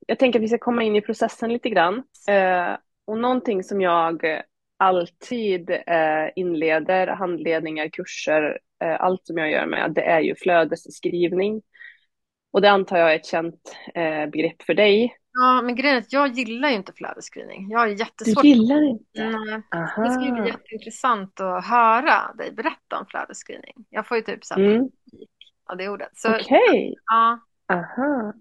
Jag 0.07 0.19
tänker 0.19 0.39
att 0.39 0.43
vi 0.43 0.47
ska 0.47 0.57
komma 0.57 0.83
in 0.83 0.95
i 0.95 1.01
processen 1.01 1.53
lite 1.53 1.69
grann. 1.69 2.03
Eh, 2.29 2.77
och 3.05 3.17
någonting 3.17 3.63
som 3.63 3.81
jag 3.81 4.41
alltid 4.77 5.69
eh, 5.69 6.29
inleder 6.35 7.07
handledningar, 7.07 7.89
kurser, 7.89 8.59
eh, 8.83 9.01
allt 9.01 9.25
som 9.25 9.37
jag 9.37 9.51
gör 9.51 9.65
med, 9.65 9.91
det 9.95 10.03
är 10.03 10.19
ju 10.19 10.35
flödesskrivning. 10.35 11.61
Och 12.51 12.61
det 12.61 12.69
antar 12.71 12.97
jag 12.97 13.11
är 13.11 13.15
ett 13.15 13.25
känt 13.25 13.75
eh, 13.95 14.25
begrepp 14.25 14.61
för 14.61 14.73
dig 14.73 15.15
ja, 15.39 15.61
men 15.61 15.75
grejen 15.75 15.95
är 15.97 16.01
att 16.01 16.13
jag 16.13 16.27
gillar 16.27 16.69
ju 16.69 16.75
inte 16.75 16.93
flödesskrivning. 16.93 17.67
Jag 17.71 17.79
har 17.79 17.87
jättesvårt. 17.87 18.43
gillar 18.43 18.89
inte? 18.89 19.21
Mm. 19.21 19.63
Aha. 19.75 20.03
Det 20.03 20.11
skulle 20.11 20.31
bli 20.31 20.47
jätteintressant 20.47 21.39
att 21.39 21.65
höra 21.65 22.33
dig 22.37 22.51
berätta 22.51 22.99
om 22.99 23.05
flödesskrivning. 23.09 23.73
Jag 23.89 24.07
får 24.07 24.17
ju 24.17 24.23
typ 24.23 24.45
så 24.45 24.53
här 24.53 24.61
Mm. 24.61 24.89
av 25.65 25.77
det 25.77 25.89
ordet. 25.89 26.11
Okej. 26.27 26.95
ja, 27.05 27.39
Aha. 27.73 28.33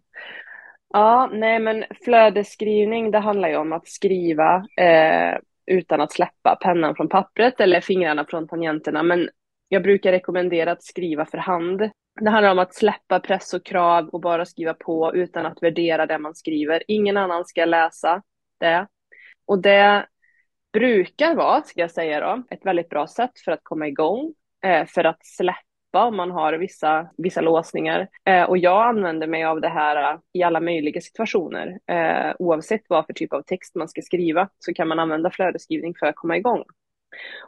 Ja, 0.93 1.31
nej 1.33 1.59
men 1.59 1.85
flödesskrivning 2.05 3.11
det 3.11 3.19
handlar 3.19 3.49
ju 3.49 3.57
om 3.57 3.73
att 3.73 3.89
skriva 3.89 4.57
eh, 4.77 5.39
utan 5.67 6.01
att 6.01 6.13
släppa 6.13 6.57
pennan 6.57 6.95
från 6.97 7.09
pappret 7.09 7.61
eller 7.61 7.81
fingrarna 7.81 8.25
från 8.25 8.49
tangenterna. 8.49 9.03
Men 9.03 9.29
jag 9.69 9.83
brukar 9.83 10.13
rekommendera 10.13 10.73
att 10.73 10.83
skriva 10.83 11.27
för 11.27 11.39
hand. 11.39 11.91
Det 12.21 12.31
handlar 12.31 12.51
om 12.51 12.59
att 12.59 12.75
släppa 12.75 13.21
press 13.21 13.55
och 13.55 13.65
krav 13.65 14.09
och 14.09 14.21
bara 14.21 14.45
skriva 14.45 14.75
på 14.75 15.15
utan 15.15 15.47
att 15.47 15.63
värdera 15.63 16.07
det 16.07 16.19
man 16.19 16.35
skriver. 16.35 16.83
Ingen 16.89 17.17
annan 17.17 17.45
ska 17.45 17.65
läsa 17.65 18.23
det. 18.61 18.87
Och 19.47 19.63
det 19.63 20.07
brukar 20.73 21.35
vara, 21.35 21.63
ska 21.63 21.81
jag 21.81 21.91
säga 21.91 22.21
då, 22.21 22.43
ett 22.51 22.67
väldigt 22.67 22.89
bra 22.89 23.07
sätt 23.07 23.41
för 23.45 23.53
att 23.53 23.61
komma 23.63 23.89
igång, 23.89 24.35
eh, 24.65 24.87
för 24.87 25.05
att 25.05 25.27
släppa 25.27 26.05
om 26.07 26.17
man 26.17 26.31
har 26.31 26.53
vissa, 26.53 27.11
vissa 27.17 27.41
låsningar. 27.41 28.09
Eh, 28.25 28.43
och 28.43 28.59
jag 28.59 28.87
använder 28.87 29.27
mig 29.27 29.45
av 29.45 29.61
det 29.61 29.69
här 29.69 30.13
eh, 30.13 30.19
i 30.33 30.43
alla 30.43 30.61
möjliga 30.61 31.01
situationer. 31.01 31.79
Oavsett 32.39 32.83
vad 32.89 33.07
för 33.07 33.13
typ 33.13 33.33
av 33.33 33.43
text 33.43 33.75
man 33.75 33.89
ska 33.89 34.03
skriva 34.03 34.49
så 34.59 34.75
kan 34.75 34.89
man 34.89 34.99
använda 34.99 35.31
flödesskrivning 35.31 35.95
för 35.99 36.07
att 36.07 36.17
komma 36.17 36.37
igång. 36.37 36.65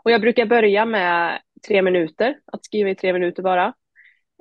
Och 0.02 0.10
jag 0.10 0.20
brukar 0.20 0.46
börja 0.46 0.84
med 0.84 1.40
tre 1.68 1.82
minuter, 1.82 2.38
att 2.52 2.64
skriva 2.64 2.90
i 2.90 2.94
tre 2.94 3.12
minuter 3.12 3.42
bara. 3.42 3.74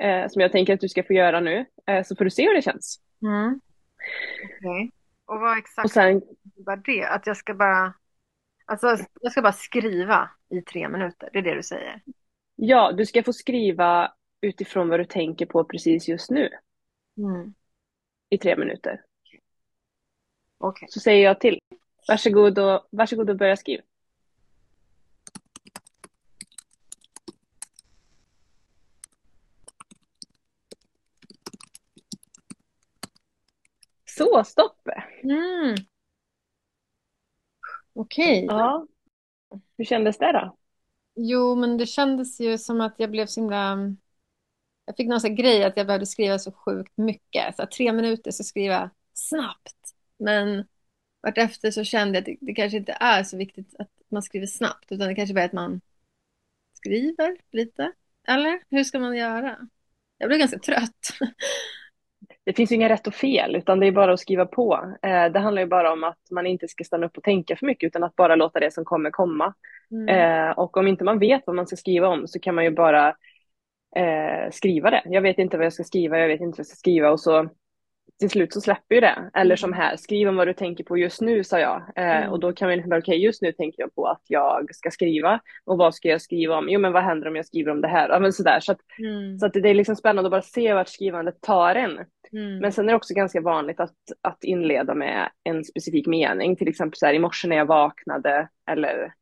Eh, 0.01 0.27
som 0.27 0.41
jag 0.41 0.51
tänker 0.51 0.73
att 0.73 0.79
du 0.79 0.89
ska 0.89 1.03
få 1.03 1.13
göra 1.13 1.39
nu. 1.39 1.65
Eh, 1.87 2.03
så 2.03 2.15
får 2.15 2.23
du 2.25 2.31
se 2.31 2.43
hur 2.47 2.55
det 2.55 2.61
känns. 2.61 2.99
Mm. 3.21 3.61
Okej. 4.43 4.91
Och 5.25 5.39
vad 5.39 5.57
exakt 5.57 5.85
Och 5.85 5.91
sen, 5.91 6.21
innebär 6.55 6.77
det? 6.85 7.05
Att 7.05 7.27
jag 7.27 7.37
ska 7.37 7.53
bara... 7.53 7.93
Alltså, 8.65 8.97
jag 9.21 9.31
ska 9.31 9.41
bara 9.41 9.53
skriva 9.53 10.29
i 10.49 10.61
tre 10.61 10.89
minuter. 10.89 11.29
Det 11.33 11.39
är 11.39 11.43
det 11.43 11.55
du 11.55 11.63
säger? 11.63 12.01
ja, 12.55 12.91
du 12.91 13.05
ska 13.05 13.23
få 13.23 13.33
skriva 13.33 14.13
utifrån 14.41 14.89
vad 14.89 14.99
du 14.99 15.05
tänker 15.05 15.45
på 15.45 15.63
precis 15.63 16.07
just 16.07 16.29
nu 16.31 16.49
Mm. 17.17 17.53
i 18.29 18.37
tre 18.37 18.55
minuter. 18.57 19.01
Okej. 20.57 20.87
Så 20.91 20.99
säger 20.99 21.23
jag 21.23 21.39
till. 21.39 21.59
Varsågod 22.07 22.59
och, 22.59 22.87
varsågod 22.91 23.29
och 23.29 23.37
börja 23.37 23.55
skriva. 23.55 23.83
Så, 34.19 34.43
stopp! 34.43 34.87
Mm. 35.23 35.75
Okej. 37.93 38.45
Ja. 38.45 38.87
Hur 39.77 39.85
kändes 39.85 40.17
det 40.17 40.31
då? 40.31 40.57
Jo, 41.15 41.55
men 41.55 41.77
det 41.77 41.85
kändes 41.85 42.39
ju 42.39 42.57
som 42.57 42.81
att 42.81 42.95
jag 42.97 43.11
blev 43.11 43.25
så 43.25 43.39
himla... 43.39 43.77
Jag 44.85 44.97
fick 44.97 45.07
någon 45.07 45.21
sån 45.21 45.35
grej 45.35 45.63
att 45.63 45.77
jag 45.77 45.87
behövde 45.87 46.05
skriva 46.05 46.39
så 46.39 46.51
sjukt 46.51 46.97
mycket. 46.97 47.55
Så 47.55 47.65
tre 47.65 47.93
minuter 47.93 48.31
så 48.31 48.43
skriva 48.43 48.89
snabbt. 49.13 49.95
Men 50.17 50.67
vartefter 51.21 51.71
så 51.71 51.83
kände 51.83 52.17
jag 52.17 52.21
att 52.21 52.25
det, 52.25 52.37
det 52.41 52.53
kanske 52.53 52.77
inte 52.77 52.97
är 52.99 53.23
så 53.23 53.37
viktigt 53.37 53.75
att 53.79 53.91
man 54.09 54.23
skriver 54.23 54.47
snabbt. 54.47 54.91
Utan 54.91 55.07
det 55.07 55.15
kanske 55.15 55.33
bara 55.33 55.41
är 55.41 55.45
att 55.45 55.53
man 55.53 55.81
skriver 56.73 57.37
lite. 57.51 57.91
Eller? 58.27 58.63
Hur 58.69 58.83
ska 58.83 58.99
man 58.99 59.17
göra? 59.17 59.67
Jag 60.17 60.29
blev 60.29 60.39
ganska 60.39 60.59
trött. 60.59 61.09
Det 62.49 62.53
finns 62.53 62.71
ju 62.71 62.75
inga 62.75 62.89
rätt 62.89 63.07
och 63.07 63.13
fel, 63.13 63.55
utan 63.55 63.79
det 63.79 63.87
är 63.87 63.91
bara 63.91 64.13
att 64.13 64.19
skriva 64.19 64.45
på. 64.45 64.95
Eh, 65.01 65.25
det 65.25 65.39
handlar 65.39 65.61
ju 65.61 65.67
bara 65.67 65.93
om 65.93 66.03
att 66.03 66.17
man 66.31 66.47
inte 66.47 66.67
ska 66.67 66.83
stanna 66.83 67.05
upp 67.05 67.17
och 67.17 67.23
tänka 67.23 67.55
för 67.55 67.65
mycket, 67.65 67.87
utan 67.87 68.03
att 68.03 68.15
bara 68.15 68.35
låta 68.35 68.59
det 68.59 68.73
som 68.73 68.85
kommer 68.85 69.11
komma. 69.11 69.53
Mm. 69.91 70.09
Eh, 70.09 70.51
och 70.51 70.77
om 70.77 70.87
inte 70.87 71.03
man 71.03 71.19
vet 71.19 71.43
vad 71.45 71.55
man 71.55 71.67
ska 71.67 71.75
skriva 71.75 72.07
om 72.07 72.27
så 72.27 72.39
kan 72.39 72.55
man 72.55 72.63
ju 72.63 72.71
bara 72.71 73.07
eh, 73.95 74.51
skriva 74.51 74.89
det. 74.89 75.01
Jag 75.05 75.21
vet 75.21 75.39
inte 75.39 75.57
vad 75.57 75.65
jag 75.65 75.73
ska 75.73 75.83
skriva, 75.83 76.19
jag 76.19 76.27
vet 76.27 76.41
inte 76.41 76.55
vad 76.55 76.59
jag 76.59 76.65
ska 76.67 76.75
skriva 76.75 77.11
och 77.11 77.19
så 77.19 77.49
till 78.19 78.29
slut 78.29 78.53
så 78.53 78.61
släpper 78.61 78.95
ju 78.95 79.01
det. 79.01 79.31
Eller 79.33 79.55
som 79.55 79.73
här, 79.73 79.97
skriv 79.97 80.27
om 80.29 80.35
vad 80.35 80.47
du 80.47 80.53
tänker 80.53 80.83
på 80.83 80.97
just 80.97 81.21
nu, 81.21 81.43
sa 81.43 81.59
jag. 81.59 81.83
Mm. 81.95 82.31
Och 82.31 82.39
då 82.39 82.53
kan 82.53 82.67
man 82.67 82.77
liksom 82.77 82.93
okej 82.97 83.23
just 83.23 83.41
nu 83.41 83.51
tänker 83.51 83.81
jag 83.81 83.95
på 83.95 84.07
att 84.07 84.21
jag 84.27 84.75
ska 84.75 84.91
skriva. 84.91 85.39
Och 85.65 85.77
vad 85.77 85.95
ska 85.95 86.07
jag 86.07 86.21
skriva 86.21 86.57
om? 86.57 86.69
Jo 86.69 86.79
men 86.79 86.91
vad 86.91 87.03
händer 87.03 87.27
om 87.27 87.35
jag 87.35 87.45
skriver 87.45 87.71
om 87.71 87.81
det 87.81 87.87
här? 87.87 88.09
Ja 88.09 88.19
men 88.19 88.33
sådär. 88.33 88.59
Så 88.59 88.71
att, 88.71 88.79
Mm. 88.99 89.39
så 89.39 89.45
att 89.45 89.53
det 89.53 89.69
är 89.69 89.73
liksom 89.73 89.95
spännande 89.95 90.27
att 90.27 90.31
bara 90.31 90.41
se 90.41 90.73
vart 90.73 90.87
skrivandet 90.87 91.41
tar 91.41 91.75
en. 91.75 91.99
Mm. 92.33 92.57
Men 92.57 92.71
sen 92.71 92.85
är 92.85 92.93
det 92.93 92.97
också 92.97 93.13
ganska 93.13 93.41
vanligt 93.41 93.79
att, 93.79 93.95
att 94.21 94.43
inleda 94.43 94.93
med 94.93 95.29
en 95.43 95.63
specifik 95.63 96.07
mening. 96.07 96.55
Till 96.55 96.67
exempel 96.67 96.97
så 96.97 97.05
här, 97.05 97.13
i 97.13 97.19
morse 97.19 97.47
när 97.47 97.55
jag 97.55 97.65
vaknade 97.65 98.47
eller 98.71 99.13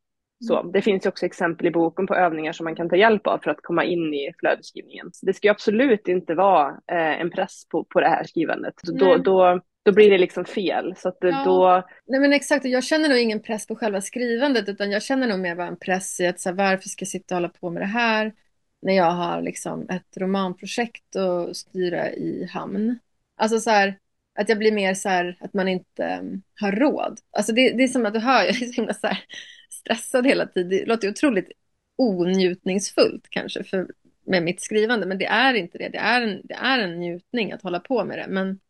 så. 0.44 0.62
Det 0.62 0.82
finns 0.82 1.06
ju 1.06 1.08
också 1.08 1.26
exempel 1.26 1.66
i 1.66 1.70
boken 1.70 2.06
på 2.06 2.14
övningar 2.14 2.52
som 2.52 2.64
man 2.64 2.76
kan 2.76 2.88
ta 2.88 2.96
hjälp 2.96 3.26
av 3.26 3.38
för 3.38 3.50
att 3.50 3.62
komma 3.62 3.84
in 3.84 4.14
i 4.14 4.32
flödesskrivningen. 4.38 5.10
Så 5.12 5.26
det 5.26 5.32
ska 5.32 5.46
ju 5.46 5.50
absolut 5.50 6.08
inte 6.08 6.34
vara 6.34 6.68
eh, 6.68 7.20
en 7.20 7.30
press 7.30 7.68
på, 7.68 7.84
på 7.84 8.00
det 8.00 8.08
här 8.08 8.24
skrivandet. 8.24 8.74
Så 8.82 8.92
Då, 8.92 9.16
då, 9.16 9.60
då 9.84 9.92
blir 9.92 10.10
det 10.10 10.18
liksom 10.18 10.44
fel. 10.44 10.94
Så 10.96 11.08
att 11.08 11.18
Ja. 11.20 11.42
då, 11.44 11.88
Nej 12.06 12.20
men 12.20 12.32
exakt, 12.32 12.64
jag 12.64 12.84
känner 12.84 13.08
nog 13.08 13.18
ingen 13.18 13.42
press 13.42 13.66
på 13.66 13.76
själva 13.76 14.00
skrivandet 14.00 14.68
utan 14.68 14.90
jag 14.90 15.02
känner 15.02 15.28
nog 15.28 15.38
mer 15.40 15.56
bara 15.56 15.66
en 15.66 15.78
press 15.78 16.20
i 16.20 16.26
att 16.26 16.40
så 16.40 16.48
här, 16.48 16.56
varför 16.56 16.88
ska 16.88 17.02
jag 17.02 17.08
sitta 17.08 17.34
och 17.34 17.40
hålla 17.40 17.48
på 17.48 17.70
med 17.70 17.82
det 17.82 17.86
här 17.86 18.32
när 18.80 18.94
jag 18.94 19.10
har 19.10 19.42
liksom 19.42 19.88
ett 19.90 20.16
romanprojekt 20.16 21.16
att 21.16 21.56
styra 21.56 22.12
i 22.12 22.48
hamn. 22.52 22.98
Alltså 23.36 23.60
så 23.60 23.70
här, 23.70 23.98
att 24.34 24.48
jag 24.48 24.58
blir 24.58 24.72
mer 24.72 24.94
så 24.94 25.08
här 25.08 25.36
att 25.40 25.54
man 25.54 25.68
inte 25.68 26.18
um, 26.20 26.42
har 26.60 26.72
råd. 26.72 27.20
Alltså 27.30 27.52
det, 27.52 27.70
det 27.70 27.82
är 27.82 27.88
som 27.88 28.06
att 28.06 28.14
du 28.14 28.20
hör, 28.20 28.44
jag 28.44 28.48
är 28.48 28.66
så 28.66 28.72
himla 28.72 28.94
så 28.94 29.06
här 29.06 29.24
stressad 29.70 30.26
hela 30.26 30.46
tiden. 30.46 30.70
Det 30.70 30.86
låter 30.86 31.06
ju 31.06 31.12
otroligt 31.12 31.52
onjutningsfullt 31.96 33.26
kanske 33.30 33.64
för, 33.64 33.90
med 34.24 34.42
mitt 34.42 34.60
skrivande 34.60 35.06
men 35.06 35.18
det 35.18 35.26
är 35.26 35.54
inte 35.54 35.78
det. 35.78 35.88
Det 35.88 35.98
är, 35.98 36.22
en, 36.22 36.40
det 36.44 36.54
är 36.54 36.78
en 36.78 37.00
njutning 37.00 37.52
att 37.52 37.62
hålla 37.62 37.80
på 37.80 38.04
med 38.04 38.18
det 38.18 38.26
men 38.28 38.60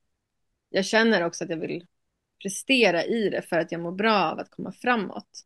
jag 0.71 0.85
känner 0.85 1.25
också 1.25 1.45
att 1.45 1.51
jag 1.51 1.57
vill 1.57 1.87
prestera 2.43 3.05
i 3.05 3.31
det 3.31 3.43
för 3.43 3.59
att 3.59 3.73
jag 3.73 3.81
mår 3.81 3.93
bra 3.93 4.15
av 4.15 4.39
att 4.39 4.51
komma 4.51 4.73
framåt. 4.73 5.45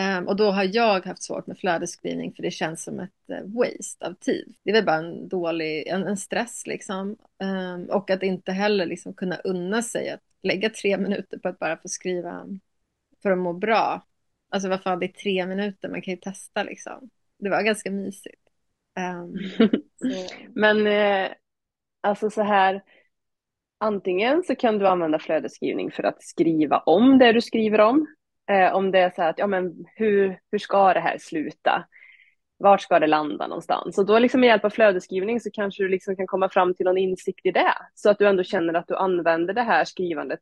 Um, 0.00 0.28
och 0.28 0.36
då 0.36 0.50
har 0.50 0.64
jag 0.72 1.06
haft 1.06 1.22
svårt 1.22 1.46
med 1.46 1.58
flödesskrivning 1.58 2.32
för 2.34 2.42
det 2.42 2.50
känns 2.50 2.84
som 2.84 3.00
ett 3.00 3.30
eh, 3.30 3.42
waste 3.44 4.06
av 4.06 4.14
tid. 4.14 4.54
Det 4.62 4.70
är 4.70 4.74
väl 4.74 4.84
bara 4.84 4.96
en 4.96 5.28
dålig, 5.28 5.86
en, 5.86 6.06
en 6.06 6.16
stress 6.16 6.66
liksom. 6.66 7.16
Um, 7.42 7.84
och 7.90 8.10
att 8.10 8.22
inte 8.22 8.52
heller 8.52 8.86
liksom 8.86 9.14
kunna 9.14 9.36
unna 9.36 9.82
sig 9.82 10.10
att 10.10 10.20
lägga 10.42 10.70
tre 10.70 10.98
minuter 10.98 11.38
på 11.38 11.48
att 11.48 11.58
bara 11.58 11.76
få 11.76 11.88
skriva 11.88 12.46
för 13.22 13.30
att 13.30 13.38
må 13.38 13.52
bra. 13.52 14.06
Alltså 14.48 14.68
vad 14.68 14.82
fan, 14.82 14.98
det 14.98 15.06
är 15.06 15.12
tre 15.12 15.46
minuter, 15.46 15.88
man 15.88 16.02
kan 16.02 16.14
ju 16.14 16.20
testa 16.20 16.62
liksom. 16.62 17.10
Det 17.38 17.50
var 17.50 17.62
ganska 17.62 17.90
mysigt. 17.90 18.42
Um, 18.98 19.38
Men 20.54 20.86
eh, 20.86 21.32
alltså 22.00 22.30
så 22.30 22.42
här, 22.42 22.82
antingen 23.78 24.42
så 24.42 24.54
kan 24.54 24.78
du 24.78 24.88
använda 24.88 25.18
flödesskrivning 25.18 25.90
för 25.90 26.02
att 26.02 26.22
skriva 26.22 26.78
om 26.78 27.18
det 27.18 27.32
du 27.32 27.40
skriver 27.40 27.80
om. 27.80 28.06
Eh, 28.50 28.74
om 28.74 28.90
det 28.90 28.98
är 28.98 29.10
så 29.10 29.22
här 29.22 29.30
att, 29.30 29.38
ja 29.38 29.46
men 29.46 29.86
hur, 29.94 30.40
hur 30.50 30.58
ska 30.58 30.94
det 30.94 31.00
här 31.00 31.18
sluta? 31.18 31.84
Vart 32.58 32.80
ska 32.80 32.98
det 32.98 33.06
landa 33.06 33.46
någonstans? 33.46 33.98
Och 33.98 34.06
då 34.06 34.18
liksom 34.18 34.40
med 34.40 34.46
hjälp 34.46 34.64
av 34.64 34.70
flödesskrivning 34.70 35.40
så 35.40 35.50
kanske 35.50 35.82
du 35.82 35.88
liksom 35.88 36.16
kan 36.16 36.26
komma 36.26 36.48
fram 36.48 36.74
till 36.74 36.86
någon 36.86 36.98
insikt 36.98 37.46
i 37.46 37.50
det. 37.50 37.74
Så 37.94 38.10
att 38.10 38.18
du 38.18 38.26
ändå 38.26 38.42
känner 38.42 38.74
att 38.74 38.88
du 38.88 38.96
använder 38.96 39.54
det 39.54 39.62
här 39.62 39.84
skrivandet 39.84 40.40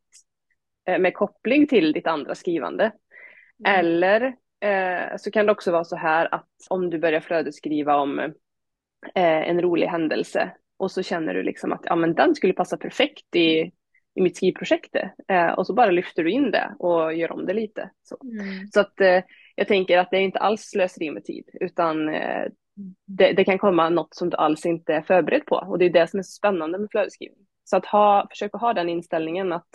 eh, 0.89 0.99
med 0.99 1.15
koppling 1.15 1.67
till 1.67 1.93
ditt 1.93 2.07
andra 2.07 2.35
skrivande. 2.35 2.85
Mm. 3.65 3.79
Eller 3.79 4.35
eh, 4.61 5.17
så 5.17 5.31
kan 5.31 5.47
det 5.47 5.53
också 5.53 5.73
vara 5.73 5.85
så 5.85 5.97
här 5.97 6.35
att 6.35 6.49
om 6.71 6.91
du 6.91 6.99
börjar 6.99 7.21
flödesskriva 7.21 7.97
om 7.97 8.19
eh, 8.19 8.33
en 9.49 9.63
rolig 9.63 9.87
händelse 9.87 10.51
och 10.77 10.91
så 10.91 11.03
känner 11.03 11.35
du 11.35 11.43
liksom 11.43 11.73
att 11.73 11.83
ja, 11.85 11.97
men 11.97 12.15
den 12.15 12.35
skulle 12.35 12.53
passa 12.53 12.77
perfekt 12.77 13.37
i, 13.37 13.73
i 14.15 14.21
mitt 14.21 14.37
skrivprojekt. 14.37 14.97
Eh, 15.29 15.51
och 15.51 15.67
så 15.67 15.75
bara 15.75 15.91
lyfter 15.91 16.25
du 16.25 16.31
in 16.31 16.51
det 16.51 16.75
och 16.79 17.15
gör 17.15 17.33
om 17.33 17.47
det 17.47 17.55
lite. 17.55 17.91
Så, 18.03 18.17
mm. 18.23 18.67
så 18.75 18.81
att 18.81 19.01
eh, 19.01 19.23
jag 19.55 19.69
tänker 19.69 19.99
att 19.99 20.11
det 20.11 20.17
är 20.17 20.21
inte 20.21 20.39
alls 20.39 20.63
slöseri 20.63 21.11
med 21.11 21.25
tid, 21.25 21.51
utan 21.61 22.09
eh, 22.09 22.47
det, 23.07 23.33
det, 23.33 23.45
kan 23.45 23.59
komma 23.59 23.89
något 23.89 24.15
som 24.15 24.31
du 24.31 24.37
alls 24.37 24.67
inte 24.67 24.95
är 24.95 25.03
förberedd 25.03 25.47
på. 25.47 25.57
Och 25.57 25.79
det 25.79 25.85
är 25.85 25.91
det 25.91 26.11
som 26.11 26.19
är 26.19 26.23
så 26.23 26.33
spännande 26.33 26.79
med 26.79 26.89
flödesskrivning. 26.91 27.47
Så 27.65 27.77
att 27.77 27.87
ha, 27.87 28.27
försöka 28.31 28.59
ha 28.59 28.73
den 28.73 28.89
inställningen 28.89 29.53
att 29.53 29.69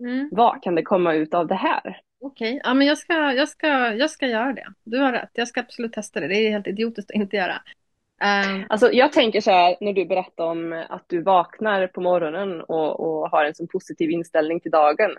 mm. 0.00 0.28
vad 0.32 0.62
kan 0.62 0.74
det 0.74 0.82
komma 0.82 1.14
ut 1.14 1.34
av 1.34 1.46
det 1.46 1.54
här? 1.54 2.00
Okej, 2.20 2.50
okay. 2.50 2.60
ja, 2.64 2.74
men 2.74 2.86
jag 2.86 2.98
ska, 2.98 3.32
jag, 3.32 3.48
ska, 3.48 3.94
jag 3.94 4.10
ska 4.10 4.26
göra 4.26 4.52
det. 4.52 4.66
Du 4.84 4.98
har 4.98 5.12
rätt, 5.12 5.30
jag 5.32 5.48
ska 5.48 5.60
absolut 5.60 5.92
testa 5.92 6.20
det. 6.20 6.28
Det 6.28 6.34
är 6.34 6.50
helt 6.50 6.66
idiotiskt 6.66 7.10
att 7.10 7.16
inte 7.16 7.36
göra. 7.36 7.62
Um... 8.22 8.64
Alltså, 8.68 8.92
jag 8.92 9.12
tänker 9.12 9.40
så 9.40 9.50
här 9.50 9.76
när 9.80 9.92
du 9.92 10.04
berättar 10.04 10.44
om 10.44 10.84
att 10.88 11.04
du 11.06 11.22
vaknar 11.22 11.86
på 11.86 12.00
morgonen 12.00 12.60
och, 12.60 13.00
och 13.00 13.30
har 13.30 13.44
en 13.44 13.54
så 13.54 13.66
positiv 13.66 14.10
inställning 14.10 14.60
till 14.60 14.70
dagen. 14.70 15.10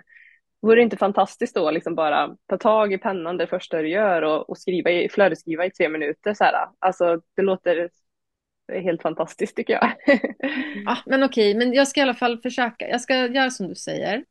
Vore 0.61 0.75
det 0.75 0.81
inte 0.81 0.97
fantastiskt 0.97 1.55
då 1.55 1.71
liksom 1.71 1.95
bara 1.95 2.35
ta 2.47 2.57
tag 2.57 2.93
i 2.93 2.97
pennan 2.97 3.37
det 3.37 3.47
första 3.47 3.81
du 3.81 3.89
gör 3.89 4.21
och, 4.21 4.49
och 4.49 4.57
skriva 4.57 4.91
i, 4.91 5.09
flödesskriva 5.09 5.65
i 5.65 5.71
tre 5.71 5.89
minuter 5.89 6.33
så 6.33 6.43
här. 6.43 6.67
Alltså 6.79 7.21
det 7.35 7.41
låter 7.41 7.89
helt 8.71 9.01
fantastiskt 9.01 9.55
tycker 9.55 9.73
jag. 9.73 9.93
ja, 10.85 10.97
men 11.05 11.23
okej, 11.23 11.55
men 11.55 11.73
jag 11.73 11.87
ska 11.87 11.99
i 11.99 12.03
alla 12.03 12.13
fall 12.13 12.41
försöka. 12.41 12.87
Jag 12.87 13.01
ska 13.01 13.15
göra 13.15 13.49
som 13.49 13.67
du 13.67 13.75
säger. 13.75 14.25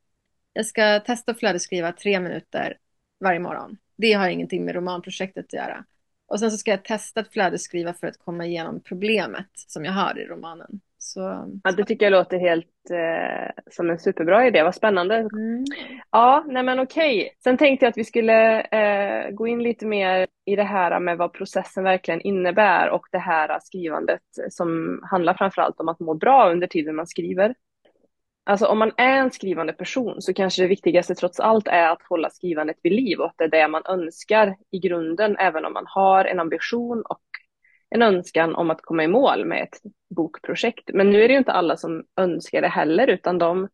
Jag 0.52 0.66
ska 0.66 1.00
testa 1.00 1.32
att 1.32 1.38
flödesskriva 1.38 1.92
tre 1.92 2.20
minuter 2.20 2.76
varje 3.20 3.40
morgon. 3.40 3.76
Det 3.96 4.12
har 4.12 4.28
ingenting 4.28 4.64
med 4.64 4.74
romanprojektet 4.74 5.44
att 5.44 5.52
göra. 5.52 5.84
Och 6.32 6.40
sen 6.40 6.50
så 6.50 6.56
ska 6.56 6.70
jag 6.70 6.84
testa 6.84 7.20
att 7.20 7.32
flödesskriva 7.32 7.94
för 7.94 8.06
att 8.06 8.18
komma 8.18 8.46
igenom 8.46 8.80
problemet 8.80 9.48
som 9.54 9.84
jag 9.84 9.92
har 9.92 10.18
i 10.18 10.24
romanen. 10.24 10.80
Så, 10.98 11.20
ja, 11.64 11.72
det 11.72 11.84
tycker 11.84 12.06
jag 12.06 12.10
låter 12.10 12.38
helt 12.38 12.90
eh, 12.90 13.62
som 13.70 13.90
en 13.90 13.98
superbra 13.98 14.46
idé. 14.46 14.62
Vad 14.62 14.74
spännande. 14.74 15.16
Mm. 15.16 15.64
Ja, 16.10 16.44
nej 16.48 16.62
men 16.62 16.78
okej. 16.80 17.36
Sen 17.44 17.56
tänkte 17.56 17.84
jag 17.84 17.90
att 17.90 17.96
vi 17.96 18.04
skulle 18.04 18.60
eh, 18.60 19.30
gå 19.30 19.46
in 19.46 19.62
lite 19.62 19.86
mer 19.86 20.26
i 20.44 20.56
det 20.56 20.62
här 20.62 21.00
med 21.00 21.18
vad 21.18 21.32
processen 21.32 21.84
verkligen 21.84 22.20
innebär 22.20 22.90
och 22.90 23.06
det 23.12 23.18
här 23.18 23.58
skrivandet 23.62 24.22
som 24.50 25.00
handlar 25.10 25.34
framförallt 25.34 25.80
om 25.80 25.88
att 25.88 26.00
må 26.00 26.14
bra 26.14 26.50
under 26.50 26.66
tiden 26.66 26.96
man 26.96 27.06
skriver. 27.06 27.54
Alltså 28.44 28.66
om 28.66 28.78
man 28.78 28.92
är 28.96 29.18
en 29.18 29.30
skrivande 29.30 29.72
person 29.72 30.22
så 30.22 30.34
kanske 30.34 30.62
det 30.62 30.68
viktigaste 30.68 31.14
trots 31.14 31.40
allt 31.40 31.68
är 31.68 31.88
att 31.88 32.02
hålla 32.08 32.30
skrivandet 32.30 32.76
vid 32.82 32.92
liv 32.92 33.18
och 33.20 33.26
att 33.26 33.38
det 33.38 33.44
är 33.44 33.48
det 33.48 33.68
man 33.68 33.82
önskar 33.88 34.56
i 34.70 34.78
grunden, 34.78 35.36
även 35.36 35.64
om 35.64 35.72
man 35.72 35.84
har 35.86 36.24
en 36.24 36.40
ambition 36.40 37.02
och 37.02 37.22
en 37.90 38.02
önskan 38.02 38.54
om 38.54 38.70
att 38.70 38.82
komma 38.82 39.04
i 39.04 39.08
mål 39.08 39.44
med 39.44 39.62
ett 39.62 39.80
bokprojekt. 40.16 40.90
Men 40.92 41.10
nu 41.10 41.22
är 41.24 41.28
det 41.28 41.32
ju 41.32 41.38
inte 41.38 41.52
alla 41.52 41.76
som 41.76 42.04
önskar 42.16 42.62
det 42.62 42.68
heller, 42.68 43.06
utan 43.06 43.38
de, 43.38 43.68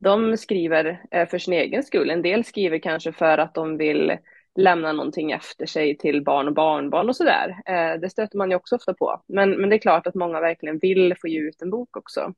de 0.00 0.36
skriver 0.36 1.02
eh, 1.10 1.28
för 1.28 1.38
sin 1.38 1.54
egen 1.54 1.82
skull. 1.82 2.10
En 2.10 2.22
del 2.22 2.44
skriver 2.44 2.78
kanske 2.78 3.12
för 3.12 3.38
att 3.38 3.54
de 3.54 3.76
vill 3.76 4.16
lämna 4.56 4.92
någonting 4.92 5.32
efter 5.32 5.66
sig 5.66 5.98
till 5.98 6.24
barn 6.24 6.48
och 6.48 6.54
barnbarn 6.54 7.08
och 7.08 7.16
sådär. 7.16 7.56
Eh, 7.66 8.00
det 8.00 8.10
stöter 8.10 8.38
man 8.38 8.50
ju 8.50 8.56
också 8.56 8.76
ofta 8.76 8.94
på. 8.94 9.22
Men, 9.26 9.50
men 9.50 9.70
det 9.70 9.76
är 9.76 9.80
klart 9.80 10.06
att 10.06 10.14
många 10.14 10.40
verkligen 10.40 10.78
vill 10.78 11.14
få 11.20 11.28
ge 11.28 11.38
ut 11.38 11.62
en 11.62 11.70
bok 11.70 11.96
också. 11.96 12.32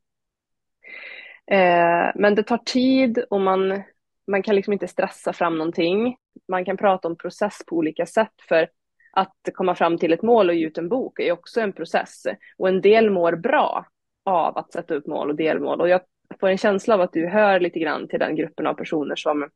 Eh, 1.51 2.11
men 2.15 2.35
det 2.35 2.43
tar 2.43 2.59
tid 2.59 3.25
och 3.31 3.41
man, 3.41 3.83
man 4.27 4.43
kan 4.43 4.57
liksom 4.57 4.73
inte 4.73 4.89
stressa 4.89 5.33
fram 5.33 5.59
någonting. 5.59 6.17
Man 6.49 6.65
kan 6.65 6.77
prata 6.77 7.09
om 7.09 7.17
process 7.17 7.59
på 7.67 7.77
olika 7.77 8.07
sätt 8.07 8.35
för 8.49 8.69
att 9.13 9.37
komma 9.55 9.75
fram 9.75 9.99
till 9.99 10.13
ett 10.13 10.23
mål 10.23 10.49
och 10.49 10.55
ge 10.55 10.67
ut 10.67 10.79
en 10.79 10.89
bok 10.89 11.21
är 11.21 11.33
också 11.33 11.61
en 11.61 11.73
process. 11.73 12.23
Och 12.59 12.69
en 12.69 12.81
del 12.81 13.11
mår 13.11 13.33
bra 13.33 13.87
av 14.25 14.59
att 14.59 14.73
sätta 14.73 14.95
upp 14.95 15.07
mål 15.07 15.31
och 15.31 15.37
delmål. 15.37 15.81
Och 15.81 15.89
jag 15.89 16.01
får 16.41 16.49
en 16.49 16.59
känsla 16.59 16.95
av 16.95 17.01
att 17.01 17.13
du 17.13 17.27
hör 17.27 17.61
lite 17.61 17.79
grann 17.79 18.09
till 18.09 18.19
den 18.19 18.37
gruppen 18.37 18.67
av 18.67 18.75
personer 18.75 19.17
som 19.17 19.51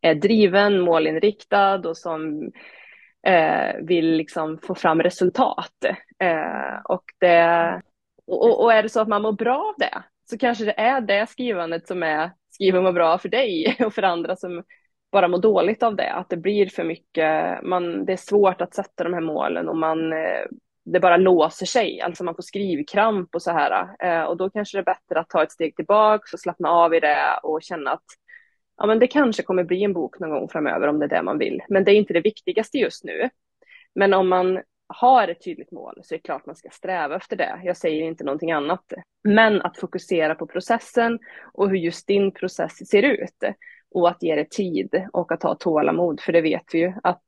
är 0.00 0.14
driven, 0.14 0.80
målinriktad 0.80 1.88
och 1.88 1.96
som 1.96 2.52
eh, 3.26 3.76
vill 3.82 4.16
liksom 4.16 4.58
få 4.58 4.74
fram 4.74 5.02
resultat. 5.02 5.84
Eh, 6.18 6.80
och, 6.84 7.04
det, 7.20 7.82
och, 8.26 8.64
och, 8.64 8.72
är 8.72 8.82
det 8.82 8.88
så 8.88 9.00
att 9.00 9.08
man 9.08 9.22
mår 9.22 9.32
bra 9.32 9.56
av 9.56 9.74
det, 9.78 10.02
så 10.30 10.38
kanske 10.38 10.64
det 10.64 10.80
är 10.80 11.00
det 11.00 11.26
skrivandet 11.26 11.86
som 11.86 12.02
är 12.02 12.30
skriva 12.50 12.80
mår 12.80 12.92
bra 12.92 13.18
för 13.18 13.28
dig 13.28 13.76
och 13.86 13.94
för 13.94 14.02
andra 14.02 14.36
som 14.36 14.64
bara 15.12 15.28
mår 15.28 15.38
dåligt 15.38 15.82
av 15.82 15.96
det. 15.96 16.12
Att 16.12 16.28
det 16.28 16.36
blir 16.36 16.66
för 16.66 16.84
mycket, 16.84 17.62
man, 17.62 18.04
det 18.04 18.12
är 18.12 18.16
svårt 18.16 18.60
att 18.60 18.74
sätta 18.74 19.04
de 19.04 19.14
här 19.14 19.20
målen 19.20 19.68
och 19.68 19.76
man, 19.76 20.12
eh, 20.12 20.44
det 20.84 21.00
bara 21.00 21.16
låser 21.16 21.66
sig, 21.66 22.00
alltså 22.00 22.24
man 22.24 22.34
får 22.34 22.42
skrivkramp 22.42 23.34
och 23.34 23.42
så 23.42 23.50
här. 23.50 23.88
Eh, 23.98 24.22
och 24.22 24.36
då 24.36 24.50
kanske 24.50 24.78
det 24.78 24.80
är 24.80 24.94
bättre 24.94 25.20
att 25.20 25.28
ta 25.28 25.42
ett 25.42 25.52
steg 25.52 25.76
tillbaka 25.76 26.24
och 26.32 26.40
slappna 26.40 26.68
av 26.68 26.94
i 26.94 27.00
det 27.00 27.40
och 27.42 27.62
känna 27.62 27.90
att 27.90 28.04
ja, 28.76 28.86
men 28.86 28.98
det 28.98 29.06
kanske 29.06 29.42
kommer 29.42 29.64
bli 29.64 29.84
en 29.84 29.92
bok 29.92 30.18
någon 30.18 30.30
gång 30.30 30.48
framöver 30.48 30.88
om 30.88 30.98
det 30.98 31.04
är 31.04 31.08
det 31.08 31.22
man 31.22 31.38
vill. 31.38 31.62
Men 31.68 31.84
det 31.84 31.92
är 31.92 31.96
inte 31.96 32.12
det 32.12 32.20
viktigaste 32.20 32.78
just 32.78 33.04
nu. 33.04 33.30
Men 33.94 34.14
om 34.14 34.28
man 34.28 34.60
har 34.88 35.28
ett 35.28 35.44
tydligt 35.44 35.72
mål 35.72 36.00
så 36.02 36.14
är 36.14 36.18
det 36.18 36.22
klart 36.22 36.46
man 36.46 36.56
ska 36.56 36.68
sträva 36.72 37.16
efter 37.16 37.36
det. 37.36 37.60
Jag 37.64 37.76
säger 37.76 38.02
inte 38.02 38.24
någonting 38.24 38.52
annat. 38.52 38.92
Men 39.24 39.62
att 39.62 39.76
fokusera 39.76 40.34
på 40.34 40.46
processen 40.46 41.18
och 41.52 41.68
hur 41.70 41.76
just 41.76 42.06
din 42.06 42.32
process 42.32 42.88
ser 42.88 43.02
ut 43.02 43.44
och 43.90 44.08
att 44.08 44.22
ge 44.22 44.34
det 44.34 44.50
tid 44.50 45.06
och 45.12 45.32
att 45.32 45.42
ha 45.42 45.54
tålamod. 45.54 46.20
För 46.20 46.32
det 46.32 46.40
vet 46.40 46.64
vi 46.72 46.78
ju 46.78 46.92
att 47.02 47.24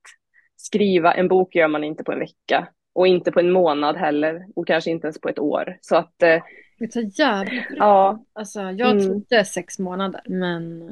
skriva 0.57 1.15
en 1.15 1.29
bok 1.29 1.55
gör 1.55 1.69
man 1.69 1.85
inte 1.85 2.05
på 2.05 2.13
en 2.13 2.19
vecka 2.19 2.69
och 2.93 3.07
inte 3.07 3.33
på 3.33 3.41
en 3.41 3.53
månad 3.53 3.97
heller 3.97 4.47
och 4.57 4.67
kanske 4.67 4.91
inte 4.91 5.07
ens 5.07 5.21
på 5.21 5.29
ett 5.29 5.39
år. 5.39 5.79
Så 5.81 5.97
att 5.97 6.23
eh, 6.23 6.43
det 6.79 6.89
tar 6.89 7.21
jävligt 7.21 7.67
Ja. 7.71 8.25
Alltså, 8.33 8.61
jag 8.61 8.91
mm. 8.91 9.05
trodde 9.05 9.45
sex 9.45 9.79
månader, 9.79 10.23
men 10.27 10.91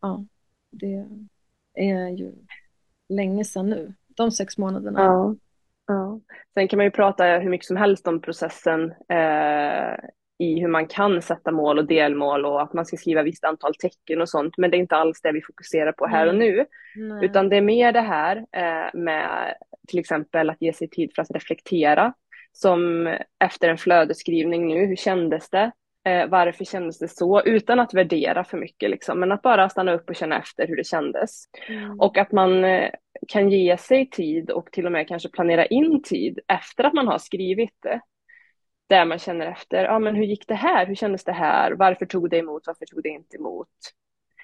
ja, 0.00 0.24
det 0.70 1.06
är 1.74 2.08
ju 2.08 2.32
länge 3.08 3.44
sedan 3.44 3.70
nu. 3.70 3.94
De 4.06 4.30
sex 4.30 4.58
månaderna. 4.58 5.00
Ja. 5.00 5.34
Ja. 5.88 6.20
Sen 6.54 6.68
kan 6.68 6.76
man 6.76 6.86
ju 6.86 6.90
prata 6.90 7.24
hur 7.24 7.50
mycket 7.50 7.66
som 7.66 7.76
helst 7.76 8.08
om 8.08 8.20
processen 8.20 8.94
eh, 9.08 9.94
i 10.38 10.60
hur 10.60 10.68
man 10.68 10.86
kan 10.86 11.22
sätta 11.22 11.50
mål 11.50 11.78
och 11.78 11.86
delmål 11.86 12.46
och 12.46 12.62
att 12.62 12.72
man 12.72 12.86
ska 12.86 12.96
skriva 12.96 13.22
visst 13.22 13.44
antal 13.44 13.74
tecken 13.74 14.20
och 14.20 14.28
sånt. 14.28 14.54
Men 14.58 14.70
det 14.70 14.76
är 14.76 14.78
inte 14.78 14.96
alls 14.96 15.20
det 15.20 15.32
vi 15.32 15.42
fokuserar 15.42 15.92
på 15.92 16.06
här 16.06 16.26
och 16.26 16.34
nu. 16.34 16.66
Nej. 16.96 17.24
Utan 17.24 17.48
det 17.48 17.56
är 17.56 17.62
mer 17.62 17.92
det 17.92 18.00
här 18.00 18.36
eh, 18.36 18.94
med 18.94 19.54
till 19.88 19.98
exempel 19.98 20.50
att 20.50 20.62
ge 20.62 20.72
sig 20.72 20.88
tid 20.88 21.12
för 21.14 21.22
att 21.22 21.30
reflektera. 21.30 22.14
Som 22.52 23.06
efter 23.44 23.68
en 23.68 23.78
flödesskrivning 23.78 24.66
nu, 24.66 24.86
hur 24.86 24.96
kändes 24.96 25.50
det? 25.50 25.70
Eh, 26.08 26.28
varför 26.28 26.64
kändes 26.64 26.98
det 26.98 27.08
så? 27.08 27.42
Utan 27.42 27.80
att 27.80 27.94
värdera 27.94 28.44
för 28.44 28.58
mycket 28.58 28.90
liksom, 28.90 29.20
men 29.20 29.32
att 29.32 29.42
bara 29.42 29.68
stanna 29.68 29.92
upp 29.92 30.08
och 30.08 30.16
känna 30.16 30.38
efter 30.38 30.66
hur 30.66 30.76
det 30.76 30.86
kändes. 30.86 31.44
Mm. 31.68 32.00
Och 32.00 32.18
att 32.18 32.32
man 32.32 32.64
eh, 32.64 32.90
kan 33.28 33.50
ge 33.50 33.76
sig 33.76 34.10
tid 34.10 34.50
och 34.50 34.72
till 34.72 34.86
och 34.86 34.92
med 34.92 35.08
kanske 35.08 35.28
planera 35.28 35.66
in 35.66 36.02
tid 36.02 36.40
efter 36.48 36.84
att 36.84 36.94
man 36.94 37.08
har 37.08 37.18
skrivit 37.18 37.76
det. 37.82 38.00
Där 38.88 39.04
man 39.04 39.18
känner 39.18 39.46
efter, 39.46 39.84
ja 39.84 39.98
men 39.98 40.14
hur 40.14 40.24
gick 40.24 40.48
det 40.48 40.54
här? 40.54 40.86
Hur 40.86 40.94
kändes 40.94 41.24
det 41.24 41.32
här? 41.32 41.72
Varför 41.72 42.06
tog 42.06 42.30
det 42.30 42.38
emot? 42.38 42.62
Varför 42.66 42.86
tog 42.86 43.02
det 43.02 43.08
inte 43.08 43.36
emot? 43.36 43.68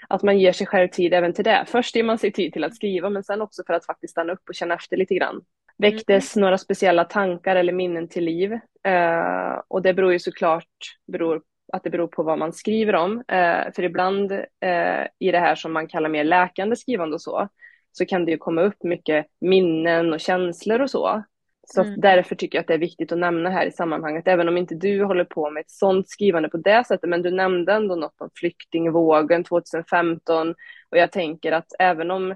Att 0.09 0.22
man 0.22 0.39
ger 0.39 0.53
sig 0.53 0.66
själv 0.66 0.89
tid 0.89 1.14
även 1.14 1.33
till 1.33 1.45
det. 1.45 1.64
Först 1.68 1.97
ger 1.97 2.03
man 2.03 2.18
sig 2.18 2.33
tid 2.33 2.53
till 2.53 2.64
att 2.64 2.75
skriva 2.75 3.11
men 3.11 3.25
sen 3.25 3.43
också 3.43 3.62
för 3.66 3.75
att 3.75 3.87
faktiskt 3.87 4.11
stanna 4.11 4.33
upp 4.33 4.49
och 4.49 4.55
känna 4.55 4.75
efter 4.75 4.97
lite 4.97 5.14
grann. 5.14 5.41
Väcktes 5.79 6.37
mm. 6.37 6.45
några 6.45 6.59
speciella 6.59 7.05
tankar 7.05 7.57
eller 7.57 7.72
minnen 7.72 8.09
till 8.09 8.25
liv? 8.25 8.53
Uh, 8.89 9.62
och 9.68 9.83
det 9.83 9.95
beror 9.95 10.12
ju 10.12 10.18
såklart 10.18 10.99
beror, 11.07 11.43
att 11.72 11.83
det 11.83 11.91
beror 11.91 12.07
på 12.07 12.22
vad 12.22 12.39
man 12.39 12.53
skriver 12.53 12.95
om. 12.95 13.16
Uh, 13.18 13.72
för 13.75 13.83
ibland 13.83 14.33
uh, 14.33 15.07
i 15.18 15.31
det 15.33 15.39
här 15.39 15.55
som 15.55 15.72
man 15.72 15.89
kallar 15.89 16.09
mer 16.09 16.25
läkande 16.25 16.77
skrivande 16.77 17.14
och 17.14 17.22
så, 17.22 17.49
så 17.97 18.07
kan 18.07 18.24
det 18.24 18.30
ju 18.30 18.38
komma 18.38 18.62
upp 18.62 18.82
mycket 18.82 19.26
minnen 19.40 20.12
och 20.12 20.20
känslor 20.20 20.80
och 20.80 20.90
så. 20.90 21.24
Så 21.66 21.82
Mm. 21.82 22.01
därför 22.01 22.34
tycker 22.34 22.59
jag 22.59 22.61
att 22.62 22.68
det 22.68 22.74
är 22.74 22.78
viktigt 22.78 23.12
att 23.12 23.18
nämna 23.18 23.51
här 23.51 23.66
i 23.66 23.70
sammanhanget, 23.72 24.28
även 24.28 24.49
om 24.49 24.57
inte 24.57 24.74
du 24.74 25.05
håller 25.05 25.24
på 25.24 25.51
med 25.51 25.61
ett 25.61 25.70
sånt 25.70 26.09
skrivande 26.09 26.49
på 26.49 26.57
det 26.57 26.84
sättet, 26.86 27.11
men 27.11 27.22
du 27.22 27.30
nämnde 27.30 27.72
ändå 27.72 27.95
något 27.95 28.20
om 28.20 28.30
flyktingvågen 28.34 29.45
2015 29.45 30.51
och 30.90 30.99
jag 30.99 31.12
tänker 31.12 31.53
att 31.53 31.66
även 31.78 32.11
om 32.11 32.30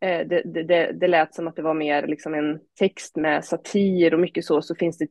eh, 0.00 0.26
det, 0.26 0.42
det, 0.44 0.62
det, 0.62 0.92
det 0.92 1.08
lät 1.08 1.34
som 1.34 1.48
att 1.48 1.56
det 1.56 1.62
var 1.62 1.74
mer 1.74 2.06
liksom 2.06 2.34
en 2.34 2.60
text 2.78 3.16
med 3.16 3.44
satir 3.44 4.14
och 4.14 4.20
mycket 4.20 4.44
så, 4.44 4.62
så 4.62 4.74
finns 4.74 4.98
det 4.98 5.08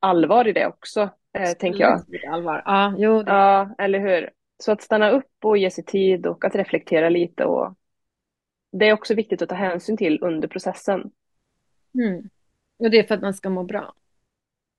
allvar 0.00 0.48
i 0.48 0.52
det 0.52 0.66
också, 0.66 1.00
eh, 1.38 1.50
tänker 1.58 1.80
jag. 1.80 2.00
Allvar. 2.32 2.62
Ja, 2.64 2.94
jo. 2.98 3.24
Ja, 3.26 3.74
eller 3.78 3.98
hur? 4.00 4.30
Så 4.62 4.72
att 4.72 4.82
stanna 4.82 5.10
upp 5.10 5.44
och 5.44 5.58
ge 5.58 5.70
sig 5.70 5.84
tid 5.84 6.26
och 6.26 6.44
att 6.44 6.54
reflektera 6.54 7.08
lite 7.08 7.44
och 7.44 7.74
det 8.72 8.88
är 8.88 8.92
också 8.92 9.14
viktigt 9.14 9.42
att 9.42 9.48
ta 9.48 9.54
hänsyn 9.54 9.96
till 9.96 10.18
under 10.22 10.48
processen. 10.48 11.10
Mm. 11.94 12.30
Och 12.78 12.90
det 12.90 12.98
är 12.98 13.02
för 13.02 13.14
att 13.14 13.22
man 13.22 13.34
ska 13.34 13.50
må 13.50 13.64
bra. 13.64 13.94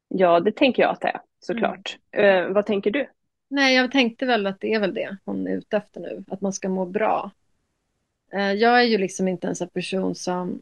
Ja, 0.08 0.40
det 0.40 0.52
tänker 0.52 0.84
jag 0.84 0.92
att 0.92 1.02
det 1.02 1.08
är, 1.08 1.22
såklart. 1.40 1.98
Eh, 2.12 2.48
vad 2.48 2.66
tänker 2.66 2.92
du? 2.92 3.08
Nej, 3.48 3.76
jag 3.76 3.92
tänkte 3.92 4.26
väl 4.26 4.48
att 4.48 4.60
det 4.60 4.74
är 4.74 4.80
väl 4.80 4.94
det 4.94 5.18
hon 5.26 5.48
är 5.48 5.58
ute 5.58 5.78
efter 5.78 6.02
nu, 6.02 6.24
att 6.28 6.42
man 6.42 6.54
ska 6.54 6.70
må 6.70 6.86
bra. 6.86 7.32
Eh, 8.34 8.52
Jag 8.52 8.80
är 8.80 8.84
ju 8.84 8.98
liksom 8.98 9.28
inte 9.28 9.48
en 9.48 9.70
person 9.74 10.16
som 10.16 10.62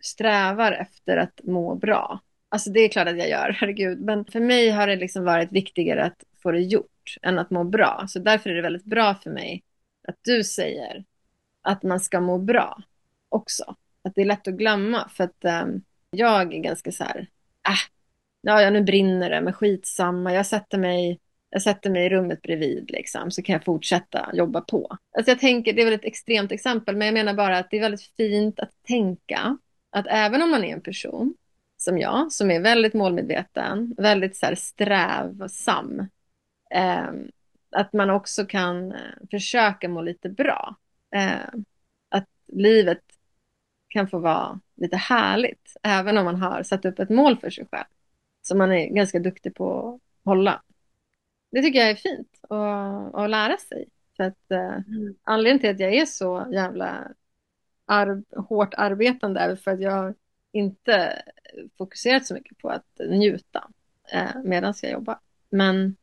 strävar 0.00 0.72
efter 0.72 1.16
att 1.16 1.40
må 1.42 1.74
bra. 1.74 2.20
Alltså 2.48 2.70
det 2.70 2.80
är 2.80 2.88
klart 2.88 3.08
att 3.08 3.18
jag 3.18 3.28
gör, 3.28 3.50
herregud. 3.60 4.00
Men 4.00 4.24
för 4.24 4.40
mig 4.40 4.70
har 4.70 4.86
det 4.86 4.96
liksom 4.96 5.24
varit 5.24 5.52
viktigare 5.52 6.04
att 6.04 6.24
få 6.42 6.50
det 6.50 6.60
gjort 6.60 7.16
än 7.22 7.38
att 7.38 7.50
må 7.50 7.64
bra. 7.64 8.04
Så 8.08 8.18
därför 8.18 8.50
är 8.50 8.54
det 8.54 8.62
väldigt 8.62 8.84
bra 8.84 9.14
för 9.14 9.30
mig 9.30 9.62
att 10.08 10.16
du 10.22 10.44
säger 10.44 11.04
att 11.64 11.82
man 11.82 12.00
ska 12.00 12.20
må 12.20 12.38
bra 12.38 12.82
också. 13.28 13.76
Att 14.02 14.14
det 14.14 14.20
är 14.20 14.26
lätt 14.26 14.48
att 14.48 14.54
glömma 14.54 15.08
för 15.08 15.24
att 15.24 15.44
ehm, 15.44 15.82
jag 16.10 16.54
är 16.54 16.58
ganska 16.58 16.92
så 16.92 17.04
här, 17.04 17.18
äh, 17.68 17.74
ja, 18.40 18.62
ja 18.62 18.70
nu 18.70 18.82
brinner 18.82 19.30
det, 19.30 19.40
men 19.40 19.52
skitsamma. 19.52 20.32
Jag 20.34 20.46
sätter 20.46 20.78
mig 20.78 21.20
jag 21.54 21.62
sätter 21.62 21.90
mig 21.90 22.06
i 22.06 22.08
rummet 22.08 22.42
bredvid 22.42 22.90
liksom, 22.90 23.30
så 23.30 23.42
kan 23.42 23.52
jag 23.52 23.64
fortsätta 23.64 24.30
jobba 24.32 24.60
på. 24.60 24.96
Alltså 25.16 25.30
jag 25.30 25.40
tänker, 25.40 25.72
det 25.72 25.80
är 25.80 25.84
väl 25.84 25.94
ett 25.94 26.04
extremt 26.04 26.52
exempel, 26.52 26.96
men 26.96 27.06
jag 27.06 27.14
menar 27.14 27.34
bara 27.34 27.58
att 27.58 27.70
det 27.70 27.76
är 27.76 27.80
väldigt 27.80 28.12
fint 28.16 28.60
att 28.60 28.70
tänka 28.86 29.58
att 29.90 30.06
även 30.08 30.42
om 30.42 30.50
man 30.50 30.64
är 30.64 30.72
en 30.72 30.80
person 30.80 31.34
som 31.76 31.98
jag, 31.98 32.32
som 32.32 32.50
är 32.50 32.60
väldigt 32.60 32.94
målmedveten, 32.94 33.94
väldigt 33.98 34.36
så 34.36 34.46
här 34.46 34.54
strävsam, 34.54 36.00
eh, 36.70 37.10
att 37.70 37.92
man 37.92 38.10
också 38.10 38.46
kan 38.46 38.92
eh, 38.92 38.98
försöka 39.30 39.88
må 39.88 40.02
lite 40.02 40.28
bra. 40.28 40.76
Eh, 41.14 41.48
att 42.08 42.28
livet 42.46 43.02
kan 43.88 44.08
få 44.08 44.18
vara 44.18 44.60
lite 44.74 44.96
härligt, 44.96 45.76
även 45.82 46.18
om 46.18 46.24
man 46.24 46.36
har 46.36 46.62
satt 46.62 46.84
upp 46.84 46.98
ett 46.98 47.10
mål 47.10 47.36
för 47.36 47.50
sig 47.50 47.66
själv, 47.72 47.84
som 48.42 48.58
man 48.58 48.72
är 48.72 48.86
ganska 48.86 49.18
duktig 49.18 49.54
på 49.54 49.94
att 49.94 50.00
hålla. 50.24 50.62
Det 51.50 51.62
tycker 51.62 51.78
jag 51.78 51.90
är 51.90 51.94
fint 51.94 52.38
att, 52.42 53.14
att 53.14 53.30
lära 53.30 53.56
sig. 53.56 53.88
För 54.16 54.24
att 54.24 54.50
eh, 54.50 54.78
anledningen 55.22 55.60
till 55.60 55.70
att 55.70 55.80
jag 55.80 55.94
är 55.94 56.06
så 56.06 56.48
jävla 56.52 57.12
ar 57.86 58.22
hårt 58.40 58.74
arbetande 58.74 59.40
är 59.40 59.56
för 59.56 59.70
att 59.70 59.80
jag 59.80 60.14
inte 60.52 61.22
fokuserat 61.78 62.26
så 62.26 62.34
mycket 62.34 62.58
på 62.58 62.68
att 62.68 63.00
njuta 63.10 63.70
eh, 64.12 64.42
medan 64.44 64.74
jag 64.82 64.92
jobbar. 64.92 65.18
Men, 65.50 65.96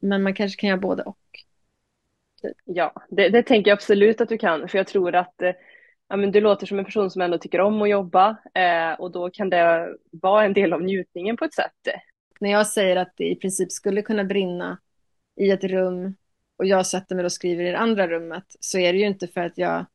men 0.00 0.22
man 0.22 0.34
kanske 0.34 0.60
kan 0.60 0.68
göra 0.68 0.80
både 0.80 1.02
och. 1.02 1.21
Ja, 2.64 2.92
det, 3.08 3.28
det 3.28 3.42
tänker 3.42 3.70
jag 3.70 3.76
absolut 3.76 4.20
att 4.20 4.28
du 4.28 4.38
kan, 4.38 4.68
för 4.68 4.78
jag 4.78 4.86
tror 4.86 5.14
att 5.14 5.42
eh, 5.42 5.52
ja, 6.08 6.16
men 6.16 6.32
du 6.32 6.40
låter 6.40 6.66
som 6.66 6.78
en 6.78 6.84
person 6.84 7.10
som 7.10 7.22
ändå 7.22 7.38
tycker 7.38 7.60
om 7.60 7.82
att 7.82 7.88
jobba 7.88 8.36
eh, 8.54 9.00
och 9.00 9.12
då 9.12 9.30
kan 9.30 9.50
det 9.50 9.88
vara 10.10 10.44
en 10.44 10.52
del 10.52 10.72
av 10.72 10.82
njutningen 10.82 11.36
på 11.36 11.44
ett 11.44 11.54
sätt. 11.54 11.88
När 12.40 12.50
jag 12.50 12.66
säger 12.66 12.96
att 12.96 13.12
det 13.16 13.30
i 13.30 13.36
princip 13.36 13.72
skulle 13.72 14.02
kunna 14.02 14.24
brinna 14.24 14.78
i 15.36 15.50
ett 15.50 15.64
rum 15.64 16.14
och 16.56 16.66
jag 16.66 16.86
sätter 16.86 17.16
mig 17.16 17.24
och 17.24 17.32
skriver 17.32 17.64
i 17.64 17.70
det 17.70 17.78
andra 17.78 18.08
rummet 18.08 18.44
så 18.60 18.78
är 18.78 18.92
det 18.92 18.98
ju 18.98 19.06
inte 19.06 19.26
för 19.26 19.40
att 19.40 19.58
jag 19.58 19.86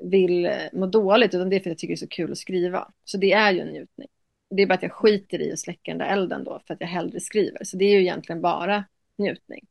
vill 0.00 0.46
eh, 0.46 0.52
må 0.72 0.86
dåligt 0.86 1.34
utan 1.34 1.50
det 1.50 1.56
är 1.56 1.60
för 1.60 1.70
att 1.70 1.72
jag 1.72 1.78
tycker 1.78 1.94
det 1.94 1.94
är 1.94 2.06
så 2.06 2.08
kul 2.08 2.32
att 2.32 2.38
skriva. 2.38 2.92
Så 3.04 3.18
det 3.18 3.32
är 3.32 3.52
ju 3.52 3.60
en 3.60 3.68
njutning. 3.68 4.08
Det 4.50 4.62
är 4.62 4.66
bara 4.66 4.74
att 4.74 4.82
jag 4.82 4.92
skiter 4.92 5.42
i 5.42 5.52
att 5.52 5.58
släcka 5.58 5.90
den 5.90 5.98
där 5.98 6.06
elden 6.06 6.44
då 6.44 6.62
för 6.66 6.74
att 6.74 6.80
jag 6.80 6.88
hellre 6.88 7.20
skriver. 7.20 7.64
Så 7.64 7.76
det 7.76 7.84
är 7.84 7.92
ju 7.92 8.00
egentligen 8.00 8.40
bara 8.40 8.84
njutning. 9.16 9.66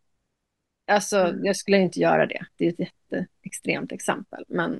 Alltså, 0.87 1.17
Mm. 1.17 1.45
jag 1.45 1.55
skulle 1.55 1.77
inte 1.77 1.99
göra 1.99 2.25
det. 2.25 2.45
Det 2.55 2.65
är 2.65 2.69
ett 2.69 2.79
jätteextremt 3.11 3.91
exempel. 3.91 4.45
Men, 4.47 4.79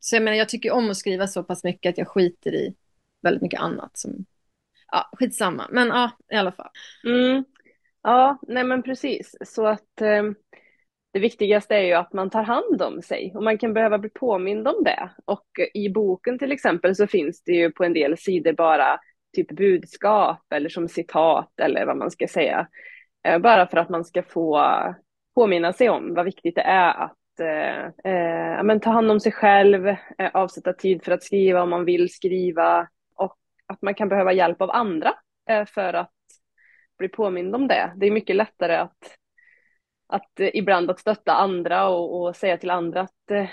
så 0.00 0.16
jag 0.16 0.22
menar, 0.22 0.36
jag 0.38 0.48
tycker 0.48 0.70
om 0.70 0.90
att 0.90 0.96
skriva 0.96 1.26
så 1.26 1.42
pass 1.42 1.64
mycket 1.64 1.90
att 1.90 1.98
jag 1.98 2.08
skiter 2.08 2.54
i 2.54 2.74
väldigt 3.22 3.42
mycket 3.42 3.60
annat. 3.60 3.98
Som, 3.98 4.24
ja, 4.92 5.10
skitsamma. 5.12 5.66
Men 5.70 5.88
ja, 5.88 6.10
i 6.32 6.36
alla 6.36 6.52
fall. 6.52 6.70
Mm. 7.04 7.44
Ja, 8.02 8.38
nej 8.48 8.64
men 8.64 8.82
precis. 8.82 9.36
Så 9.44 9.66
att 9.66 10.00
eh, 10.00 10.22
det 11.12 11.18
viktigaste 11.20 11.74
är 11.74 11.80
ju 11.82 11.92
att 11.92 12.12
man 12.12 12.30
tar 12.30 12.42
hand 12.42 12.82
om 12.82 13.02
sig 13.02 13.32
och 13.34 13.42
man 13.42 13.58
kan 13.58 13.74
behöva 13.74 13.98
bli 13.98 14.10
påmind 14.10 14.68
om 14.68 14.84
det. 14.84 15.10
Och 15.24 15.46
i 15.74 15.88
boken 15.88 16.38
till 16.38 16.52
exempel 16.52 16.96
så 16.96 17.06
finns 17.06 17.42
det 17.42 17.52
ju 17.52 17.70
på 17.70 17.84
en 17.84 17.92
del 17.92 18.18
sidor 18.18 18.52
bara 18.52 19.00
typ 19.36 19.48
budskap 19.48 20.52
eller 20.52 20.68
som 20.68 20.88
citat 20.88 21.60
eller 21.60 21.86
vad 21.86 21.96
man 21.96 22.10
ska 22.10 22.28
säga. 22.28 22.68
Eh, 23.26 23.38
bara 23.38 23.66
för 23.66 23.76
att 23.76 23.88
man 23.88 24.04
ska 24.04 24.22
få 24.22 24.62
påminna 25.34 25.72
sig 25.72 25.88
om 25.88 26.14
vad 26.14 26.24
viktigt 26.24 26.54
det 26.54 26.62
är 26.62 26.94
att 26.94 27.40
eh, 27.40 28.12
eh, 28.12 28.62
men 28.62 28.80
ta 28.80 28.90
hand 28.90 29.10
om 29.10 29.20
sig 29.20 29.32
själv, 29.32 29.88
eh, 29.88 30.30
avsätta 30.32 30.72
tid 30.72 31.04
för 31.04 31.12
att 31.12 31.22
skriva 31.22 31.62
om 31.62 31.70
man 31.70 31.84
vill 31.84 32.12
skriva 32.12 32.88
och 33.16 33.36
att 33.66 33.82
man 33.82 33.94
kan 33.94 34.08
behöva 34.08 34.32
hjälp 34.32 34.62
av 34.62 34.70
andra 34.70 35.14
eh, 35.48 35.64
för 35.64 35.94
att 35.94 36.12
bli 36.98 37.08
påmind 37.08 37.54
om 37.54 37.68
det. 37.68 37.92
Det 37.96 38.06
är 38.06 38.10
mycket 38.10 38.36
lättare 38.36 38.76
att, 38.76 39.16
att 40.08 40.40
eh, 40.40 40.50
ibland 40.54 40.90
att 40.90 41.00
stötta 41.00 41.32
andra 41.32 41.88
och, 41.88 42.20
och 42.20 42.36
säga 42.36 42.56
till 42.56 42.70
andra 42.70 43.00
att, 43.00 43.30
eh, 43.30 43.48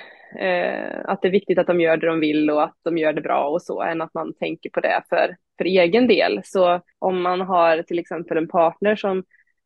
eh 0.46 1.02
att 1.06 1.22
det 1.22 1.28
är 1.28 1.32
viktigt 1.32 1.58
att 1.58 1.68
de 1.68 1.82
gör 1.82 1.98
det 1.98 2.08
de 2.08 2.20
vill 2.20 2.50
och 2.50 2.64
att 2.64 2.78
de 2.84 2.98
gör 2.98 3.14
det 3.14 3.22
bra 3.22 3.50
och 3.50 3.62
så, 3.62 3.82
än 3.82 4.02
att 4.02 4.14
man 4.14 4.34
tänker 4.34 4.70
på 4.70 4.80
det 4.80 5.04
för, 5.10 5.36
för 5.58 5.66
egen 5.66 6.08
del. 6.08 6.42
Så 6.44 6.82
om 7.00 7.22
man 7.22 7.42
har 7.42 7.82
till 7.82 8.00
exempel 8.00 8.38
en 8.38 8.48
partner 8.48 8.96
som, 8.96 9.24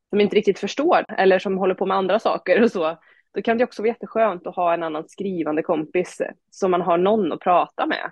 som 0.10 0.22
inte 0.22 0.36
riktigt 0.36 0.60
förstår 0.60 1.06
eller 1.18 1.40
som 1.40 1.58
håller 1.58 1.76
på 1.76 1.86
med 1.86 1.98
andra 1.98 2.20
saker 2.20 2.64
och 2.64 2.72
så, 2.72 2.98
då 3.34 3.42
kan 3.42 3.58
det 3.58 3.64
också 3.64 3.82
vara 3.82 3.90
jätteskönt 3.90 4.48
att 4.48 4.56
ha 4.56 4.74
en 4.74 4.84
annan 4.84 5.10
skrivande 5.10 5.64
kompis 5.64 6.22
så 6.52 6.68
man 6.68 6.82
har 6.82 6.98
någon 6.98 7.32
att 7.32 7.40
prata 7.40 7.86
med. 7.86 8.12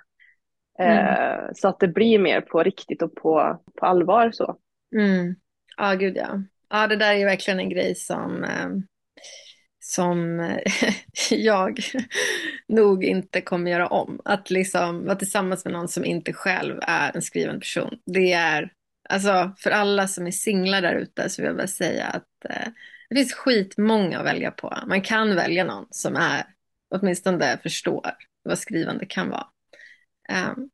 Eh, 0.79 1.49
Så 1.53 1.67
att 1.67 1.79
det 1.79 1.87
blir 1.87 2.19
mer 2.19 2.41
på 2.41 2.63
riktigt 2.63 3.01
och 3.01 3.15
på, 3.15 3.61
på 3.79 3.85
allvar 3.85 4.31
så. 4.31 4.57
Mm. 4.95 5.35
Ja, 5.77 5.93
gud 5.93 6.17
ja. 6.17 6.43
Ja, 6.69 6.87
det 6.87 6.95
där 6.95 7.13
är 7.13 7.17
ju 7.17 7.25
verkligen 7.25 7.59
en 7.59 7.69
grej 7.69 7.95
som, 7.95 8.43
eh, 8.43 8.69
som 9.79 10.39
eh, 10.39 10.59
jag 11.31 11.79
nog 12.67 13.03
inte 13.03 13.41
kommer 13.41 13.71
göra 13.71 13.87
om. 13.87 14.21
Att 14.25 14.49
liksom 14.49 15.05
vara 15.05 15.15
tillsammans 15.15 15.65
med 15.65 15.73
någon 15.73 15.87
som 15.87 16.05
inte 16.05 16.33
själv 16.33 16.79
är 16.81 17.15
en 17.15 17.21
skriven 17.21 17.59
person. 17.59 17.99
Det 18.05 18.31
är, 18.33 18.73
alltså 19.09 19.51
för 19.57 19.71
alla 19.71 20.07
som 20.07 20.27
är 20.27 20.31
singlar 20.31 20.81
där 20.81 20.95
ute 20.95 21.29
så 21.29 21.41
vill 21.41 21.47
jag 21.47 21.57
bara 21.57 21.67
säga 21.67 22.05
att 22.05 22.45
eh, 22.49 22.67
det 23.09 23.15
finns 23.15 23.33
skitmånga 23.33 24.19
att 24.19 24.25
välja 24.25 24.51
på. 24.51 24.77
Man 24.87 25.01
kan 25.01 25.35
välja 25.35 25.63
någon 25.63 25.87
som 25.91 26.15
är, 26.15 26.43
åtminstone 26.89 27.57
förstår 27.63 28.11
vad 28.43 28.59
skrivande 28.59 29.05
kan 29.05 29.29
vara. 29.29 29.47
Um, 30.29 30.69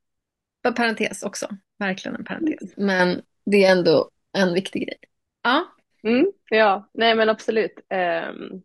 bara 0.63 0.73
parentes 0.73 1.23
också, 1.23 1.49
verkligen 1.79 2.15
en 2.15 2.25
parentes. 2.25 2.77
Men 2.77 3.21
det 3.45 3.65
är 3.65 3.71
ändå 3.71 4.09
en 4.37 4.53
viktig 4.53 4.85
grej. 4.87 4.97
Ja, 5.43 5.67
Mm, 6.03 6.31
ja, 6.49 6.89
nej 6.93 7.15
men 7.15 7.29
absolut. 7.29 7.79
Ehm, 7.89 8.61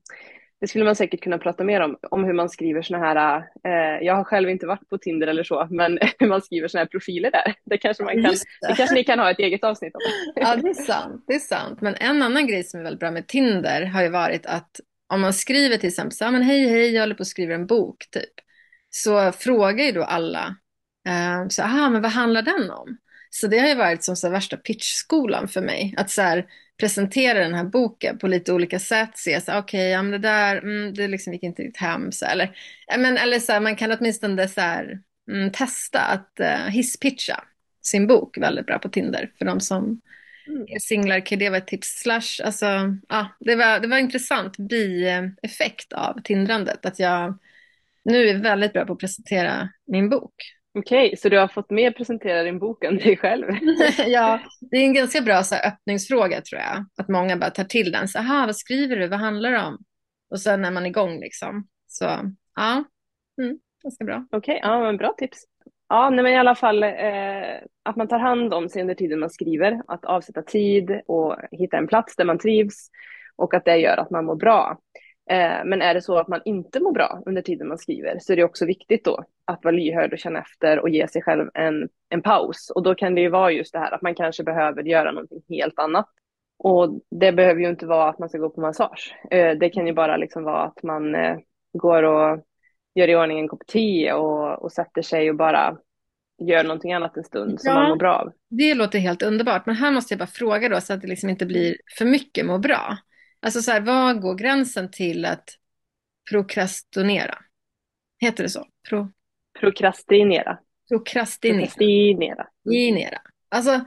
det 0.60 0.66
skulle 0.66 0.84
man 0.84 0.96
säkert 0.96 1.22
kunna 1.22 1.38
prata 1.38 1.64
mer 1.64 1.80
om, 1.80 1.98
om 2.10 2.24
hur 2.24 2.32
man 2.32 2.48
skriver 2.48 2.82
såna 2.82 2.98
här, 2.98 3.36
eh, 3.64 4.06
jag 4.06 4.14
har 4.14 4.24
själv 4.24 4.50
inte 4.50 4.66
varit 4.66 4.88
på 4.88 4.98
Tinder 4.98 5.26
eller 5.26 5.44
så, 5.44 5.68
men 5.70 5.98
hur 6.18 6.26
man 6.26 6.42
skriver 6.42 6.68
såna 6.68 6.80
här 6.80 6.88
profiler 6.88 7.30
där. 7.30 7.54
Det 7.64 7.78
kanske, 7.78 8.02
man 8.02 8.14
kan, 8.14 8.30
Just 8.30 8.44
det 8.68 8.74
kanske 8.74 8.94
ni 8.94 9.04
kan 9.04 9.18
ha 9.18 9.30
ett 9.30 9.38
eget 9.38 9.64
avsnitt 9.64 9.94
om. 9.94 10.00
ja, 10.34 10.56
det 10.56 10.68
är 10.68 10.74
sant. 10.74 11.24
Det 11.26 11.34
är 11.34 11.38
sant. 11.38 11.80
Men 11.80 11.94
en 11.94 12.22
annan 12.22 12.46
grej 12.46 12.64
som 12.64 12.80
är 12.80 12.84
väldigt 12.84 13.00
bra 13.00 13.10
med 13.10 13.26
Tinder 13.26 13.84
har 13.84 14.02
ju 14.02 14.08
varit 14.08 14.46
att 14.46 14.80
om 15.08 15.20
man 15.20 15.32
skriver 15.32 15.76
till 15.76 15.88
exempel 15.88 16.12
så 16.12 16.24
här, 16.24 16.32
men 16.32 16.42
hej 16.42 16.68
hej, 16.68 16.94
jag 16.94 17.02
håller 17.02 17.14
på 17.14 17.22
att 17.22 17.26
skriva 17.26 17.54
en 17.54 17.66
bok 17.66 18.04
typ. 18.10 18.34
Så 18.90 19.32
frågar 19.32 19.84
ju 19.84 19.92
då 19.92 20.02
alla, 20.02 20.56
eh, 21.08 21.48
så 21.48 21.62
aha, 21.62 21.90
men 21.90 22.02
vad 22.02 22.10
handlar 22.10 22.42
den 22.42 22.70
om? 22.70 22.96
Så 23.40 23.46
det 23.46 23.58
har 23.58 23.68
ju 23.68 23.74
varit 23.74 24.04
som 24.04 24.16
så 24.16 24.30
värsta 24.30 24.56
pitchskolan 24.56 25.48
för 25.48 25.60
mig. 25.60 25.94
Att 25.96 26.10
så 26.10 26.22
här, 26.22 26.46
presentera 26.80 27.38
den 27.38 27.54
här 27.54 27.64
boken 27.64 28.18
på 28.18 28.28
lite 28.28 28.52
olika 28.52 28.78
sätt. 28.78 29.10
Se 29.14 29.40
så 29.40 29.58
okej, 29.58 29.90
ja, 29.90 30.02
men 30.02 30.12
det 30.12 30.28
där, 30.28 30.56
mm, 30.56 30.94
det 30.94 31.08
liksom 31.08 31.32
gick 31.32 31.42
inte 31.42 31.62
riktigt 31.62 31.80
hem. 31.80 32.12
Så, 32.12 32.26
eller, 32.26 32.56
ja, 32.86 32.96
men, 32.98 33.16
eller 33.16 33.38
så 33.38 33.52
här, 33.52 33.60
man 33.60 33.76
kan 33.76 33.92
åtminstone 33.92 34.48
så 34.48 34.60
här, 34.60 35.00
mm, 35.30 35.52
testa 35.52 36.00
att 36.00 36.32
uh, 36.40 36.70
hisspitcha 36.70 37.44
sin 37.82 38.06
bok 38.06 38.38
väldigt 38.38 38.66
bra 38.66 38.78
på 38.78 38.88
Tinder. 38.88 39.32
För 39.38 39.44
de 39.44 39.60
som 39.60 40.00
Mm. 40.48 40.62
är 40.68 40.78
singlar 40.78 41.26
kan 41.26 41.38
det 41.38 41.48
vara 41.48 41.58
ett 41.58 41.66
tips. 41.66 41.88
Slash, 41.88 42.44
alltså, 42.44 42.66
ja, 43.08 43.36
det, 43.40 43.54
var, 43.54 43.80
det 43.80 43.88
var 43.88 43.98
intressant 43.98 44.56
bieffekt 44.56 45.92
av 45.92 46.20
tindrandet. 46.24 46.86
Att 46.86 46.98
jag 46.98 47.38
nu 48.04 48.28
är 48.28 48.38
väldigt 48.38 48.72
bra 48.72 48.84
på 48.84 48.92
att 48.92 48.98
presentera 48.98 49.68
min 49.86 50.08
bok. 50.08 50.34
Okej, 50.78 51.06
okay, 51.06 51.16
så 51.16 51.28
du 51.28 51.38
har 51.38 51.48
fått 51.48 51.70
med 51.70 51.96
presentera 51.96 52.42
din 52.42 52.58
bok 52.58 52.84
än 52.84 52.96
dig 52.96 53.16
själv? 53.16 53.44
ja, 54.06 54.40
det 54.60 54.76
är 54.76 54.84
en 54.84 54.94
ganska 54.94 55.20
bra 55.20 55.42
så 55.42 55.54
här, 55.54 55.68
öppningsfråga 55.68 56.40
tror 56.40 56.60
jag. 56.60 56.86
Att 56.98 57.08
många 57.08 57.36
bara 57.36 57.50
tar 57.50 57.64
till 57.64 57.92
den. 57.92 58.08
Så, 58.08 58.18
Aha, 58.18 58.46
vad 58.46 58.56
skriver 58.56 58.96
du? 58.96 59.08
Vad 59.08 59.18
handlar 59.18 59.52
det 59.52 59.62
om? 59.62 59.78
Och 60.30 60.40
sen 60.40 60.64
är 60.64 60.70
man 60.70 60.86
igång 60.86 61.20
liksom. 61.20 61.68
Så 61.86 62.04
ja, 62.56 62.84
mm, 63.42 63.58
ganska 63.82 64.04
bra. 64.04 64.26
Okej, 64.30 64.56
okay, 64.56 64.70
ja 64.70 64.80
men 64.80 64.96
bra 64.96 65.14
tips. 65.18 65.44
Ja, 65.88 66.10
nej, 66.10 66.22
men 66.22 66.32
i 66.32 66.36
alla 66.36 66.54
fall 66.54 66.82
eh, 66.82 67.56
att 67.82 67.96
man 67.96 68.08
tar 68.08 68.18
hand 68.18 68.54
om 68.54 68.68
sig 68.68 68.82
under 68.82 68.94
tiden 68.94 69.20
man 69.20 69.30
skriver, 69.30 69.82
att 69.86 70.04
avsätta 70.04 70.42
tid 70.42 71.00
och 71.06 71.36
hitta 71.50 71.76
en 71.76 71.86
plats 71.86 72.16
där 72.16 72.24
man 72.24 72.38
trivs 72.38 72.90
och 73.36 73.54
att 73.54 73.64
det 73.64 73.76
gör 73.76 73.96
att 73.96 74.10
man 74.10 74.24
mår 74.24 74.36
bra. 74.36 74.80
Eh, 75.30 75.64
men 75.64 75.82
är 75.82 75.94
det 75.94 76.02
så 76.02 76.18
att 76.18 76.28
man 76.28 76.40
inte 76.44 76.80
mår 76.80 76.92
bra 76.92 77.22
under 77.26 77.42
tiden 77.42 77.68
man 77.68 77.78
skriver 77.78 78.18
så 78.18 78.32
är 78.32 78.36
det 78.36 78.44
också 78.44 78.66
viktigt 78.66 79.04
då 79.04 79.24
att 79.44 79.64
vara 79.64 79.74
lyhörd 79.74 80.12
och 80.12 80.18
känna 80.18 80.40
efter 80.40 80.78
och 80.78 80.88
ge 80.88 81.08
sig 81.08 81.22
själv 81.22 81.50
en, 81.54 81.88
en 82.08 82.22
paus. 82.22 82.72
Och 82.74 82.82
då 82.82 82.94
kan 82.94 83.14
det 83.14 83.20
ju 83.20 83.28
vara 83.28 83.50
just 83.50 83.72
det 83.72 83.78
här 83.78 83.94
att 83.94 84.02
man 84.02 84.14
kanske 84.14 84.42
behöver 84.42 84.82
göra 84.82 85.12
någonting 85.12 85.42
helt 85.48 85.78
annat. 85.78 86.06
Och 86.58 87.00
det 87.10 87.32
behöver 87.32 87.60
ju 87.60 87.68
inte 87.68 87.86
vara 87.86 88.08
att 88.08 88.18
man 88.18 88.28
ska 88.28 88.38
gå 88.38 88.50
på 88.50 88.60
massage. 88.60 89.16
Eh, 89.30 89.58
det 89.58 89.70
kan 89.70 89.86
ju 89.86 89.92
bara 89.92 90.16
liksom 90.16 90.44
vara 90.44 90.62
att 90.62 90.82
man 90.82 91.14
eh, 91.14 91.36
går 91.72 92.02
och 92.02 92.44
gör 92.94 93.08
i 93.08 93.16
ordning 93.16 93.38
en 93.38 93.48
kopp 93.48 93.66
te 93.66 94.12
och, 94.12 94.62
och 94.62 94.72
sätter 94.72 95.02
sig 95.02 95.30
och 95.30 95.36
bara 95.36 95.76
gör 96.38 96.64
någonting 96.64 96.92
annat 96.92 97.16
en 97.16 97.24
stund 97.24 97.60
som 97.60 97.74
man 97.74 97.88
mår 97.88 97.96
bra 97.96 98.14
av. 98.14 98.32
Det 98.50 98.74
låter 98.74 98.98
helt 98.98 99.22
underbart, 99.22 99.66
men 99.66 99.76
här 99.76 99.90
måste 99.90 100.14
jag 100.14 100.18
bara 100.18 100.26
fråga 100.26 100.68
då 100.68 100.80
så 100.80 100.92
att 100.92 101.00
det 101.00 101.08
liksom 101.08 101.30
inte 101.30 101.46
blir 101.46 101.76
för 101.98 102.04
mycket 102.04 102.46
må 102.46 102.58
bra. 102.58 102.96
Alltså 103.46 103.62
så 103.62 103.70
här, 103.70 103.80
var 103.80 104.14
går 104.14 104.34
gränsen 104.34 104.90
till 104.90 105.24
att 105.24 105.58
prokrastinera? 106.30 107.38
Heter 108.18 108.42
det 108.42 108.48
så? 108.48 108.66
Pro... 108.88 109.12
Prokrastinera. 109.60 110.58
Prokrastinera. 110.88 111.66
Prokrastinera. 111.66 113.18
Alltså, 113.48 113.84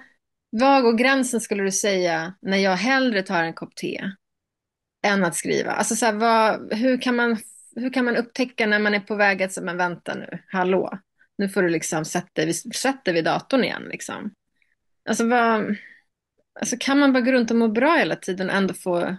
var 0.49 0.81
går 0.81 0.93
gränsen 0.93 1.41
skulle 1.41 1.63
du 1.63 1.71
säga 1.71 2.33
när 2.41 2.57
jag 2.57 2.75
hellre 2.75 3.23
tar 3.23 3.43
en 3.43 3.53
kopp 3.53 3.75
te 3.75 4.11
än 5.05 5.23
att 5.23 5.35
skriva? 5.35 5.71
Alltså 5.71 5.95
så 5.95 6.05
här, 6.05 6.13
vad, 6.13 6.73
hur, 6.73 7.01
kan 7.01 7.15
man, 7.15 7.37
hur 7.75 7.93
kan 7.93 8.05
man 8.05 8.15
upptäcka 8.15 8.67
när 8.67 8.79
man 8.79 8.93
är 8.93 8.99
på 8.99 9.15
väg 9.15 9.43
att, 9.43 9.57
men 9.61 9.77
vänta 9.77 10.15
nu, 10.15 10.43
hallå, 10.47 10.99
nu 11.37 11.49
får 11.49 11.61
du 11.61 11.69
liksom 11.69 12.05
sätta 12.05 12.45
dig 12.45 12.53
sätta 12.53 13.11
vid 13.11 13.25
datorn 13.25 13.63
igen 13.63 13.83
liksom. 13.89 14.33
Alltså 15.09 15.27
vad, 15.27 15.75
alltså 16.59 16.75
kan 16.79 16.99
man 16.99 17.13
bara 17.13 17.21
gå 17.21 17.31
runt 17.31 17.51
och 17.51 17.57
må 17.57 17.67
bra 17.67 17.95
hela 17.95 18.15
tiden 18.15 18.49
och 18.49 18.55
ändå 18.55 18.73
få 18.73 19.17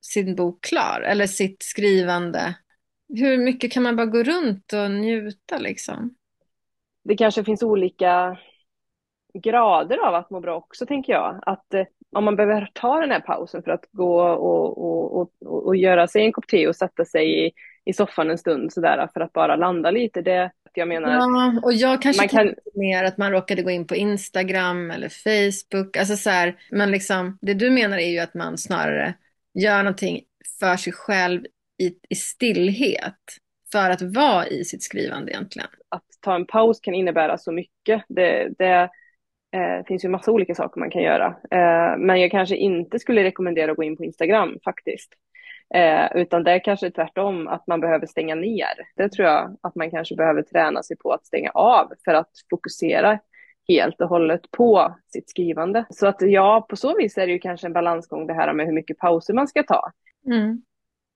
sin 0.00 0.36
bok 0.36 0.64
klar 0.64 1.00
eller 1.00 1.26
sitt 1.26 1.62
skrivande? 1.62 2.54
Hur 3.08 3.38
mycket 3.38 3.72
kan 3.72 3.82
man 3.82 3.96
bara 3.96 4.06
gå 4.06 4.22
runt 4.22 4.72
och 4.72 4.90
njuta 4.90 5.58
liksom? 5.58 6.14
Det 7.04 7.16
kanske 7.16 7.44
finns 7.44 7.62
olika 7.62 8.38
grader 9.34 9.98
av 9.98 10.14
att 10.14 10.30
må 10.30 10.40
bra 10.40 10.56
också 10.56 10.86
tänker 10.86 11.12
jag. 11.12 11.42
Att 11.46 11.74
eh, 11.74 11.84
om 12.16 12.24
man 12.24 12.36
behöver 12.36 12.70
ta 12.74 13.00
den 13.00 13.10
här 13.10 13.20
pausen 13.20 13.62
för 13.62 13.70
att 13.70 13.84
gå 13.92 14.22
och, 14.22 14.78
och, 14.78 15.20
och, 15.20 15.66
och 15.66 15.76
göra 15.76 16.08
sig 16.08 16.22
en 16.22 16.32
kopp 16.32 16.46
te 16.46 16.68
och 16.68 16.76
sätta 16.76 17.04
sig 17.04 17.46
i, 17.46 17.52
i 17.84 17.92
soffan 17.92 18.30
en 18.30 18.38
stund 18.38 18.72
sådär 18.72 19.08
för 19.14 19.20
att 19.20 19.32
bara 19.32 19.56
landa 19.56 19.90
lite. 19.90 20.22
Det, 20.22 20.50
jag 20.74 20.88
menar. 20.88 21.12
Ja, 21.12 21.60
och 21.62 21.72
jag 21.72 22.02
kanske 22.02 22.22
man 22.22 22.28
kan... 22.28 22.54
mer 22.74 23.04
att 23.04 23.18
man 23.18 23.32
råkade 23.32 23.62
gå 23.62 23.70
in 23.70 23.86
på 23.86 23.96
Instagram 23.96 24.90
eller 24.90 25.08
Facebook. 25.08 25.96
Alltså 25.96 26.16
så 26.16 26.30
här, 26.30 26.56
men 26.70 26.90
liksom, 26.90 27.38
det 27.40 27.54
du 27.54 27.70
menar 27.70 27.98
är 27.98 28.10
ju 28.10 28.18
att 28.18 28.34
man 28.34 28.58
snarare 28.58 29.14
gör 29.54 29.82
någonting 29.82 30.20
för 30.60 30.76
sig 30.76 30.92
själv 30.92 31.44
i, 31.78 31.94
i 32.08 32.14
stillhet 32.14 33.14
för 33.72 33.90
att 33.90 34.02
vara 34.02 34.46
i 34.46 34.64
sitt 34.64 34.82
skrivande 34.82 35.32
egentligen. 35.32 35.68
Att 35.88 36.04
ta 36.20 36.34
en 36.34 36.46
paus 36.46 36.80
kan 36.80 36.94
innebära 36.94 37.38
så 37.38 37.52
mycket. 37.52 38.04
Det, 38.08 38.48
det 38.58 38.90
eh, 39.52 39.84
finns 39.86 40.04
ju 40.04 40.08
massa 40.08 40.30
olika 40.30 40.54
saker 40.54 40.80
man 40.80 40.90
kan 40.90 41.02
göra. 41.02 41.26
Eh, 41.26 41.98
men 41.98 42.20
jag 42.20 42.30
kanske 42.30 42.56
inte 42.56 42.98
skulle 42.98 43.24
rekommendera 43.24 43.70
att 43.70 43.76
gå 43.76 43.82
in 43.82 43.96
på 43.96 44.04
Instagram 44.04 44.58
faktiskt. 44.64 45.14
Eh, 45.74 46.16
utan 46.16 46.44
det 46.44 46.50
är 46.52 46.64
kanske 46.64 46.90
tvärtom 46.90 47.48
att 47.48 47.66
man 47.66 47.80
behöver 47.80 48.06
stänga 48.06 48.34
ner. 48.34 48.88
Det 48.96 49.08
tror 49.08 49.28
jag 49.28 49.56
att 49.60 49.74
man 49.74 49.90
kanske 49.90 50.16
behöver 50.16 50.42
träna 50.42 50.82
sig 50.82 50.96
på 50.96 51.12
att 51.12 51.26
stänga 51.26 51.50
av 51.50 51.92
för 52.04 52.14
att 52.14 52.30
fokusera 52.50 53.18
helt 53.68 54.00
och 54.00 54.08
hållet 54.08 54.50
på 54.50 54.94
sitt 55.12 55.30
skrivande. 55.30 55.84
Så 55.90 56.06
att 56.06 56.16
ja, 56.20 56.66
på 56.68 56.76
så 56.76 56.96
vis 56.96 57.18
är 57.18 57.26
det 57.26 57.32
ju 57.32 57.38
kanske 57.38 57.66
en 57.66 57.72
balansgång 57.72 58.26
det 58.26 58.34
här 58.34 58.52
med 58.52 58.66
hur 58.66 58.72
mycket 58.72 58.98
pauser 58.98 59.34
man 59.34 59.48
ska 59.48 59.62
ta. 59.62 59.92
Mm. 60.26 60.62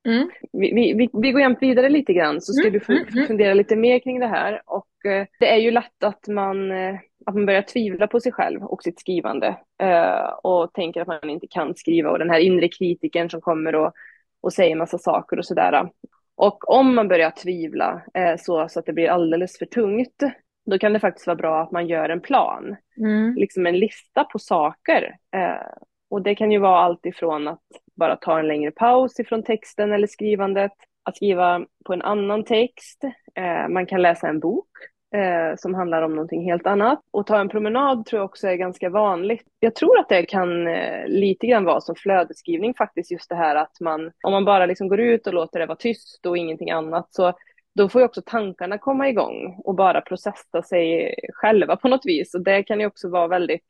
Mm. 0.09 0.31
Vi, 0.53 0.95
vi, 0.95 1.11
vi, 1.13 1.33
går 1.33 1.41
jämt 1.41 1.63
vidare 1.63 1.89
lite 1.89 2.13
grann 2.13 2.41
så 2.41 2.53
ska 2.53 2.69
mm. 2.69 2.81
du 2.89 2.95
mm, 2.95 3.09
mm. 3.15 3.27
fundera 3.27 3.55
lite 3.55 3.77
mer 3.77 3.99
kring 3.99 4.21
det 4.21 4.27
här. 4.27 4.63
Och 4.67 5.07
eh, 5.07 5.27
det 5.41 5.53
är 5.53 5.57
ju 5.57 5.71
lätt 5.71 6.05
att 6.05 6.29
man, 6.29 6.71
eh, 6.71 6.95
att 7.27 7.35
man 7.35 7.47
börjar 7.47 7.63
tvivla 7.63 8.07
på 8.07 8.21
sig 8.21 8.33
själv 8.33 8.63
och 8.65 8.83
sitt 8.83 9.01
skrivande 9.01 9.59
eh, 9.83 10.29
och 10.43 10.73
tänker 10.73 11.01
att 11.01 11.07
man 11.07 11.31
inte 11.31 11.47
kan 11.47 11.75
skriva 11.75 12.11
och 12.11 12.19
den 12.19 12.31
här 12.31 12.39
inre 12.39 12.69
kritiken 12.69 13.31
som 13.31 13.41
kommer 13.41 13.75
och, 13.75 13.93
och 14.41 14.53
säger 14.53 14.77
massa 14.77 14.99
saker 14.99 15.39
och 15.39 15.47
sådär. 15.47 15.91
Och 16.37 16.71
om 16.71 16.95
man 16.95 17.09
börjar 17.09 17.31
tvivla 17.31 18.03
så, 18.39 18.69
så 18.69 18.79
att 18.79 18.87
det 18.87 18.93
blir 18.93 19.09
alldeles 19.09 19.59
för 19.59 19.67
tungt 19.67 20.23
då 20.67 20.79
kan 20.79 20.93
det 20.93 21.01
faktiskt 21.01 21.27
vara 21.27 21.37
bra 21.37 21.63
att 21.63 21.71
man 21.71 21.87
gör 21.87 22.09
en 22.09 22.21
plan. 22.21 22.77
Mm. 22.99 23.35
Liksom 23.35 23.67
en 23.67 23.79
lista 23.79 24.25
på 24.25 24.39
saker. 24.39 25.17
Eh, 25.37 25.67
och 26.11 26.23
det 26.23 26.35
kan 26.35 26.53
ju 26.53 26.59
vara 26.59 26.79
allt 26.79 27.07
ifrån 27.07 27.49
att 27.49 27.63
bara 27.97 28.17
ta 28.17 28.39
en 28.39 28.49
längre 28.49 28.71
paus 28.71 29.21
ifrån 29.21 29.43
texten 29.43 29.93
eller 29.93 30.07
skrivandet, 30.07 30.73
att 31.05 31.17
skriva 31.17 31.67
på 31.85 31.93
en 31.93 32.03
annan 32.03 32.45
text, 32.45 33.05
eh, 33.35 33.69
man 33.69 33.87
kan 33.87 34.03
läsa 34.03 34.29
en 34.29 34.41
bok 34.41 34.69
eh, 35.15 35.57
som 35.57 35.75
handlar 35.75 36.03
om 36.03 36.15
någonting 36.15 36.45
helt 36.45 36.67
annat. 36.67 37.01
Och 37.11 37.27
ta 37.27 37.41
en 37.41 37.49
promenad 37.49 38.07
tror 38.07 38.19
jag 38.19 38.25
också 38.25 38.49
är 38.49 38.55
ganska 38.55 38.91
vanligt. 38.91 39.47
Jag 39.61 39.75
tror 39.75 39.99
att 39.99 40.09
det 40.09 40.23
kan 40.23 40.67
eh, 40.67 41.07
lite 41.07 41.47
grann 41.47 41.65
vara 41.65 41.81
som 41.81 41.95
flödesskrivning 41.95 42.75
faktiskt, 42.75 43.11
just 43.11 43.29
det 43.29 43.37
här 43.37 43.57
att 43.57 43.81
man, 43.81 44.13
om 44.23 44.33
man 44.33 44.45
bara 44.45 44.67
liksom 44.67 44.89
går 44.89 45.01
ut 45.01 45.27
och 45.27 45.35
låter 45.35 45.61
det 45.61 45.67
vara 45.67 45.77
tyst 45.77 46.27
och 46.27 46.39
ingenting 46.39 46.71
annat, 46.71 47.07
så 47.11 47.33
då 47.75 47.89
får 47.89 48.01
ju 48.01 48.05
också 48.05 48.23
tankarna 48.27 48.79
komma 48.79 49.09
igång 49.09 49.61
och 49.65 49.75
bara 49.75 50.01
processa 50.01 50.63
sig 50.63 51.15
själva 51.33 51.77
på 51.77 51.89
något 51.89 52.07
vis. 52.07 52.35
Och 52.35 52.41
det 52.41 52.63
kan 52.63 52.81
ju 52.81 52.87
också 52.87 53.09
vara 53.09 53.29
väldigt 53.29 53.67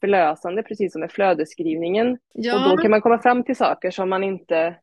förlösande, 0.00 0.62
precis 0.62 0.92
som 0.92 1.00
med 1.00 1.12
flödesskrivningen. 1.12 2.18
Ja. 2.34 2.54
Och 2.54 2.76
då 2.76 2.82
kan 2.82 2.90
man 2.90 3.00
komma 3.00 3.18
fram 3.18 3.44
till 3.44 3.56
saker 3.56 3.90
som 3.90 4.08
man 4.08 4.24
inte 4.24 4.76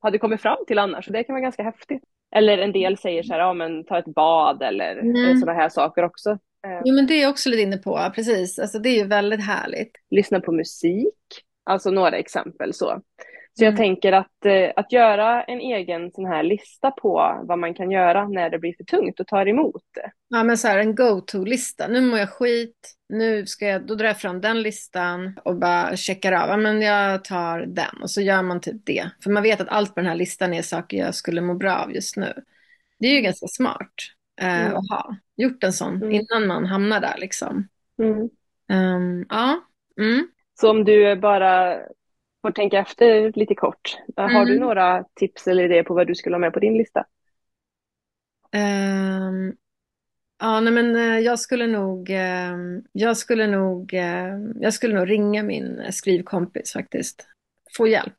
hade 0.00 0.18
kommit 0.18 0.42
fram 0.42 0.58
till 0.66 0.78
annars. 0.78 1.06
Och 1.06 1.12
det 1.12 1.24
kan 1.24 1.34
vara 1.34 1.42
ganska 1.42 1.62
häftigt. 1.62 2.02
Eller 2.36 2.58
en 2.58 2.72
del 2.72 2.98
säger 2.98 3.22
så 3.22 3.32
här, 3.32 3.40
ja 3.40 3.52
men 3.52 3.84
ta 3.84 3.98
ett 3.98 4.14
bad 4.14 4.62
eller 4.62 4.96
mm. 4.96 5.40
sådana 5.40 5.60
här 5.60 5.68
saker 5.68 6.04
också. 6.04 6.30
Eh. 6.66 6.80
Jo 6.84 6.94
men 6.94 7.06
det 7.06 7.14
är 7.14 7.22
jag 7.22 7.30
också 7.30 7.48
lite 7.48 7.62
inne 7.62 7.78
på, 7.78 8.10
precis. 8.14 8.58
Alltså 8.58 8.78
det 8.78 8.88
är 8.88 8.96
ju 8.96 9.06
väldigt 9.06 9.46
härligt. 9.46 9.92
Lyssna 10.10 10.40
på 10.40 10.52
musik, 10.52 11.14
alltså 11.64 11.90
några 11.90 12.16
exempel 12.16 12.74
så. 12.74 13.00
Så 13.58 13.64
jag 13.64 13.68
mm. 13.68 13.76
tänker 13.78 14.12
att, 14.12 14.46
eh, 14.46 14.70
att 14.76 14.92
göra 14.92 15.42
en 15.42 15.60
egen 15.60 16.10
sån 16.10 16.26
här 16.26 16.42
lista 16.42 16.90
på 16.90 17.40
vad 17.42 17.58
man 17.58 17.74
kan 17.74 17.90
göra 17.90 18.28
när 18.28 18.50
det 18.50 18.58
blir 18.58 18.74
för 18.76 18.84
tungt 18.84 19.20
och 19.20 19.26
tar 19.26 19.48
emot. 19.48 19.82
Ja 20.28 20.44
men 20.44 20.58
så 20.58 20.68
här 20.68 20.78
en 20.78 20.94
go-to-lista. 20.94 21.88
Nu 21.88 22.00
mår 22.00 22.18
jag 22.18 22.30
skit, 22.30 22.94
nu 23.08 23.46
ska 23.46 23.66
jag, 23.66 23.86
då 23.86 23.94
drar 23.94 24.06
jag 24.06 24.20
fram 24.20 24.40
den 24.40 24.62
listan 24.62 25.38
och 25.44 25.56
bara 25.56 25.96
checkar 25.96 26.32
av. 26.32 26.48
Ja 26.48 26.56
men 26.56 26.82
jag 26.82 27.24
tar 27.24 27.60
den 27.60 28.02
och 28.02 28.10
så 28.10 28.20
gör 28.20 28.42
man 28.42 28.60
typ 28.60 28.86
det. 28.86 29.10
För 29.22 29.30
man 29.30 29.42
vet 29.42 29.60
att 29.60 29.68
allt 29.68 29.94
på 29.94 30.00
den 30.00 30.08
här 30.08 30.16
listan 30.16 30.54
är 30.54 30.62
saker 30.62 30.96
jag 30.96 31.14
skulle 31.14 31.40
må 31.40 31.54
bra 31.54 31.76
av 31.76 31.92
just 31.92 32.16
nu. 32.16 32.32
Det 32.98 33.06
är 33.06 33.14
ju 33.14 33.20
ganska 33.20 33.46
smart 33.46 33.94
eh, 34.40 34.66
mm. 34.66 34.76
att 34.76 34.90
ha 34.90 35.16
gjort 35.36 35.64
en 35.64 35.72
sån 35.72 35.96
mm. 35.96 36.12
innan 36.12 36.46
man 36.46 36.66
hamnar 36.66 37.00
där 37.00 37.14
liksom. 37.18 37.68
Um, 38.72 39.26
ja. 39.28 39.60
Mm. 40.00 40.28
Så 40.60 40.70
om 40.70 40.84
du 40.84 41.16
bara 41.16 41.78
får 42.44 42.52
tänka 42.52 42.78
efter 42.78 43.32
lite 43.34 43.54
kort. 43.54 43.96
Mm. 44.16 44.34
Har 44.34 44.44
du 44.44 44.52
mm. 44.52 44.66
några 44.66 45.04
tips 45.14 45.46
eller 45.46 45.64
idéer 45.64 45.82
på 45.82 45.94
vad 45.94 46.06
du 46.06 46.14
skulle 46.14 46.34
ha 46.34 46.40
med 46.40 46.52
på 46.52 46.60
din 46.60 46.78
lista? 46.78 47.04
Um, 48.52 49.56
ja, 50.38 50.60
nej 50.60 50.72
men 50.72 50.96
eh, 50.96 51.18
jag 51.18 51.38
skulle 51.38 51.66
nog, 51.66 52.10
uh, 52.10 52.80
jag 52.92 53.16
skulle 53.16 53.46
nog, 53.46 53.92
uh, 53.92 54.52
jag 54.60 54.74
skulle 54.74 54.94
nog 54.94 55.10
ringa 55.10 55.42
min 55.42 55.82
skrivkompis 55.92 56.72
faktiskt. 56.72 57.28
Få 57.76 57.86
hjälp. 57.86 58.14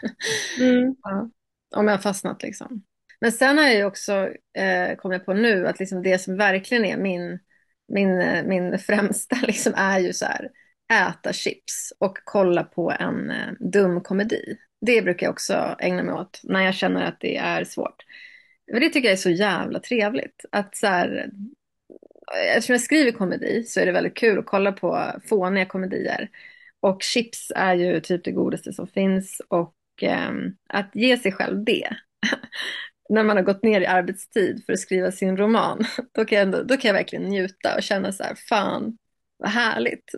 mm. 0.60 0.96
ja, 1.02 1.30
om 1.76 1.86
jag 1.86 1.94
har 1.94 2.02
fastnat 2.02 2.42
liksom. 2.42 2.82
Men 3.20 3.32
sen 3.32 3.58
har 3.58 3.64
jag 3.64 3.74
ju 3.74 3.84
också 3.84 4.12
eh, 4.58 4.96
kommit 4.96 5.26
på 5.26 5.34
nu 5.34 5.66
att 5.66 5.78
liksom 5.78 6.02
det 6.02 6.18
som 6.18 6.36
verkligen 6.36 6.84
är 6.84 6.96
min, 6.96 7.38
min, 7.88 8.20
eh, 8.20 8.44
min 8.44 8.78
främsta 8.78 9.36
liksom 9.46 9.72
är 9.76 9.98
ju 9.98 10.12
så 10.12 10.24
här 10.24 10.50
äta 10.92 11.32
chips 11.32 11.92
och 11.98 12.18
kolla 12.24 12.64
på 12.64 12.92
en 13.00 13.30
eh, 13.30 13.52
dum 13.60 14.00
komedi. 14.00 14.56
Det 14.80 15.02
brukar 15.02 15.26
jag 15.26 15.32
också 15.32 15.76
ägna 15.78 16.02
mig 16.02 16.14
åt 16.14 16.40
när 16.44 16.64
jag 16.64 16.74
känner 16.74 17.04
att 17.04 17.20
det 17.20 17.36
är 17.36 17.64
svårt. 17.64 18.04
Men 18.72 18.80
det 18.80 18.88
tycker 18.88 19.08
jag 19.08 19.12
är 19.12 19.16
så 19.16 19.30
jävla 19.30 19.80
trevligt. 19.80 20.44
Att 20.52 20.76
så 20.76 20.86
här, 20.86 21.30
eh, 22.34 22.56
eftersom 22.56 22.72
jag 22.72 22.82
skriver 22.82 23.12
komedi 23.12 23.64
så 23.64 23.80
är 23.80 23.86
det 23.86 23.92
väldigt 23.92 24.16
kul 24.16 24.38
att 24.38 24.46
kolla 24.46 24.72
på 24.72 25.12
fåniga 25.28 25.66
komedier. 25.66 26.30
Och 26.80 27.02
chips 27.02 27.52
är 27.56 27.74
ju 27.74 28.00
typ 28.00 28.24
det 28.24 28.32
godaste 28.32 28.72
som 28.72 28.86
finns 28.86 29.42
och 29.48 29.74
eh, 30.02 30.32
att 30.68 30.90
ge 30.94 31.18
sig 31.18 31.32
själv 31.32 31.64
det 31.64 31.96
när 33.08 33.24
man 33.24 33.36
har 33.36 33.44
gått 33.44 33.62
ner 33.62 33.80
i 33.80 33.86
arbetstid 33.86 34.62
för 34.66 34.72
att 34.72 34.78
skriva 34.78 35.12
sin 35.12 35.36
roman, 35.36 35.84
då 36.12 36.24
kan 36.24 36.38
jag, 36.38 36.42
ändå, 36.42 36.62
då 36.62 36.76
kan 36.76 36.88
jag 36.88 36.94
verkligen 36.94 37.24
njuta 37.24 37.74
och 37.76 37.82
känna 37.82 38.12
så 38.12 38.22
här, 38.22 38.34
fan 38.34 38.98
vad 39.36 39.50
härligt, 39.50 40.14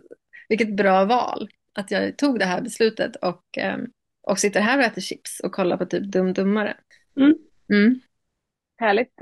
vilket 0.49 0.75
bra 0.75 1.05
val 1.05 1.49
att 1.73 1.91
jag 1.91 2.17
tog 2.17 2.39
det 2.39 2.45
här 2.45 2.61
beslutet 2.61 3.15
och, 3.15 3.43
ehm, 3.57 3.87
och 4.21 4.39
sitter 4.39 4.61
här 4.61 4.77
och 4.77 4.83
äter 4.83 5.01
chips 5.01 5.39
och 5.39 5.51
kollar 5.51 5.77
på 5.77 5.85
typ 5.85 6.03
Dum 6.03 6.33
Dummare. 6.33 6.77
Mm. 7.17 7.35
Mm. 7.73 7.99
Härligt. 8.77 9.21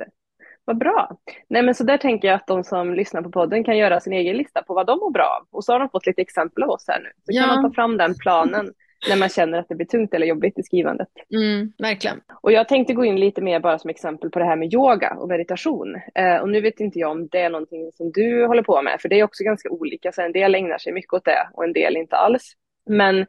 Vad 0.66 0.78
bra. 0.78 1.18
Nej 1.50 1.62
men 1.64 1.76
så 1.76 1.84
där 1.84 1.98
tänker 1.98 2.28
jag 2.28 2.36
att 2.36 2.48
de 2.48 2.64
som 2.64 2.94
lyssnar 2.94 3.22
på 3.22 3.32
podden 3.32 3.64
kan 3.64 3.78
göra 3.78 4.00
sin 4.00 4.14
egen 4.14 4.38
lista 4.38 4.64
på 4.64 4.74
vad 4.74 4.88
de 4.88 5.00
mår 5.00 5.12
bra 5.12 5.40
av. 5.42 5.48
Och 5.58 5.64
så 5.64 5.72
har 5.72 5.80
de 5.80 5.90
fått 5.90 6.06
lite 6.06 6.22
exempel 6.22 6.64
av 6.64 6.70
oss 6.70 6.86
här 6.88 7.00
nu. 7.00 7.10
Så 7.16 7.24
Ja. 7.26 7.42
kan 7.44 7.50
man 7.56 7.64
ta 7.72 7.76
fram 7.76 7.98
den 7.98 8.16
planen 8.16 8.74
när 9.10 9.18
man 9.18 9.30
känner 9.30 9.60
att 9.60 9.70
det 9.70 9.76
blir 9.76 9.88
tungt 9.88 10.14
eller 10.14 10.28
jobbigt 10.28 10.60
i 10.60 10.64
skrivandet. 10.64 11.08
Mm, 11.34 11.74
verkligen. 11.78 12.22
Och 12.41 12.52
jag 12.52 12.68
tänkte 12.68 12.93
gå 12.93 13.06
in 13.06 13.20
lite 13.20 13.41
mer 13.41 13.60
bara 13.60 13.80
som 13.80 13.89
exempel 13.89 14.30
på 14.30 14.39
det 14.39 14.45
här 14.45 14.56
med 14.56 14.74
yoga 14.74 15.18
och 15.20 15.28
meditation. 15.28 15.95
Eh, 16.16 16.38
och 16.38 16.50
nu 16.50 16.62
vet 16.62 16.80
inte 16.80 17.00
jag 17.00 17.12
om 17.12 17.28
det 17.28 17.39
är 17.39 17.50
någonting 17.50 17.91
som 17.93 18.12
du 18.12 18.45
håller 18.45 18.64
på 18.64 18.82
med, 18.82 19.02
för 19.02 19.10
det 19.10 19.20
är 19.20 19.24
också 19.24 19.43
ganska 19.43 19.70
olika. 19.70 20.12
Så 20.12 20.22
en 20.22 20.32
del 20.32 20.56
ägnar 20.56 20.78
sig 20.78 20.93
mycket 20.93 21.14
åt 21.14 21.26
det 21.26 21.50
och 21.54 21.64
en 21.64 21.74
del 21.74 21.98
inte 21.98 22.16
alls. 22.16 22.54
Men 22.89 23.20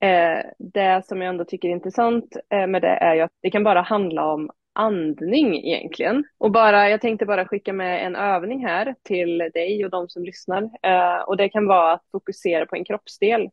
eh, 0.00 0.38
det 0.58 1.02
som 1.04 1.22
jag 1.22 1.28
ändå 1.28 1.44
tycker 1.44 1.68
är 1.68 1.72
intressant 1.72 2.36
eh, 2.50 2.66
med 2.66 2.82
det 2.82 2.88
är 2.88 3.14
ju 3.14 3.20
att 3.20 3.32
det 3.42 3.50
kan 3.50 3.64
bara 3.64 3.80
handla 3.80 4.32
om 4.32 4.50
andning 4.74 5.66
egentligen. 5.66 6.24
Och 6.38 6.50
bara, 6.50 6.90
jag 6.90 7.00
tänkte 7.00 7.26
bara 7.26 7.48
skicka 7.48 7.72
med 7.72 8.06
en 8.06 8.16
övning 8.16 8.66
här 8.66 8.94
till 9.02 9.38
dig 9.38 9.84
och 9.84 9.90
de 9.90 10.08
som 10.08 10.24
lyssnar. 10.24 10.62
Eh, 10.62 11.22
och 11.26 11.36
det 11.36 11.48
kan 11.48 11.66
vara 11.66 11.92
att 11.92 12.04
fokusera 12.12 12.66
på 12.66 12.76
en 12.76 12.84
kroppsdel 12.84 13.48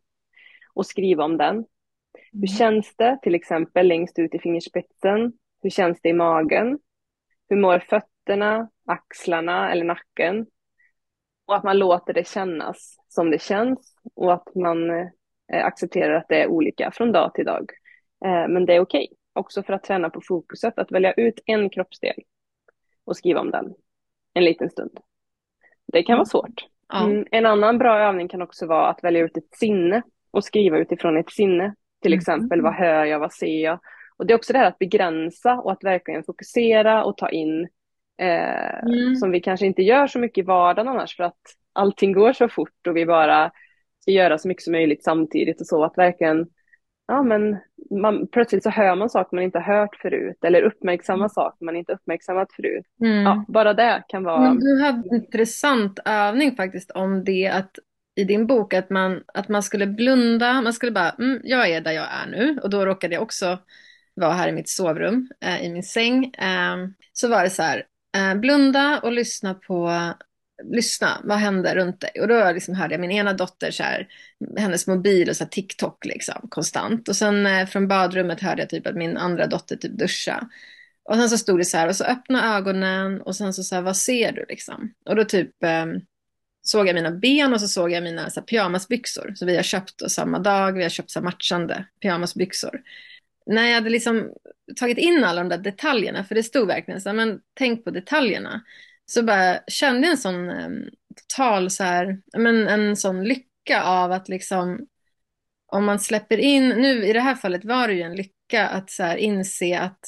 och 0.80 0.86
skriva 0.86 1.24
om 1.24 1.38
den. 1.38 1.66
Hur 2.32 2.48
känns 2.48 2.96
det 2.96 3.20
till 3.22 3.36
exempel 3.36 3.88
längst 3.88 4.20
ut 4.20 4.36
i 4.36 4.40
fingerspetsen? 4.40 5.34
Hur 5.62 5.70
känns 5.70 6.02
det 6.02 6.10
i 6.10 6.14
magen? 6.14 6.80
Hur 7.50 7.58
mår 7.58 7.80
fötterna, 7.80 8.70
axlarna 8.86 9.72
eller 9.72 9.84
nacken? 9.84 10.46
Och 11.46 11.56
att 11.56 11.64
man 11.64 11.78
låter 11.78 12.14
det 12.14 12.28
kännas 12.28 12.98
som 13.08 13.32
det 13.32 13.42
känns 13.42 13.96
och 14.16 14.34
att 14.34 14.56
man 14.56 14.90
eh, 14.90 15.08
accepterar 15.66 16.14
att 16.14 16.28
det 16.30 16.42
är 16.42 16.48
olika 16.48 16.92
från 16.92 17.12
dag 17.12 17.34
till 17.34 17.46
dag. 17.46 17.72
Eh, 18.26 18.48
men 18.48 18.66
det 18.66 18.76
är 18.76 18.80
okej, 18.80 19.08
också 19.34 19.64
för 19.64 19.74
att 19.74 19.84
träna 19.84 20.10
på 20.10 20.22
fokuset, 20.28 20.80
att 20.80 20.92
välja 20.92 21.14
ut 21.14 21.40
en 21.46 21.70
kroppsdel 21.70 22.22
och 23.06 23.18
skriva 23.18 23.40
om 23.40 23.52
den 23.52 23.74
en 24.34 24.44
liten 24.44 24.70
stund. 24.70 25.00
Det 25.88 26.04
kan 26.04 26.18
vara 26.18 26.26
svårt. 26.26 26.66
Ja. 26.88 27.06
Mm, 27.06 27.26
en 27.32 27.46
annan 27.46 27.78
bra 27.78 28.00
övning 28.00 28.28
kan 28.28 28.42
också 28.42 28.66
vara 28.66 28.88
att 28.88 29.04
välja 29.04 29.22
ut 29.22 29.38
ett 29.38 29.56
sinne 29.56 30.02
och 30.32 30.44
skriva 30.44 30.78
utifrån 30.78 31.18
ett 31.18 31.32
sinne. 31.32 31.76
Till 32.02 32.12
Mhm. 32.12 32.18
exempel, 32.20 32.62
vad 32.62 32.74
hör 32.74 33.06
jag, 33.06 33.20
vad 33.20 33.34
ser 33.34 33.64
jag? 33.64 33.80
Och 34.18 34.26
det 34.26 34.34
är 34.34 34.38
också 34.38 34.54
det 34.54 34.60
här 34.60 34.68
att 34.68 34.80
begränsa 34.80 35.54
och 35.56 35.72
att 35.72 35.84
verkligen 35.84 36.24
fokusera 36.24 37.04
och 37.04 37.18
ta 37.18 37.30
in, 37.30 37.68
eh, 38.18 38.80
Mm. 38.84 39.16
som 39.16 39.32
vi 39.32 39.40
kanske 39.40 39.66
inte 39.66 39.82
gör 39.84 40.08
så 40.08 40.20
mycket 40.20 40.38
i 40.38 40.46
vardagen 40.46 40.88
annars 40.88 41.16
för 41.16 41.24
att 41.24 41.40
allting 41.74 42.14
går 42.14 42.34
så 42.34 42.50
fort 42.50 42.88
och 42.88 42.98
vi 42.98 43.06
bara 43.06 43.52
ska 44.00 44.12
göra 44.12 44.38
så 44.38 44.48
mycket 44.48 44.64
som 44.64 44.72
möjligt 44.72 45.04
samtidigt 45.04 45.62
och 45.62 45.68
så 45.68 45.84
att 45.84 45.98
verkligen, 45.98 46.48
ja 47.08 47.24
men 47.24 47.58
man, 48.02 48.28
plötsligt 48.28 48.64
så 48.64 48.70
hör 48.70 48.96
man 48.96 49.10
saker 49.10 49.36
man 49.36 49.44
inte 49.44 49.60
har 49.60 49.76
hört 49.80 49.96
förut 49.96 50.44
eller 50.44 50.62
uppmärksamma 50.62 51.30
saker 51.30 51.66
man 51.66 51.76
inte 51.76 51.94
uppmärksammat 51.94 52.54
förut. 52.54 52.86
Mm. 53.02 53.24
Ja, 53.24 53.46
bara 53.48 53.74
det 53.74 54.04
kan 54.08 54.24
vara, 54.24 54.40
Men 54.40 54.60
du 54.60 54.82
hade 54.82 54.98
en 55.10 55.16
intressant 55.16 56.00
övning 56.06 56.56
faktiskt 56.56 56.92
om 56.92 57.24
det 57.24 57.48
att 57.48 57.72
i 58.20 58.24
din 58.24 58.48
bok 58.48 58.74
att 58.74 58.90
man, 58.90 59.24
att 59.34 59.50
man 59.50 59.64
skulle 59.64 59.88
blunda, 59.88 60.62
man 60.62 60.74
skulle 60.74 60.92
bara, 60.92 61.10
mm, 61.10 61.42
jag 61.44 61.70
är 61.70 61.82
där 61.82 61.92
jag 61.92 62.08
är 62.12 62.28
nu 62.28 62.60
och 62.64 62.70
då 62.70 62.86
råkade 62.86 63.14
jag 63.14 63.24
också 63.24 63.60
vara 64.14 64.34
här 64.34 64.48
i 64.48 64.52
mitt 64.52 64.70
sovrum, 64.70 65.30
eh, 65.42 65.64
i 65.64 65.70
min 65.70 65.84
säng. 65.84 66.26
Eh, 66.26 66.78
så 67.14 67.28
var 67.28 67.44
det 67.44 67.50
så 67.50 67.64
här, 67.64 67.86
eh, 68.18 68.36
blunda 68.36 69.00
och 69.00 69.12
lyssna 69.12 69.54
på, 69.54 70.14
lyssna, 70.64 71.22
vad 71.24 71.38
händer 71.38 71.76
runt 71.76 72.02
dig? 72.02 72.12
Och 72.22 72.28
då 72.28 72.52
liksom 72.52 72.76
hörde 72.76 72.94
jag 72.94 73.02
min 73.02 73.12
ena 73.12 73.34
dotter 73.34 73.72
så 73.72 73.84
här, 73.84 74.08
hennes 74.58 74.88
mobil 74.88 75.30
och 75.30 75.36
så 75.36 75.44
här 75.44 75.50
TikTok 75.52 76.06
liksom 76.06 76.48
konstant. 76.50 77.10
Och 77.10 77.16
sen 77.16 77.46
eh, 77.46 77.68
från 77.68 77.88
badrummet 77.88 78.42
hörde 78.42 78.62
jag 78.62 78.70
typ 78.70 78.88
att 78.88 78.96
min 78.96 79.18
andra 79.18 79.48
dotter 79.48 79.76
typ 79.76 79.98
duscha. 79.98 80.50
Och 81.04 81.16
sen 81.16 81.30
så 81.30 81.38
stod 81.38 81.60
det 81.60 81.66
så 81.66 81.78
här, 81.78 81.88
och 81.88 81.96
så 81.96 82.04
öppna 82.04 82.58
ögonen 82.58 83.22
och 83.22 83.36
sen 83.36 83.54
så 83.54 83.64
så 83.64 83.76
här, 83.76 83.82
vad 83.82 83.98
ser 83.98 84.32
du 84.32 84.46
liksom? 84.50 84.94
Och 85.06 85.16
då 85.16 85.24
typ 85.24 85.64
eh, 85.64 85.86
såg 86.62 86.88
jag 86.88 86.96
mina 86.96 87.12
ben 87.12 87.54
och 87.54 87.62
så 87.62 87.68
såg 87.68 87.92
jag 87.92 88.04
mina 88.04 88.30
så 88.30 88.40
här, 88.40 88.48
pyjamasbyxor. 88.48 89.34
Så 89.36 89.46
vi 89.46 89.56
har 89.56 89.64
köpt 89.64 89.98
då, 89.98 90.10
samma 90.10 90.40
dag, 90.40 90.74
vi 90.74 90.84
har 90.84 90.90
köpt 90.90 91.12
så 91.12 91.20
här, 91.20 91.24
matchande 91.24 91.86
pyjamasbyxor. 92.02 92.82
När 93.46 93.68
jag 93.68 93.76
hade 93.76 93.90
liksom 93.90 94.30
tagit 94.80 94.98
in 94.98 95.24
alla 95.24 95.44
de 95.44 95.50
där 95.50 95.58
detaljerna, 95.58 96.24
för 96.24 96.36
det 96.36 96.44
stod 96.44 96.68
verkligen 96.68 97.02
så 97.02 97.10
här, 97.10 97.16
men 97.16 97.40
tänk 97.54 97.84
på 97.84 97.92
detaljerna. 97.92 98.62
Så 99.06 99.24
bara 99.24 99.60
kände 99.68 100.08
jag 100.08 100.12
en 100.12 100.18
sån 100.18 100.50
eh, 100.50 100.70
total 101.16 101.70
så 101.70 101.84
här, 101.84 102.22
men 102.38 102.68
en 102.68 102.96
sån 102.96 103.24
lycka 103.24 103.84
av 103.84 104.12
att 104.12 104.30
liksom 104.30 104.88
om 105.72 105.86
man 105.86 106.00
släpper 106.00 106.38
in, 106.38 106.70
nu 106.70 107.06
i 107.06 107.14
det 107.14 107.20
här 107.20 107.36
fallet 107.36 107.66
var 107.66 107.88
det 107.88 107.94
ju 107.94 108.02
en 108.02 108.16
lycka 108.16 108.68
att 108.68 108.90
så 108.90 109.04
här 109.04 109.18
inse 109.18 109.80
att 109.80 110.00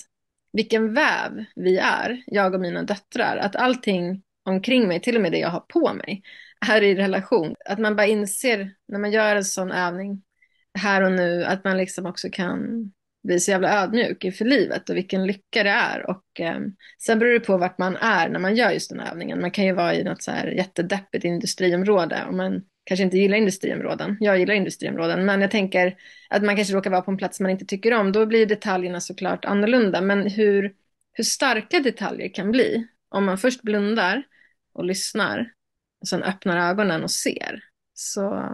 vilken 0.54 0.93
väv 0.93 1.45
vi 1.56 1.78
är, 1.78 2.24
jag 2.26 2.54
och 2.54 2.62
mina 2.62 2.84
döttrar, 2.84 3.38
att 3.38 3.56
allting 3.56 4.24
omkring 4.46 4.88
mig, 4.88 5.00
till 5.00 5.16
och 5.16 5.22
med 5.22 5.32
det 5.32 5.39
jag 5.39 5.50
har 5.50 5.60
på 5.60 5.94
mig, 5.94 6.22
är 6.68 6.82
i 6.82 6.96
relation. 6.96 7.56
Att 7.66 7.80
man 7.80 7.96
bara 7.96 8.08
inser 8.08 8.72
när 8.88 9.00
man 9.00 9.12
gör 9.12 9.36
en 9.36 9.46
sån 9.46 9.72
övning 9.72 10.22
här 10.80 11.04
och 11.04 11.12
nu, 11.12 11.44
att 11.44 11.64
man 11.64 11.78
liksom 11.78 12.06
också 12.06 12.30
kan 12.30 12.92
bli 13.24 13.39
så 13.39 13.52
jävla 13.52 13.84
ödmjuk 13.84 14.24
inför 14.24 14.46
livet 14.46 14.89
och 14.89 14.96
vilken 14.96 15.28
lycka 15.28 15.64
det 15.64 15.70
är. 15.70 16.10
Och 16.10 16.39
eh, 16.39 16.60
sen 17.00 17.20
beror 17.20 17.34
det 17.34 17.39
på 17.39 17.58
vart 17.58 17.78
man 17.78 17.96
är 17.96 18.30
när 18.30 18.39
man 18.39 18.56
gör 18.56 18.72
just 18.72 18.89
den 18.89 19.00
här 19.00 19.12
övningen. 19.12 19.42
Man 19.42 19.52
kan 19.52 19.66
ju 19.66 19.74
vara 19.74 19.96
i 19.96 20.04
något 20.04 20.24
så 20.24 20.32
här 20.32 20.48
jättedeppigt 20.48 21.26
industriområde 21.26 22.26
och 22.28 22.34
man 22.34 22.62
kanske 22.84 23.04
inte 23.04 23.18
gillar 23.18 23.38
industriområden. 23.38 24.18
Jag 24.20 24.39
gillar 24.39 24.54
industriområden, 24.54 25.26
men 25.26 25.42
jag 25.42 25.52
tänker 25.52 25.96
att 26.30 26.44
man 26.44 26.56
kanske 26.56 26.74
råkar 26.74 26.92
vara 26.92 27.02
på 27.02 27.12
en 27.12 27.18
plats 27.18 27.39
man 27.39 27.52
inte 27.52 27.66
tycker 27.66 27.94
om. 27.94 28.12
Då 28.12 28.26
blir 28.26 28.46
detaljerna 28.46 29.00
såklart 29.00 29.46
annorlunda, 29.46 30.02
men 30.02 30.30
hur, 30.30 30.74
hur 31.14 31.24
starka 31.24 31.80
detaljer 31.80 32.34
kan 32.34 32.52
bli 32.52 32.88
om 33.10 33.26
man 33.26 33.38
först 33.38 33.62
blundar 33.62 34.24
och 34.74 34.86
lyssnar 34.86 35.51
och 36.01 36.07
sen 36.07 36.24
öppnar 36.24 36.69
ögonen 36.69 37.03
och 37.03 37.11
ser. 37.11 37.63
Så 37.93 38.49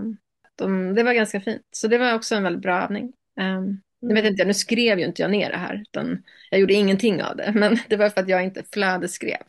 de, 0.56 0.96
det 0.96 1.04
var 1.04 1.14
ganska 1.14 1.42
fint. 1.42 1.68
Så 1.72 1.88
det 1.88 1.98
var 1.98 2.14
också 2.14 2.36
en 2.36 2.44
väldigt 2.44 2.62
bra 2.62 2.82
övning. 2.82 3.14
Um, 3.40 3.82
nu 4.02 4.14
vet 4.14 4.26
inte 4.26 4.42
jag, 4.42 4.48
nu 4.48 4.54
skrev 4.54 5.00
ju 5.00 5.06
inte 5.06 5.22
jag 5.22 5.32
ner 5.32 5.50
det 5.50 5.58
här, 5.58 5.82
utan 5.82 6.24
jag 6.50 6.60
gjorde 6.60 6.74
ingenting 6.74 7.24
av 7.24 7.36
det. 7.36 7.52
Men 7.56 7.78
det 7.90 7.96
var 7.96 8.10
för 8.10 8.22
att 8.22 8.30
jag 8.30 8.44
inte 8.44 8.64
flödeskrev 8.74 9.44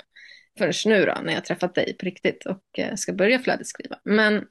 förrän 0.59 0.73
nu 0.87 1.07
då, 1.07 1.15
när 1.23 1.33
jag 1.33 1.45
träffat 1.45 1.75
dig 1.75 1.97
på 1.99 2.07
riktigt 2.07 2.47
och 2.47 2.79
eh, 2.79 2.95
ska 2.95 3.13
börja 3.13 3.39
flödesskriva. 3.39 3.99
Men 4.05 4.45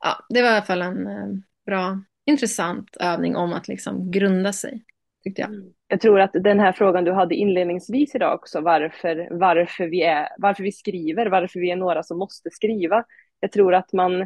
ja, 0.00 0.26
det 0.28 0.42
var 0.42 0.48
i 0.48 0.52
alla 0.52 0.62
fall 0.62 0.82
en 0.82 1.06
eh, 1.06 1.28
bra, 1.66 2.04
intressant 2.26 2.96
övning 3.00 3.36
om 3.36 3.52
att 3.52 3.68
liksom 3.68 4.10
grunda 4.10 4.52
sig, 4.52 4.84
tyckte 5.24 5.40
jag. 5.40 5.50
Mm. 5.50 5.72
Jag 5.88 6.00
tror 6.00 6.20
att 6.20 6.30
den 6.32 6.60
här 6.60 6.72
frågan 6.72 7.04
du 7.04 7.12
hade 7.12 7.34
inledningsvis 7.34 8.14
idag 8.14 8.34
också, 8.34 8.60
varför, 8.60 9.28
varför, 9.30 9.86
vi, 9.86 10.02
är, 10.02 10.28
varför 10.38 10.62
vi 10.62 10.72
skriver, 10.72 11.26
varför 11.26 11.60
vi 11.60 11.70
är 11.70 11.76
några 11.76 12.02
som 12.02 12.18
måste 12.18 12.50
skriva. 12.50 13.04
Jag 13.40 13.52
tror 13.52 13.74
att 13.74 13.92
man, 13.92 14.18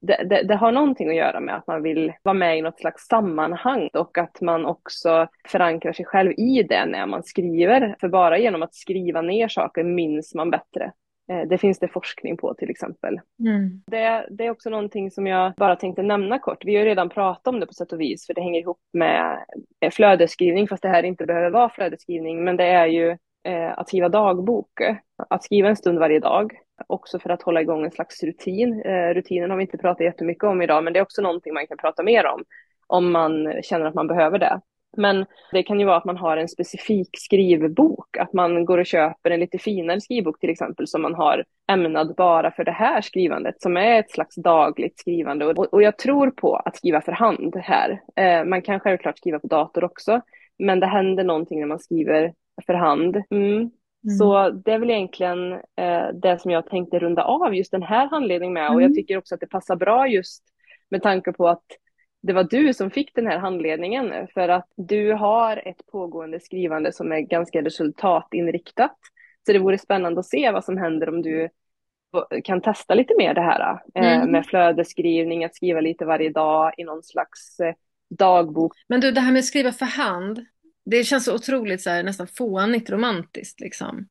det, 0.00 0.26
det, 0.30 0.42
det, 0.42 0.54
har 0.54 0.72
någonting 0.72 1.08
att 1.08 1.16
göra 1.16 1.40
med 1.40 1.56
att 1.56 1.66
man 1.66 1.82
vill 1.82 2.12
vara 2.22 2.34
med 2.34 2.58
i 2.58 2.62
något 2.62 2.80
slags 2.80 3.06
sammanhang 3.06 3.88
och 3.92 4.18
att 4.18 4.40
man 4.40 4.66
också 4.66 5.28
förankrar 5.48 5.92
sig 5.92 6.04
själv 6.04 6.32
i 6.32 6.62
det 6.62 6.86
när 6.86 7.06
man 7.06 7.22
skriver. 7.22 7.96
För 8.00 8.08
bara 8.08 8.38
genom 8.38 8.62
att 8.62 8.74
skriva 8.74 9.22
ner 9.22 9.48
saker 9.48 9.84
minns 9.84 10.34
man 10.34 10.50
bättre. 10.50 10.92
Det 11.48 11.58
finns 11.58 11.78
det 11.78 11.88
forskning 11.88 12.36
på 12.36 12.54
till 12.54 12.70
exempel. 12.70 13.20
Mm. 13.40 13.82
Det, 13.86 14.26
det, 14.30 14.46
är 14.46 14.50
också 14.50 14.70
någonting 14.70 15.10
som 15.10 15.26
jag 15.26 15.52
bara 15.56 15.76
tänkte 15.76 16.02
nämna 16.02 16.38
kort. 16.38 16.64
Vi 16.64 16.76
har 16.76 16.84
redan 16.84 17.08
pratat 17.08 17.46
om 17.46 17.60
det 17.60 17.66
på 17.66 17.72
sätt 17.72 17.92
och 17.92 18.00
vis, 18.00 18.26
för 18.26 18.34
det 18.34 18.40
hänger 18.40 18.60
ihop 18.60 18.80
med 18.92 19.44
flödesskrivning, 19.92 20.68
fast 20.68 20.82
det 20.82 20.88
här 20.88 21.02
inte 21.02 21.26
behöver 21.26 21.50
vara 21.50 21.68
flödesskrivning. 21.68 22.44
Men 22.44 22.56
det 22.56 22.64
är 22.64 22.86
ju 22.86 23.10
eh, 23.44 23.78
att 23.78 23.88
skriva 23.88 24.08
dagbok, 24.08 24.80
att 25.28 25.44
skriva 25.44 25.68
en 25.68 25.76
stund 25.76 25.98
varje 25.98 26.20
dag, 26.20 26.52
också 26.86 27.18
för 27.18 27.30
att 27.30 27.42
hålla 27.42 27.60
igång 27.60 27.84
en 27.84 27.90
slags 27.90 28.22
rutin. 28.22 28.82
Eh, 28.82 29.14
rutinen 29.14 29.50
har 29.50 29.56
vi 29.56 29.62
inte 29.62 29.78
pratat 29.78 30.04
jättemycket 30.04 30.44
om 30.44 30.62
idag, 30.62 30.84
men 30.84 30.92
det 30.92 30.98
är 30.98 31.02
också 31.02 31.22
någonting 31.22 31.54
man 31.54 31.66
kan 31.66 31.76
prata 31.76 32.02
mer 32.02 32.26
om, 32.26 32.44
om 32.86 33.12
man 33.12 33.62
känner 33.62 33.86
att 33.86 33.94
man 33.94 34.06
behöver 34.06 34.38
det. 34.38 34.60
Men 34.96 35.26
det 35.52 35.62
kan 35.62 35.80
ju 35.80 35.86
vara 35.86 35.96
att 35.96 36.04
man 36.04 36.16
har 36.16 36.36
en 36.36 36.48
specifik 36.48 37.08
skrivbok, 37.12 38.16
att 38.16 38.32
man 38.32 38.64
går 38.64 38.78
och 38.78 38.86
köper 38.86 39.30
en 39.30 39.40
lite 39.40 39.58
finare 39.58 40.00
skrivbok 40.00 40.40
till 40.40 40.50
exempel 40.50 40.86
som 40.86 41.02
man 41.02 41.14
har 41.14 41.44
ämnad 41.70 42.14
bara 42.16 42.50
för 42.50 42.64
det 42.64 42.72
här 42.72 43.00
skrivandet 43.00 43.62
som 43.62 43.76
är 43.76 44.00
ett 44.00 44.10
slags 44.10 44.34
dagligt 44.34 44.98
skrivande. 44.98 45.46
Och, 45.46 45.58
och 45.58 45.82
jag 45.82 45.98
tror 45.98 46.30
på 46.30 46.56
att 46.56 46.76
skriva 46.76 47.00
för 47.00 47.12
hand 47.12 47.56
här. 47.56 48.00
Eh, 48.16 48.44
man 48.44 48.62
kan 48.62 48.80
självklart 48.80 49.18
skriva 49.18 49.38
på 49.38 49.46
dator 49.46 49.84
också, 49.84 50.20
men 50.58 50.80
det 50.80 50.86
händer 50.86 51.24
någonting 51.24 51.60
när 51.60 51.66
man 51.66 51.78
skriver 51.78 52.32
för 52.66 52.74
hand. 52.74 53.22
Mm. 53.30 53.70
Mm. 54.06 54.16
Så 54.18 54.50
det 54.50 54.72
är 54.72 54.78
väl 54.78 54.90
egentligen 54.90 55.52
eh, 55.52 56.08
det 56.22 56.40
som 56.40 56.50
jag 56.50 56.66
tänkte 56.66 56.98
runda 56.98 57.22
av 57.22 57.54
just 57.54 57.70
den 57.70 57.82
här 57.82 58.08
handledningen 58.08 58.52
med 58.52 58.70
och 58.70 58.82
jag 58.82 58.94
tycker 58.94 59.18
också 59.18 59.34
att 59.34 59.40
det 59.40 59.46
passar 59.46 59.76
bra 59.76 60.08
just 60.08 60.44
med 60.88 61.02
tanke 61.02 61.32
på 61.32 61.48
att 61.48 61.64
det 62.26 62.32
var 62.32 62.44
du 62.44 62.74
som 62.74 62.90
fick 62.90 63.14
den 63.14 63.26
här 63.26 63.38
handledningen 63.38 64.26
för 64.34 64.48
att 64.48 64.68
du 64.76 65.12
har 65.12 65.68
ett 65.68 65.86
pågående 65.92 66.40
skrivande 66.40 66.92
som 66.92 67.12
är 67.12 67.20
ganska 67.20 67.62
resultatinriktat. 67.62 68.96
Så 69.46 69.52
det 69.52 69.58
vore 69.58 69.78
spännande 69.78 70.20
att 70.20 70.26
se 70.26 70.50
vad 70.50 70.64
som 70.64 70.76
händer 70.76 71.08
om 71.08 71.22
du 71.22 71.48
kan 72.44 72.60
testa 72.60 72.94
lite 72.94 73.14
mer 73.18 73.34
det 73.34 73.40
här 73.40 73.80
eh, 73.94 74.16
mm. 74.16 74.30
med 74.30 74.46
flödesskrivning, 74.46 75.44
att 75.44 75.54
skriva 75.54 75.80
lite 75.80 76.04
varje 76.04 76.30
dag 76.30 76.72
i 76.78 76.84
någon 76.84 77.02
slags 77.02 77.60
eh, 77.60 77.74
dagbok. 78.18 78.72
Men 78.88 79.00
du, 79.00 79.10
det 79.10 79.20
här 79.20 79.32
med 79.32 79.38
att 79.38 79.44
skriva 79.44 79.72
för 79.72 79.86
hand, 79.86 80.46
det 80.84 81.04
känns 81.04 81.24
så 81.24 81.34
otroligt 81.34 81.82
så 81.82 81.90
här, 81.90 82.02
nästan 82.02 82.26
fånigt 82.26 82.90
romantiskt 82.90 83.60
liksom. 83.60 84.08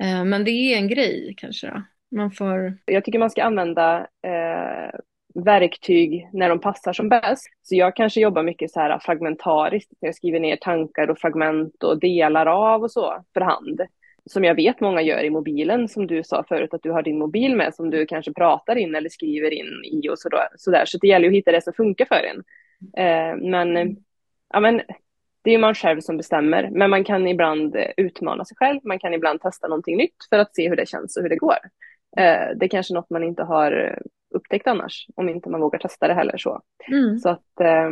Eh, 0.00 0.24
men 0.24 0.44
det 0.44 0.50
är 0.50 0.76
en 0.76 0.88
grej 0.88 1.34
kanske 1.36 1.66
då. 1.66 1.82
Man 2.16 2.30
får... 2.30 2.78
Jag 2.84 3.04
tycker 3.04 3.18
man 3.18 3.30
ska 3.30 3.44
använda 3.44 3.98
eh, 4.00 4.98
verktyg 5.44 6.28
när 6.32 6.48
de 6.48 6.60
passar 6.60 6.92
som 6.92 7.08
bäst. 7.08 7.48
Så 7.62 7.74
jag 7.74 7.96
kanske 7.96 8.20
jobbar 8.20 8.42
mycket 8.42 8.70
så 8.70 8.80
här 8.80 8.98
fragmentariskt, 8.98 9.92
jag 10.00 10.14
skriver 10.14 10.40
ner 10.40 10.56
tankar 10.56 11.10
och 11.10 11.18
fragment 11.18 11.82
och 11.82 12.00
delar 12.00 12.46
av 12.46 12.82
och 12.82 12.90
så 12.90 13.24
för 13.34 13.40
hand. 13.40 13.80
Som 14.26 14.44
jag 14.44 14.54
vet 14.54 14.80
många 14.80 15.02
gör 15.02 15.22
i 15.24 15.30
mobilen, 15.30 15.88
som 15.88 16.06
du 16.06 16.22
sa 16.24 16.44
förut 16.48 16.74
att 16.74 16.82
du 16.82 16.90
har 16.90 17.02
din 17.02 17.18
mobil 17.18 17.56
med 17.56 17.74
som 17.74 17.90
du 17.90 18.06
kanske 18.06 18.32
pratar 18.32 18.76
in 18.76 18.94
eller 18.94 19.08
skriver 19.08 19.50
in 19.50 19.84
i 19.84 20.08
och 20.08 20.18
sådär. 20.18 20.48
Så, 20.56 20.70
där. 20.70 20.84
så 20.86 20.98
det 20.98 21.06
gäller 21.06 21.28
att 21.28 21.34
hitta 21.34 21.52
det 21.52 21.64
som 21.64 21.72
funkar 21.72 22.04
för 22.04 22.22
en. 22.24 22.44
Eh, 22.96 23.36
men, 23.50 23.96
ja, 24.52 24.60
men 24.60 24.80
det 25.42 25.54
är 25.54 25.58
man 25.58 25.74
själv 25.74 26.00
som 26.00 26.16
bestämmer, 26.16 26.68
men 26.72 26.90
man 26.90 27.04
kan 27.04 27.28
ibland 27.28 27.76
utmana 27.96 28.44
sig 28.44 28.56
själv. 28.56 28.80
Man 28.84 28.98
kan 28.98 29.14
ibland 29.14 29.40
testa 29.40 29.68
någonting 29.68 29.96
nytt 29.96 30.16
för 30.28 30.38
att 30.38 30.54
se 30.54 30.68
hur 30.68 30.76
det 30.76 30.88
känns 30.88 31.16
och 31.16 31.22
hur 31.22 31.30
det 31.30 31.36
går. 31.36 31.58
Eh, 32.16 32.56
det 32.56 32.66
är 32.66 32.68
kanske 32.68 32.94
något 32.94 33.10
man 33.10 33.24
inte 33.24 33.42
har 33.42 33.98
upptäckt 34.30 34.66
annars, 34.66 35.06
om 35.14 35.28
inte 35.28 35.50
man 35.50 35.60
vågar 35.60 35.78
testa 35.78 36.08
det 36.08 36.14
heller. 36.14 36.38
Så, 36.38 36.60
mm. 36.88 37.18
så 37.18 37.28
att 37.28 37.60
eh, 37.60 37.90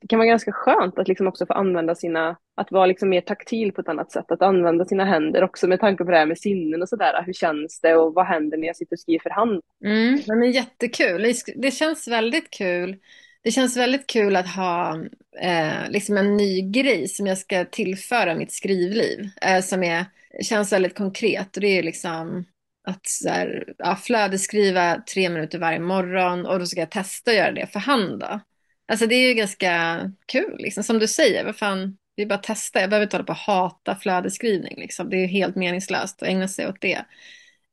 det 0.00 0.06
kan 0.08 0.18
vara 0.18 0.28
ganska 0.28 0.52
skönt 0.52 0.98
att 0.98 1.08
liksom 1.08 1.26
också 1.26 1.46
få 1.46 1.52
använda 1.52 1.94
sina, 1.94 2.36
att 2.54 2.72
vara 2.72 2.86
liksom 2.86 3.08
mer 3.08 3.20
taktil 3.20 3.72
på 3.72 3.80
ett 3.80 3.88
annat 3.88 4.12
sätt, 4.12 4.30
att 4.30 4.42
använda 4.42 4.84
sina 4.84 5.04
händer 5.04 5.42
också 5.42 5.68
med 5.68 5.80
tanke 5.80 6.04
på 6.04 6.10
det 6.10 6.16
här 6.16 6.26
med 6.26 6.38
sinnen 6.38 6.82
och 6.82 6.88
sådär. 6.88 7.22
Hur 7.26 7.32
känns 7.32 7.80
det 7.80 7.96
och 7.96 8.14
vad 8.14 8.26
händer 8.26 8.58
när 8.58 8.66
jag 8.66 8.76
sitter 8.76 8.96
och 8.96 9.00
skriver 9.00 9.22
för 9.22 9.30
hand? 9.30 9.62
Mm. 9.84 10.20
Men 10.26 10.52
jättekul, 10.52 11.34
det 11.56 11.70
känns 11.70 12.08
väldigt 12.08 12.50
kul. 12.50 12.96
Det 13.42 13.50
känns 13.50 13.76
väldigt 13.76 14.06
kul 14.06 14.36
att 14.36 14.48
ha 14.48 14.94
eh, 15.40 15.90
liksom 15.90 16.16
en 16.16 16.36
ny 16.36 16.70
grej 16.70 17.08
som 17.08 17.26
jag 17.26 17.38
ska 17.38 17.64
tillföra 17.64 18.34
mitt 18.34 18.52
skrivliv. 18.52 19.28
Eh, 19.42 19.60
som 19.60 19.82
är, 19.82 20.04
känns 20.42 20.72
väldigt 20.72 20.98
konkret 20.98 21.56
och 21.56 21.60
det 21.60 21.78
är 21.78 21.82
liksom 21.82 22.44
att 22.88 23.06
så 23.06 23.28
här, 23.28 23.74
ja, 23.78 23.96
flödesskriva 23.96 25.02
tre 25.14 25.28
minuter 25.28 25.58
varje 25.58 25.80
morgon 25.80 26.46
och 26.46 26.58
då 26.58 26.66
ska 26.66 26.80
jag 26.80 26.90
testa 26.90 27.30
att 27.30 27.36
göra 27.36 27.52
det 27.52 27.66
för 27.66 27.80
hand 27.80 28.20
då. 28.20 28.40
Alltså 28.88 29.06
det 29.06 29.14
är 29.14 29.28
ju 29.28 29.34
ganska 29.34 30.00
kul, 30.26 30.56
liksom. 30.58 30.84
som 30.84 30.98
du 30.98 31.08
säger, 31.08 31.44
vad 31.44 31.56
fan, 31.56 31.98
det 32.16 32.22
är 32.22 32.26
bara 32.26 32.34
att 32.34 32.42
testa. 32.42 32.80
Jag 32.80 32.90
behöver 32.90 33.06
inte 33.06 33.16
hålla 33.16 33.26
på 33.26 33.32
och 33.32 33.36
hata 33.36 33.96
flödesskrivning, 33.96 34.74
liksom. 34.76 35.10
det 35.10 35.16
är 35.16 35.26
helt 35.26 35.56
meningslöst 35.56 36.22
att 36.22 36.28
ägna 36.28 36.48
sig 36.48 36.68
åt 36.68 36.80
det. 36.80 37.04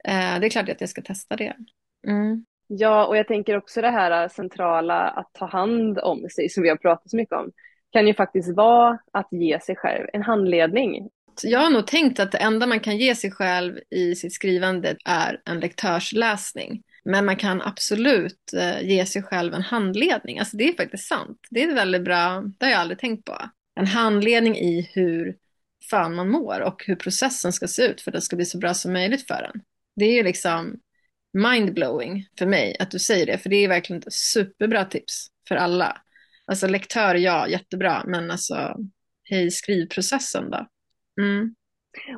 Eh, 0.07 0.39
det 0.39 0.47
är 0.47 0.49
klart 0.49 0.70
att 0.70 0.82
jag 0.82 0.89
ska 0.89 1.01
testa 1.01 1.36
det. 1.36 1.55
Mm. 2.07 2.45
Ja, 2.68 3.05
och 3.05 3.18
jag 3.18 3.28
tänker 3.28 3.57
också 3.57 3.82
det 3.82 3.89
här 3.89 4.28
centrala 4.28 5.07
att 5.07 5.34
ta 5.34 5.45
hand 5.45 5.99
om 5.99 6.30
sig, 6.30 6.49
som 6.49 6.63
vi 6.63 6.70
har 6.70 6.76
pratat 6.76 7.09
så 7.09 7.18
mycket 7.18 7.36
om, 7.36 7.51
kan 7.91 8.07
ju 8.07 8.13
faktiskt 8.13 8.55
vara 8.55 8.99
att 9.13 9.28
ge 9.32 9.59
sig 9.59 9.76
själv 9.76 10.07
en 10.13 10.24
handledning 10.24 11.09
jag 11.43 11.59
har 11.59 11.69
nog 11.69 11.88
tänkt 11.88 12.19
att 12.19 12.31
det 12.31 12.38
enda 12.38 12.67
man 12.67 12.79
kan 12.79 12.97
ge 12.97 13.15
sig 13.15 13.31
själv 13.31 13.79
i 13.89 14.15
sitt 14.15 14.33
skrivande 14.33 14.97
är 15.05 15.41
en 15.45 15.59
lektörsläsning. 15.59 16.83
Men 17.05 17.25
man 17.25 17.36
kan 17.36 17.61
absolut 17.61 18.53
eh, 18.57 18.81
ge 18.81 19.05
sig 19.05 19.23
själv 19.23 19.53
en 19.53 19.61
handledning. 19.61 20.39
Alltså 20.39 20.57
det 20.57 20.69
är 20.69 20.73
faktiskt 20.73 21.07
sant. 21.07 21.39
Det 21.49 21.63
är 21.63 21.73
väldigt 21.73 22.03
bra, 22.03 22.43
det 22.59 22.65
har 22.65 22.71
jag 22.71 22.81
aldrig 22.81 22.99
tänkt 22.99 23.25
på. 23.25 23.49
En 23.75 23.88
handledning 23.88 24.57
i 24.57 24.89
hur 24.93 25.36
fan 25.89 26.15
man 26.15 26.29
mår 26.29 26.59
och 26.59 26.83
hur 26.86 26.95
processen 26.95 27.53
ska 27.53 27.67
se 27.67 27.86
ut 27.86 28.01
för 28.01 28.11
att 28.11 28.15
det 28.15 28.21
ska 28.21 28.36
bli 28.36 28.45
så 28.45 28.57
bra 28.57 28.73
som 28.73 28.93
möjligt 28.93 29.27
för 29.27 29.51
en. 29.53 29.61
Det 29.95 30.05
är 30.05 30.13
ju 30.13 30.23
liksom 30.23 30.79
mindblowing 31.33 32.27
för 32.39 32.45
mig 32.45 32.75
att 32.79 32.91
du 32.91 32.99
säger 32.99 33.25
det, 33.25 33.38
för 33.38 33.49
det 33.49 33.55
är 33.55 33.67
verkligen 33.67 34.01
ett 34.01 34.13
superbra 34.13 34.86
tips 34.86 35.27
för 35.47 35.55
alla. 35.55 36.01
Alltså 36.45 36.67
lektör, 36.67 37.15
ja, 37.15 37.47
jättebra, 37.47 38.03
men 38.07 38.31
alltså 38.31 38.77
hej, 39.23 39.51
skrivprocessen 39.51 40.49
då. 40.49 40.67
Mm. 41.22 41.55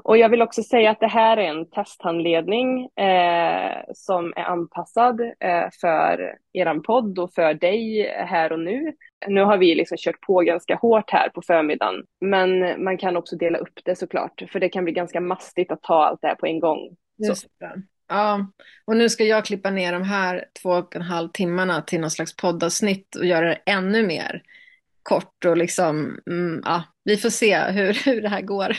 Och 0.03 0.17
jag 0.17 0.29
vill 0.29 0.41
också 0.41 0.63
säga 0.63 0.91
att 0.91 0.99
det 0.99 1.07
här 1.07 1.37
är 1.37 1.49
en 1.49 1.69
testhandledning 1.69 2.85
eh, 2.85 3.81
som 3.93 4.33
är 4.35 4.43
anpassad 4.43 5.21
eh, 5.21 5.69
för 5.81 6.35
er 6.53 6.79
podd 6.79 7.19
och 7.19 7.33
för 7.33 7.53
dig 7.53 8.11
här 8.13 8.51
och 8.51 8.59
nu. 8.59 8.93
Nu 9.27 9.41
har 9.41 9.57
vi 9.57 9.75
liksom 9.75 9.97
kört 9.99 10.21
på 10.21 10.39
ganska 10.39 10.75
hårt 10.75 11.11
här 11.11 11.29
på 11.29 11.41
förmiddagen, 11.41 12.03
men 12.21 12.83
man 12.83 12.97
kan 12.97 13.17
också 13.17 13.35
dela 13.35 13.57
upp 13.57 13.79
det 13.85 13.95
såklart, 13.95 14.43
för 14.51 14.59
det 14.59 14.69
kan 14.69 14.83
bli 14.83 14.93
ganska 14.93 15.21
mastigt 15.21 15.71
att 15.71 15.83
ta 15.83 16.03
allt 16.03 16.21
det 16.21 16.27
här 16.27 16.35
på 16.35 16.45
en 16.45 16.59
gång. 16.59 16.95
Ja, 18.09 18.47
och 18.85 18.97
nu 18.97 19.09
ska 19.09 19.23
jag 19.23 19.45
klippa 19.45 19.69
ner 19.69 19.93
de 19.93 20.03
här 20.03 20.45
två 20.61 20.69
och 20.69 20.95
en 20.95 21.01
halv 21.01 21.29
timmarna 21.29 21.81
till 21.81 21.99
någon 21.99 22.11
slags 22.11 22.35
poddavsnitt 22.35 23.15
och 23.15 23.25
göra 23.25 23.47
det 23.47 23.59
ännu 23.65 24.07
mer 24.07 24.43
kort 25.07 25.45
och 25.45 25.57
liksom, 25.57 26.19
mm, 26.29 26.61
ja, 26.65 26.83
vi 27.03 27.17
får 27.17 27.29
se 27.29 27.59
hur, 27.59 27.93
hur 28.05 28.21
det 28.21 28.29
här 28.29 28.41
går. 28.41 28.77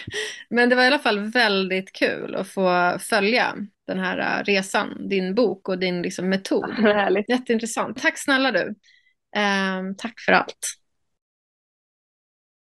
Men 0.50 0.68
det 0.68 0.76
var 0.76 0.82
i 0.82 0.86
alla 0.86 0.98
fall 0.98 1.30
väldigt 1.30 1.92
kul 1.92 2.34
att 2.34 2.48
få 2.48 2.96
följa 3.00 3.56
den 3.86 3.98
här 3.98 4.18
äh, 4.18 4.44
resan, 4.44 5.08
din 5.08 5.34
bok 5.34 5.68
och 5.68 5.78
din 5.78 6.02
liksom, 6.02 6.28
metod. 6.28 6.70
Härligt. 6.78 7.28
Jätteintressant. 7.28 8.02
Tack 8.02 8.18
snälla 8.18 8.52
du. 8.52 8.74
Eh, 9.36 9.82
tack 9.98 10.20
för 10.26 10.32
allt. 10.32 10.78